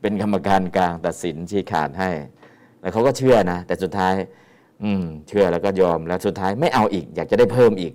[0.01, 2.09] เป็นกรรมการกลางตัดสินชี้ขาดให้
[2.81, 4.13] แล้วเขาก็เชื่อนะ แต่สุดท้าย
[4.83, 7.93] อืม เชื่อแล้วก็ยอมแล้วสุดท้ายไม่เอาอีก อยากจะได้เพิ่มอีก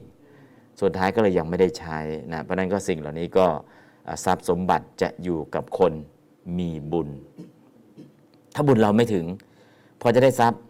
[0.82, 1.98] สุดท้ายก็เลยยังไม่ได้ใช้
[2.32, 3.46] นะเพราะนั้นก็สิ่งเหล่านี้ก็
[4.24, 5.92] ทรัพย์สมบัติจะอยู่กับคน
[6.58, 7.08] มีบุญ
[8.54, 9.26] ถ้าบุญเราไม่ถึง
[10.00, 10.60] พอจะได้ทรัพย์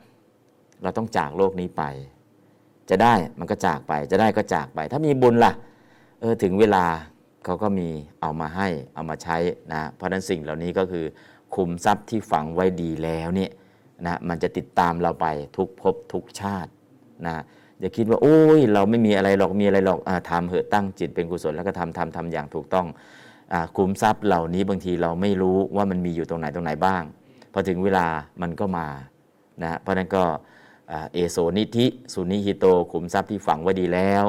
[0.83, 1.83] เราต้องจากโลกนี้ไป
[2.91, 5.53] จะได้มันก็จากไป จะได้ก็จากไป ถ้ามีบุญล่ะ
[6.21, 6.85] เออถึงเวลา
[7.45, 7.89] เขาก็มี
[8.21, 9.37] เอามาให้เอามาใช้
[9.73, 11.05] นะเพราะนั้นสิ่งเหล่านี้ก็คือ
[11.55, 13.51] คุมทรัพย์ที่ฝังไว้ดีแล้วเนี่ย
[14.07, 15.27] นะมันจะติดตามเราไป
[15.57, 16.71] ทุกภพทุกชาติ
[17.27, 17.43] นะ
[17.81, 22.87] อย่าคิดว่าโอ้ยเราไม่มีอะไรหรอกมีอะไรหรอกอทำเหอะตั้งจิตเป็นกุศลแล้วก็ทำทำทำอย่างถูกต้อง
[23.53, 27.03] อคุมทรัพย์เหล่านี้บางทีเราไม่รู้ว่ามันมีอยู่ตรงไหนตรงไหนบ้าง
[27.53, 28.07] พอถึงเวลา
[28.43, 28.87] มันก็มา
[29.63, 30.23] นะเพราะนั้นก็
[31.15, 34.25] เอโซนิธิสุนิฮิโตขุมทรัพย์ที่ฝังไว้ดีแล้ว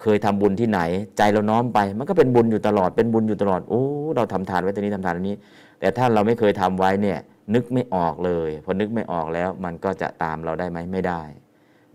[0.00, 0.80] เคยทำบุญที่ไหน
[1.18, 3.82] ใจเราน้อมไป มันก็เป็นบุญอยู่ตลอดเป็นบุญอยู่ตลอดโอ้
[4.16, 5.36] เราทำทานไว้ตรงนี้ทำทานตรงนี้
[5.80, 7.18] แต่ถ้าเราไม่เคยทำไว้เนี่ย
[7.54, 11.22] นึกไม่ออกเลยพอนึกไม่ออกแล้วมันก็จะตามเราได้ไหมไม่ได้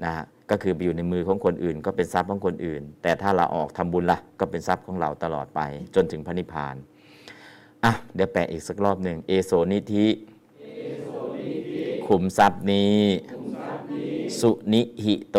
[0.03, 0.13] นะ
[0.49, 5.61] ก็คือไปอยู่ในมือของคนอื่น ก็เป็นทรัพย์ของคนอื่น แต่ถ้าเราออกทำบุญละก็เป็นทรัพย์ของเราตลอดไป
[5.95, 6.75] จนถึงพระนิพพาน
[7.83, 10.07] อะเดี๋ยวแปลอีกสักรอบหนึ่งเอโซนิธิ
[12.07, 12.95] ขุมทรัพย์นี้
[14.39, 15.37] สุนิหิโต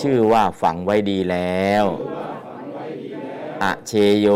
[0.00, 1.84] ชื่อว่าฝังไว้ดีแล้ว
[3.62, 4.28] อะเชโย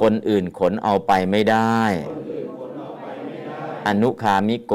[0.00, 1.80] คนอื่นขนเอาไปไม่ได้
[3.86, 4.74] อนุคามิโก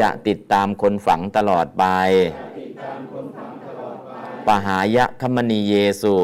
[0.00, 1.84] จะติดตามคนฝังตลอดไป
[4.46, 6.16] ปหายะคมณีเยสุ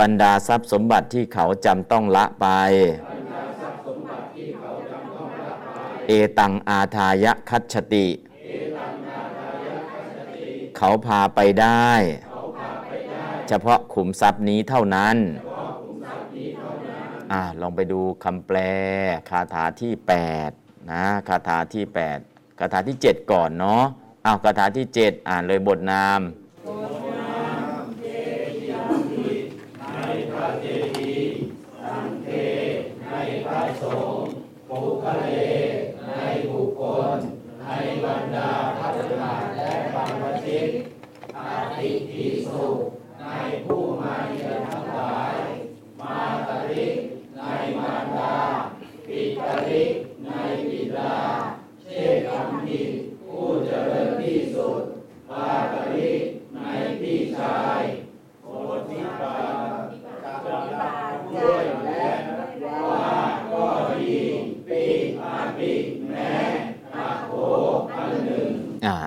[0.00, 2.46] บรรดาทรัพย์สมบัติที่เขาจำต้องละไป
[6.06, 8.08] เอตังอาทายะคัจติ
[10.76, 11.90] เขาพาไปได้
[13.48, 15.16] เฉพาะขุมทรัพย์นี้เท่านั้น
[17.32, 18.58] อ่าลองไปดูคำแปล
[19.30, 19.92] คาถาที่
[20.42, 21.84] 8 นะคาถาที่
[22.22, 23.84] 8 คาถาที่ 7 ก่อนเนาะ
[24.24, 26.20] อ้าวคาถาที่ 7 อ่านเลยบทนาม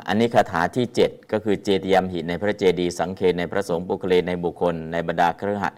[0.10, 5.74] อันนี้คาถาที่ 7 ก็คือเจติยมหิในพระเจดีย์สังเขในพระสงฆ์ปุคเลในบุคคล ในบรรดาเครือขัด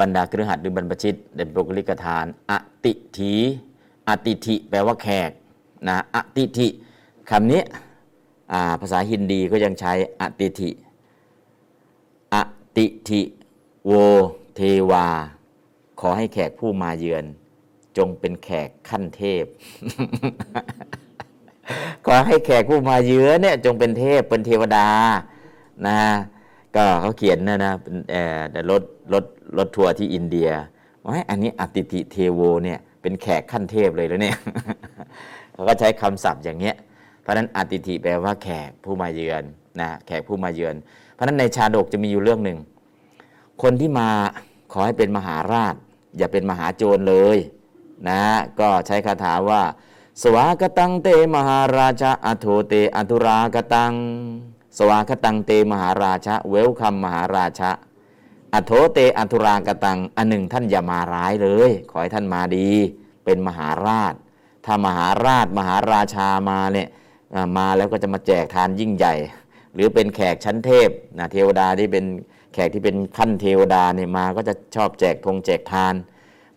[0.00, 2.52] บรรดาเครือขัดหรือบรรพชิตในปุคลิกทานอ
[2.84, 3.34] ติถี
[4.08, 5.30] อติถิแปลว่าแขก
[5.88, 6.68] นะอติถิ
[7.30, 7.62] คำนี้
[8.80, 10.70] ภาษาฮินดีก็ยังใช้อติถิ
[12.34, 12.36] อ
[12.76, 13.20] ติถิ
[13.86, 13.92] โว
[14.54, 14.60] เท
[14.90, 15.06] วา
[16.00, 17.24] ขอให้แขกผู้มาเยือน
[17.96, 19.44] จงเป็นแขกขั้นเทพ
[22.06, 24.88] ขอให้แขกผู้มาเยือเนี่ยจงเป็นเทพเป็นเทวดา
[25.86, 25.98] นะ
[26.76, 28.22] ก็เขาเขียนนะนะเป็นเอ่
[28.70, 28.82] รถ
[29.12, 29.24] รถ
[29.58, 30.50] รถทัวร์ที่อินเดีย
[31.02, 34.36] ว่าอันนี้อติติเทโวเนี่ยเป็นแขกขั้นเทพเลยแล้วเนี่ย
[35.52, 36.76] เขาก็ใช้คำศัพท์อย่างเงี้ย
[37.20, 39.42] เพราะฉะนั้นอติติแปลว่าแขกผู้มาเยือน
[39.80, 40.74] นะแขกผู้มาเยือน
[41.12, 42.58] เพราะฉะนั้นในชาดกจะมีอยู่เรื่องหนึ่ง
[43.62, 44.08] คนที่มา
[44.72, 45.74] ขอให้เป็นมหาราช
[46.18, 47.38] อย่าเป็นมหาโจรเลย
[48.08, 48.22] นะ
[48.60, 49.62] ก็ใช้คาถาว่า
[50.20, 53.94] สวากตังเตมหาราชาอโทเตอธุรากตัง
[54.78, 57.70] สวากตังเตมหาราชาเวลคัมมหาราชา
[58.54, 62.68] อโทเตอธุรากตัง อันหนึ่งท่านอย่ามาร้ายเลย ขอให้ท่านมาดี
[63.24, 64.14] เป็นมหาราช
[64.64, 66.88] ถ้ามหาราชมหาราชามาเนี่ย
[67.56, 69.14] มาแล้วก็จะมาแจกทานยิ่งใหญ่
[69.74, 72.04] หรือเป็นแขกชั้นเทพนะเทวดาที่เป็น
[72.54, 75.94] แขกที่เป็นขั้นเทวดาเนี่ยมาก็จะชอบแจกธงแจกทาน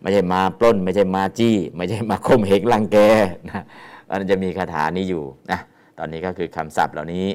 [0.06, 2.98] ไม่ใช่มาปล้น ไม่ใช่มาจี้ ไม่ใช่มาข่มเหงรังแก
[3.48, 3.62] นะ
[4.08, 5.58] มันจะมีคาถานี้อยู่นะ
[5.98, 7.26] ตอนนี้ก็คือคำศัพท์เหล่านี้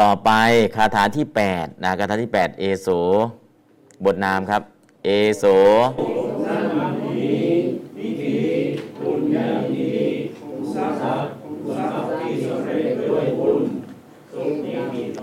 [0.00, 0.30] ต่อไป
[0.76, 2.88] คาถาที่8นะคาถาที่ 8 เอโส
[4.04, 4.62] บทนามครับ
[5.04, 5.44] เอโส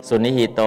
[0.07, 0.61] สุนิหิโต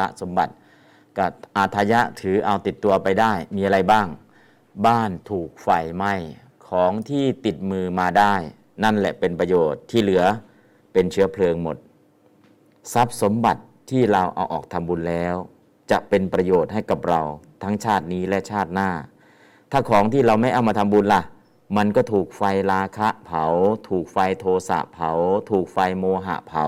[0.00, 0.52] ละสมบัติ
[1.18, 4.06] กับอาทยะถือเอาติดตัวไปได้มีอะไรบ้าง
[4.86, 6.14] บ้านถูกไฟไหม้
[6.68, 8.34] ของที่ติดมือมาได้
[8.84, 10.24] นั่นแหละเป็นประโยชน์ที่เหลือ
[10.92, 11.76] เป็นเชื้อเพลิงหมด
[12.92, 15.34] ทรัพย์สมบัติที่เราเอาออกทำบุญแล้ว
[15.90, 17.20] จะเป็นประโยชน์ให้กับเรา
[17.62, 18.90] ทั้งชาตินี้และชาติหน้า
[19.70, 21.22] ถ้าของที่เราไม่เอามาทำบุญล่ะ
[21.76, 23.44] มันก็ถูกไฟราคะเผา
[23.88, 25.10] ถูกไฟโทสะเผา
[25.50, 26.64] ถูกไฟโมหะเผา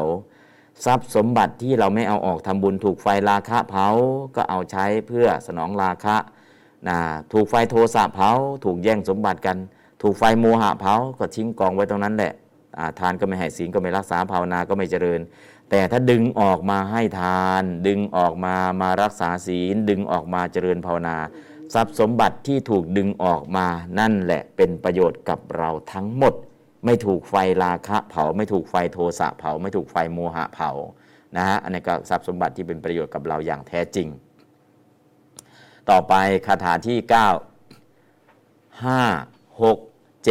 [0.84, 3.86] ทรัพย์สมบัติที่เราไม่เอาออกทำบุญ ถูกไฟราคะเผา
[4.36, 6.16] ก็เอาใช้เพื่อสนองราคะ
[6.88, 6.98] นะ
[7.32, 8.30] ถูกไฟโทสะเผา
[8.64, 9.56] ถูกแย่งสมบัติกัน
[10.02, 15.20] ถูกไฟโมหะเผา ก็ทิ้งกองไว้ตรงนั้นแหละาทานก็ไม่ให้ศีลก็ไม่รักษาภาวนาก็ไม่เจริญ
[15.70, 21.16] แต่ถ้าดึงออกมาให้ทาน ดึงออกมามารักษาศีล ดึงออกมาเจริญภาวนา
[21.74, 23.66] ทรัพย์สมบัติที่ถูกดึงออกมา
[23.98, 26.34] นั่นแหละเป็นประโยชน์กับเราทั้งหมด
[26.84, 27.34] ไม่ถูกไฟ
[27.64, 30.70] ราคะเผา ไม่ถูกไฟโทสะเผา ไม่ถูกไฟโมหะเผา
[31.36, 34.08] นะฮะอันนี้ก็ทรัพย์สมบัติที่เป็นประโยชน์กับเราอย่างแท้จริง
[35.90, 36.14] ต่อไป
[36.46, 40.28] คาถาที่ 9 5 6 7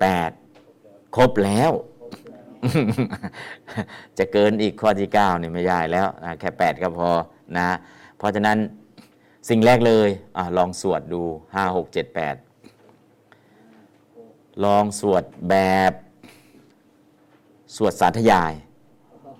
[0.00, 1.70] 8 ครบแล้ว
[4.18, 6.06] จะเกินอีกข้อที่ 9 นี่ไม่ได้แล้ว
[6.40, 7.10] แค่ 8 ก็พอ
[7.56, 7.76] นะ
[8.18, 8.58] เพราะฉะนั้น
[9.48, 11.22] สิ่งแรกเลยอลองสวดดู
[11.54, 12.53] 5 6 7 8
[14.62, 15.54] ลองสวดแบ
[15.90, 15.92] บ
[17.76, 18.52] สวดสาธยาย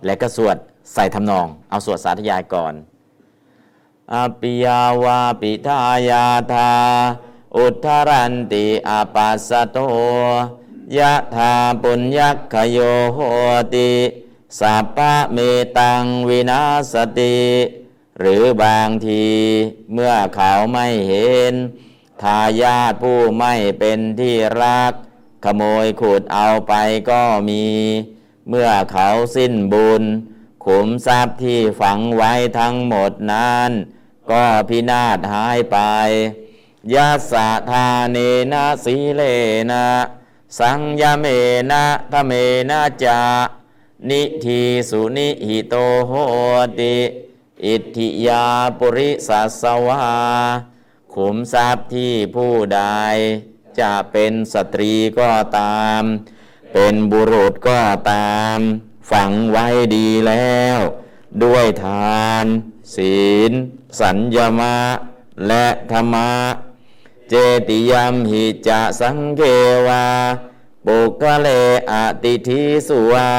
[0.04, 0.56] และก็สวด
[0.92, 2.74] ใส่ทำนอง เอาสวดสาธยายก่อน
[4.12, 5.78] อปิยาวาปิทา
[6.10, 6.70] ยาธา
[7.56, 9.78] อุทธารันติอาปัสสโต
[10.98, 12.78] ยะธาปุญญักขโย
[13.14, 13.18] โห
[13.74, 13.90] ติ
[14.60, 15.38] สัพพะเม
[15.78, 16.62] ตังวินา
[16.92, 17.38] สติ
[18.20, 19.24] หรือบางที
[19.92, 21.54] เมื่อเขาไม่เห็น
[22.22, 24.92] ทายาทผู้ไม่เป็นที่รัก
[25.44, 26.74] ขโมยขุดเอาไป
[27.10, 27.64] ก็มี
[28.48, 30.02] เมื่อเขาสิ้นบุญ
[30.64, 33.70] ขุมทรัพย์ที่ฝังไว้ทั้งหมดนั้น
[34.30, 35.78] ก็พินาศหายไป
[36.94, 38.16] ยัสะทาเน
[38.52, 39.22] นะสีเล
[39.70, 39.86] นะ
[40.58, 41.26] สังยเม
[41.70, 42.32] นะทะเม
[42.70, 43.20] นะจา
[44.10, 44.60] นิที
[44.90, 45.74] สุนิหิโต
[46.06, 46.12] โห
[46.78, 46.96] ติ
[47.64, 48.44] อิทธิยา
[48.78, 50.00] ปุริสัสสวา
[51.16, 52.82] ขุมทรัพย์ที่ผู้ใด
[53.80, 56.02] จะเป็นสตรีก็ตาม
[56.72, 57.80] เป็นบุรุษก็
[58.12, 58.58] ตาม
[59.10, 59.66] ฝังไว้
[59.96, 60.78] ดีแล้ว
[61.42, 62.46] ด้วยทาน
[62.94, 63.52] ศีล
[64.00, 64.78] สัญญมะ
[65.46, 66.32] และธรรมะ
[67.28, 67.34] เจ
[67.68, 69.42] ติยมหิจะสังเก
[69.88, 70.06] วา
[70.86, 71.48] ปุกเล
[71.90, 71.92] อ
[72.22, 73.32] ติทิสุวา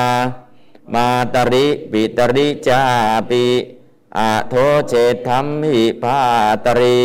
[0.94, 2.82] มาตริปิตริจา
[3.30, 3.46] ปิ
[4.18, 4.20] อ
[4.50, 4.54] โท
[4.90, 4.94] เช
[5.28, 6.20] ธรรมหิพา
[6.66, 7.04] ตริ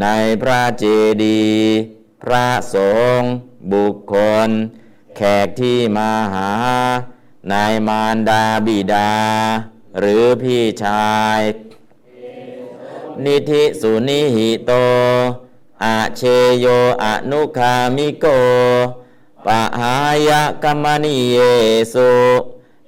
[0.00, 0.06] ใน
[0.42, 0.84] พระเจ
[1.24, 1.76] ดีย์
[2.22, 2.76] พระส
[3.18, 3.32] งฆ์
[3.72, 4.14] บุคค
[4.48, 4.50] ล
[5.16, 6.52] แขกที่มาหา
[7.50, 7.54] ใน
[7.88, 9.12] มารดาบิดา
[9.98, 11.40] หรือพี่ชาย
[13.24, 14.72] นิธิสุนิหิโต
[15.84, 16.22] อาเช
[16.60, 16.66] โย
[17.04, 18.26] อนุคามิโก
[19.46, 19.96] ปะหา
[20.28, 21.38] ยะกัมมณีเย
[21.94, 22.12] สุ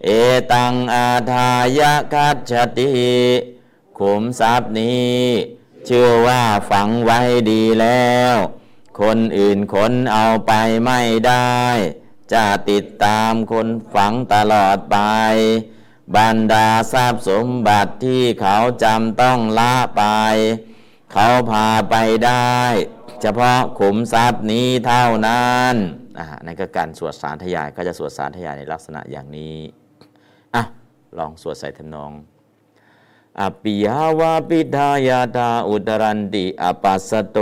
[0.05, 0.09] เอ
[0.53, 2.91] ตังอาทายะคัจฉติ
[3.99, 5.56] ขุมทรัพย์นี้
[5.87, 8.35] เชื่อว่าฝังไว้ดีแล้ว
[9.01, 10.53] คนอื่นคนเอาไป
[10.85, 11.61] ไม่ได้
[12.33, 14.99] จะติดตามคนฝังตลอดไป
[16.17, 20.05] บรรดาทรัพย์สมบัติที่เขาจำต้องละไป
[21.13, 21.97] เขาพาไป
[22.27, 22.57] ได้
[23.23, 25.75] เฉพาะขุมทรัพย์นี้เท่านั้น
[26.19, 29.57] อ่านั่นก็การสวดสารทยายก็จะสวดสารทยายในลักษณะอย่างนี้
[30.55, 30.63] อะ
[31.19, 32.13] ลองสวดใส่ทำนอง
[33.41, 37.39] อปิยาวาปิทายาตาอุตรันติอปัสสโต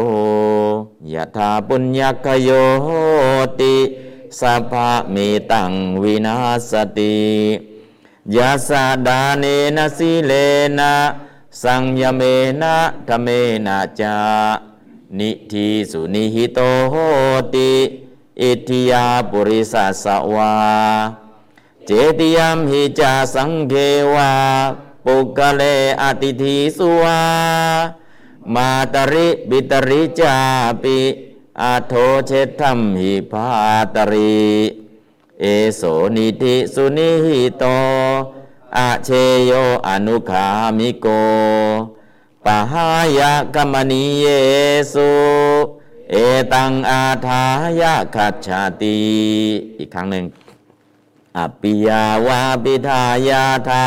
[1.12, 2.50] ยะธาปุญญคโย
[3.60, 3.76] ติ
[4.40, 5.16] สัพพะเม
[5.52, 5.72] ตัง
[6.02, 6.36] วินา
[6.70, 7.18] สติ
[8.36, 9.44] ยาสาดาเน
[9.76, 10.32] นะสีเล
[10.78, 10.94] นะ
[11.62, 12.22] สังยเม
[12.62, 12.76] นะ
[13.08, 13.28] ธเม
[13.66, 14.16] นะจา
[15.18, 16.58] นิธิสุนิหิโต
[16.90, 16.94] โห
[17.54, 17.72] ติ
[18.42, 20.54] อิทธิยาปุริสัสสวา
[21.86, 23.74] เจติยมหิจาสังเก
[24.14, 24.32] วา
[25.04, 25.62] ปุกะเล
[26.02, 27.22] อติทีสุวา
[28.54, 30.36] มาตริบิตริจา
[30.82, 30.98] ปิ
[31.60, 31.92] อาโท
[32.26, 33.46] เชตัมหิภา
[33.94, 34.44] ตริ
[35.40, 35.44] เอ
[35.76, 35.82] โส
[36.16, 37.64] นิธิสุนิหิโต
[38.76, 39.08] อาเช
[39.46, 39.52] โย
[39.86, 40.46] อนุขา
[40.78, 41.06] มิโก
[42.44, 44.26] ปหายะกัมมณีเย
[44.92, 45.10] สุ
[46.10, 46.14] เอ
[46.52, 47.42] ตังอาทา
[47.80, 48.98] ยะคัจฉาติ
[49.78, 50.24] อีกครั้งหนึ่ง
[51.36, 53.84] อปิยาวาปิทายาธา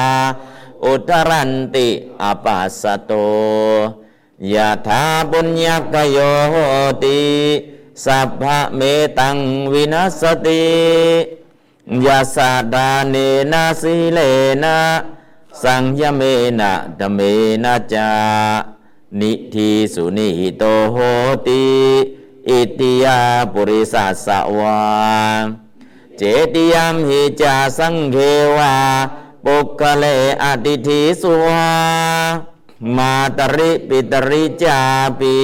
[0.85, 1.89] อุตรันติ
[2.21, 3.11] อปัสสโต
[4.53, 6.17] ยะธาบุญญกโย
[7.03, 7.21] ติ
[8.05, 8.81] สัพพะเม
[9.19, 9.37] ตัง
[9.73, 10.65] วินัสติ
[12.05, 13.15] ยาสาดาเน
[13.51, 14.19] นะสีเล
[14.63, 14.77] นะ
[15.63, 16.21] สังยเม
[16.59, 17.19] นะดเม
[17.63, 18.09] นะจา
[19.19, 20.97] นิทีสุนิหิโตโห
[21.47, 21.63] ติ
[22.49, 23.19] อิติยา
[23.53, 24.27] ปุริสัสส
[24.59, 24.79] วา
[26.17, 26.21] เจ
[26.53, 28.17] ติยมหิจาสังเข
[28.57, 28.75] วา
[29.49, 30.05] ปุกะเล
[30.43, 31.67] อติทิสุวา
[32.95, 34.79] มาตริปิตริจา
[35.19, 35.35] ปิ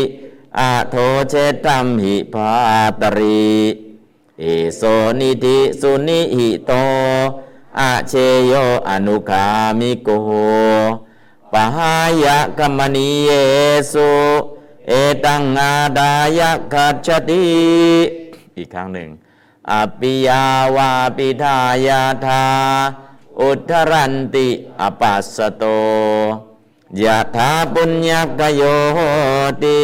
[0.59, 0.95] อาโท
[1.29, 1.33] เช
[1.65, 2.49] ตัมหิภา
[3.01, 3.51] ตริ
[4.39, 4.43] เอ
[4.75, 4.81] โส
[5.19, 6.71] นิธิสุนิหิโต
[7.79, 8.13] อาเช
[8.47, 8.53] โย
[8.89, 9.45] อนุคา
[9.79, 10.09] มิโก
[11.51, 11.93] ปหา
[12.23, 13.29] ยะกัมมณีเย
[13.93, 14.11] สุ
[14.87, 14.91] เอ
[15.25, 17.45] ตังอาดายะคัจฉติ
[18.57, 19.09] อีกครั้งหนึ่ง
[19.71, 20.43] อปิยา
[20.75, 21.57] วาปิทา
[21.87, 22.43] ยาธา
[23.41, 24.47] อุทธรันติ
[24.81, 25.63] อปัสสโต
[27.03, 28.61] ยะธาปุญญกโย
[29.63, 29.79] ติ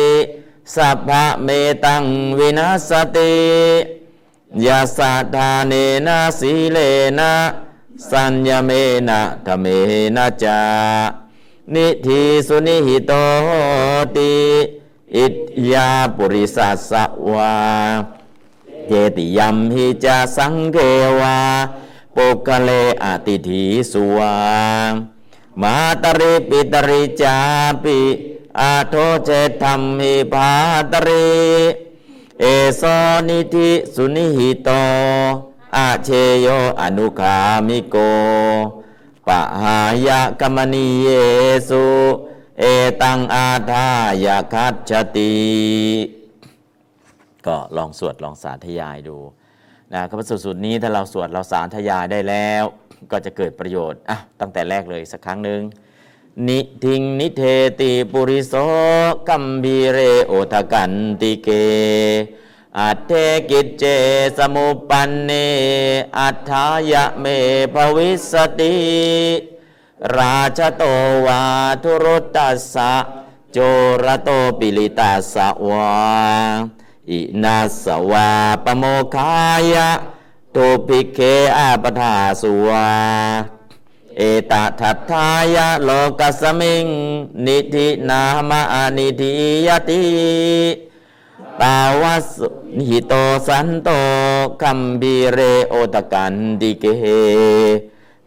[0.76, 1.50] สัพพะเม
[1.86, 2.04] ตัง
[2.38, 3.36] วินาสติ
[4.66, 5.74] ยาสัทธาเน
[6.06, 6.78] นะสีเล
[7.20, 7.34] นะ
[8.10, 8.72] สัญญเม
[9.08, 9.66] นะธเม
[10.16, 10.62] นะจา
[11.74, 13.12] นิธิสุนิหิโต
[14.16, 14.34] ติ
[15.16, 15.36] อิท
[15.72, 16.92] ยาปุริสัสส
[17.34, 17.56] วา
[18.88, 20.78] เจติยัมหิจาสังเก
[21.20, 21.38] วา
[22.16, 22.70] ปุกะเล
[23.04, 24.36] อติถีสุวา
[25.62, 27.38] มาตริปิตริจา
[27.84, 28.00] ปิ
[28.60, 28.96] อาโท
[29.26, 29.30] เจ
[29.62, 30.50] ธรรมิภา
[30.92, 31.30] ตริ
[32.40, 32.46] เอ
[32.78, 32.84] โส
[33.28, 34.70] นิธิสุนิหิโต
[35.76, 36.10] อาเช
[36.42, 36.48] โย
[36.82, 37.36] อนุคา
[37.68, 37.96] มิโก
[39.28, 39.78] ปะหา
[40.08, 41.08] ยะกัมมณีเย
[41.70, 41.86] สุ
[42.60, 42.64] เอ
[43.02, 43.86] ตังอาทา
[44.26, 45.34] ยาคัจติ
[47.46, 49.18] ก็ลองสวดลองสาธยายดู
[49.94, 52.64] นะครับพระสูตรนี้ถ้าเราสวดเราสาธยายได้แล้ว
[53.12, 55.62] ก็จะเกิดประโยชน์อะตั้งแต่แรกเลยสักครั้งหนึ่ง
[56.48, 57.44] นิทิงนิเท
[57.80, 58.54] ติปุริโส
[59.28, 61.50] กัมบีเรโอทกันติเก
[62.80, 63.12] อัตเถ
[63.50, 63.84] กิจเจ
[64.38, 65.32] สมุปปันเน
[66.18, 67.26] อัตถายะเม
[67.74, 68.78] ภวิสสติ
[70.16, 70.84] ราชโต
[71.26, 71.42] วา
[71.84, 72.94] ทุรุตตัสสะ
[73.52, 73.58] โจ
[74.04, 74.30] รโต
[74.60, 75.90] ปีฬิตัสสะวา
[77.12, 78.30] อิณัสสะ วา
[78.64, 78.84] ปโม
[79.16, 79.34] กขา
[79.74, 79.90] ยะ
[80.56, 81.20] ทุพภิกเข
[81.58, 82.90] อาปทาสุวา
[84.18, 84.22] เอ
[84.52, 86.86] ตทัตถายะโลกัสมิง
[87.46, 88.62] นิธินามา
[88.98, 89.32] นิธิ
[89.68, 90.04] ยติ
[91.62, 92.30] ตาวัส
[92.76, 93.14] นิหิโต
[93.48, 93.90] สันโต
[94.62, 96.86] คัมบีเรโอตกันดิเก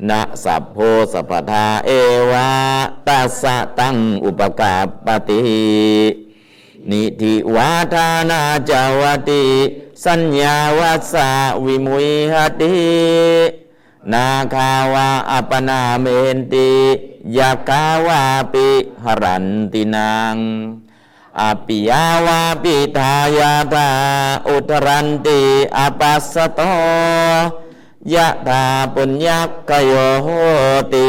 [0.09, 0.77] นะสัพโพ
[1.13, 1.91] สัพพทาเอ
[2.31, 2.49] วะ
[3.07, 5.41] ตัสสะตังอุปกาปติ
[6.91, 9.45] นิธิวาทานาจาวติ
[10.05, 11.31] สัญญาวัสสะ
[11.65, 12.77] วิมุยหติ
[14.13, 16.07] นาคาวาอัปนาเม
[16.37, 16.71] นติ
[17.37, 18.23] ยากาวา
[18.53, 18.69] ปิ
[19.05, 20.37] หรันตินาง
[21.41, 23.89] อปิยาวาปิทายาตา
[24.49, 25.41] อุตรันติ
[25.77, 26.61] อปัสสโต
[28.15, 28.65] ยะธา
[28.95, 29.29] ปุญญ
[29.69, 29.93] กโย
[30.23, 30.29] โห
[30.95, 31.09] ติ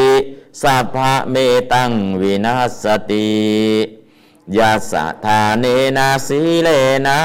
[0.62, 1.36] สัพพะเม
[1.72, 1.92] ตัง
[2.22, 4.03] วินาสติ
[4.58, 5.66] ยาสะทาเน
[5.98, 6.70] นะสีเล
[7.08, 7.20] นะ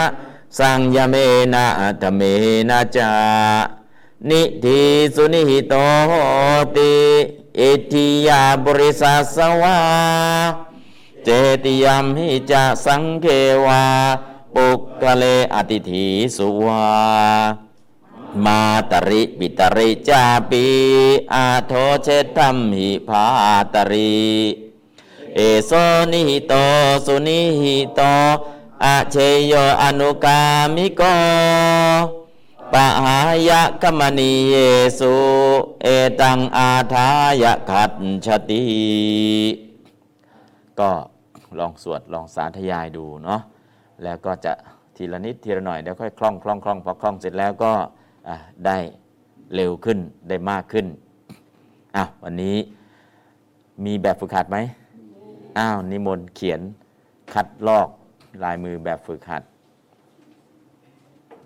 [0.59, 1.15] สังยเม
[1.55, 1.67] นะ
[2.03, 2.21] ธเม
[2.69, 3.13] นะจา
[4.29, 4.83] นิธิ
[5.15, 5.75] สุนิหิโต
[6.77, 6.95] ติ
[7.59, 9.79] อิทิยาบริสัสวา
[11.25, 11.29] เจ
[11.65, 13.27] ติยมหิจะสังเก
[13.67, 13.85] วา
[14.55, 15.25] ปุกกะเล
[15.55, 16.87] อติถีสุวา
[18.45, 20.65] มาตริปิตริจาปี
[21.35, 21.73] อาโท
[22.03, 23.25] เชตัมหิภา
[23.75, 24.19] ตริ
[25.41, 25.73] เอโซ
[26.13, 26.55] นิหิโต
[27.07, 28.01] สุนิหิโต
[28.85, 29.17] อาเช
[29.47, 29.53] โย
[29.83, 30.39] อนุกา
[30.75, 31.03] มิโก
[32.73, 34.55] ปะหายะกมณีเย
[34.99, 35.15] สุ
[35.83, 35.87] เอ
[36.21, 37.07] ตังอาทา
[37.43, 37.93] ยะขัด
[38.27, 38.63] ชติ
[40.81, 40.91] ก็
[41.59, 43.41] ลองสวดลองสาธยายดูเนาะ
[44.03, 44.53] แล้วก็จะ
[44.97, 47.73] ทีละนิดทีละหน่อยเดี๋ยวค่อยคล่องคล่องคล่องพอคล่องเสร็จแล้วก็
[48.67, 48.79] ได้
[49.55, 49.99] เร็วขึ้น
[50.29, 50.87] ได้มากขึ้น
[51.97, 52.57] อ้าววันนี้
[53.85, 54.59] มีแบบฝึกหัดไหม
[55.59, 56.61] อ้าวนิมนต์เขียน
[57.33, 57.89] คัดลอก
[58.45, 59.43] ลายมือแบบฝึกหัด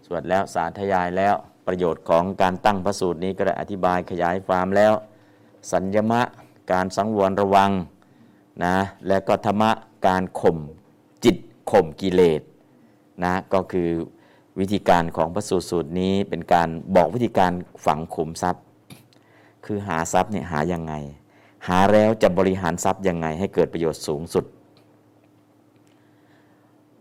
[0.06, 1.34] สวดแล้วสาธยายแล้ว
[1.66, 4.92] ประโยชน์ของการตั้งพระสูตรนี้ก็ได้อธิบายขยายความแล้ว
[5.72, 6.20] สัญญมะ
[6.72, 7.70] การสังวรระวัง
[8.64, 8.76] นะ
[9.08, 9.70] และก็ธรรมะ
[10.06, 10.58] การข่ม
[11.24, 11.36] จิต
[11.70, 12.42] ข่มกิเลส
[13.24, 13.88] นะก็คือ
[14.58, 17.52] วิธีการของพระสูตรสูตรนี้เป็นการบอกวิธีการ
[17.86, 18.62] ฝังขุมทรัพย์
[19.64, 20.94] คือหาทรัพย์เนี่ยหายังไง
[21.68, 24.44] หาแล้วจะบริหารทรัพย์ยังไงให้เกิดประโยชน์สูงสุด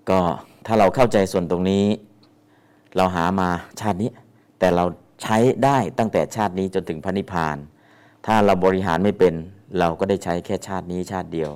[0.10, 0.20] ก็
[0.66, 1.86] ถ้าเราเข้าใจส่วนตรงนี้
[2.96, 4.10] เราหามาชาตินี้
[4.60, 4.86] แต่เรา
[5.24, 7.58] ใช้ได้ตั้งแต่ชาตินี้จนถึงพระนิพพาน
[8.26, 9.34] ถ้าเราบริหารไม่เป็น
[9.80, 11.52] เราก็ได้ใช้แค่ชาตินี้ชาติเดียว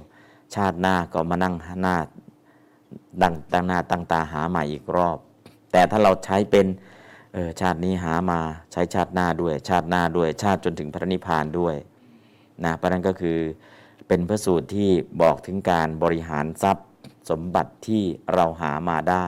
[0.56, 1.96] ชาติหน้าก็มานั่งหน้า
[3.22, 5.18] ดังตั้งหน้าตั้งตาหาใหม่อีกรอบ
[5.72, 6.66] แต่ถ้าเราใช้เป็น
[7.34, 8.40] เออชาตินี้หามา
[8.72, 11.76] ใช้ชาติหน้าด้วย ชาติหน้าด้วยชาติจนถึงพระนิพพานด้วย
[12.64, 13.38] นะเพราะนั้นก็คือ
[14.08, 14.90] เป็นพระสูตรที่
[15.22, 16.88] บอกถึงการบริหารทรัพย์
[17.30, 18.04] สมบัติที่
[18.34, 19.26] เราหามาได้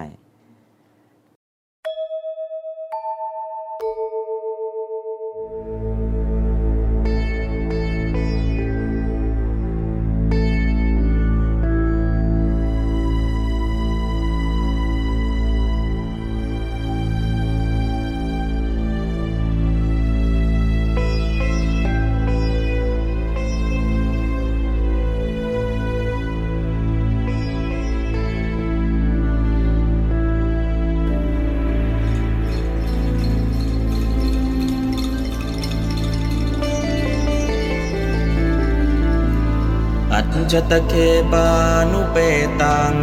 [40.51, 40.93] ชตเค
[41.31, 41.47] ปา
[41.91, 42.17] นุเป
[42.61, 42.95] ตัง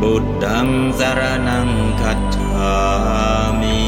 [0.00, 0.68] บุตตัง
[0.98, 1.68] สารนัง
[2.00, 2.74] คัจฉา
[3.60, 3.80] มิ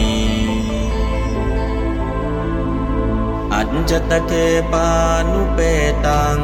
[3.53, 4.33] อัจจตเค
[4.73, 4.89] ปา
[5.33, 5.59] นุเป
[6.07, 6.39] ตัง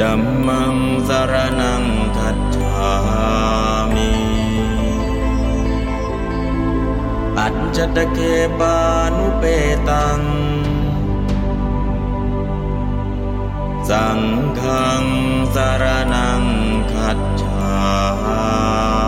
[0.00, 0.76] ดัมมัง
[1.08, 1.84] สารนัง
[2.16, 2.92] คัจฉา
[3.94, 4.23] มิ
[7.50, 8.18] จจตะเค
[8.58, 8.76] ปา
[9.16, 9.44] นุเป
[9.88, 10.20] ตัง
[13.90, 14.20] สัง
[14.60, 15.04] ฆัง
[15.54, 15.84] สาร
[16.14, 16.42] นัง
[16.92, 19.03] ขัจฉา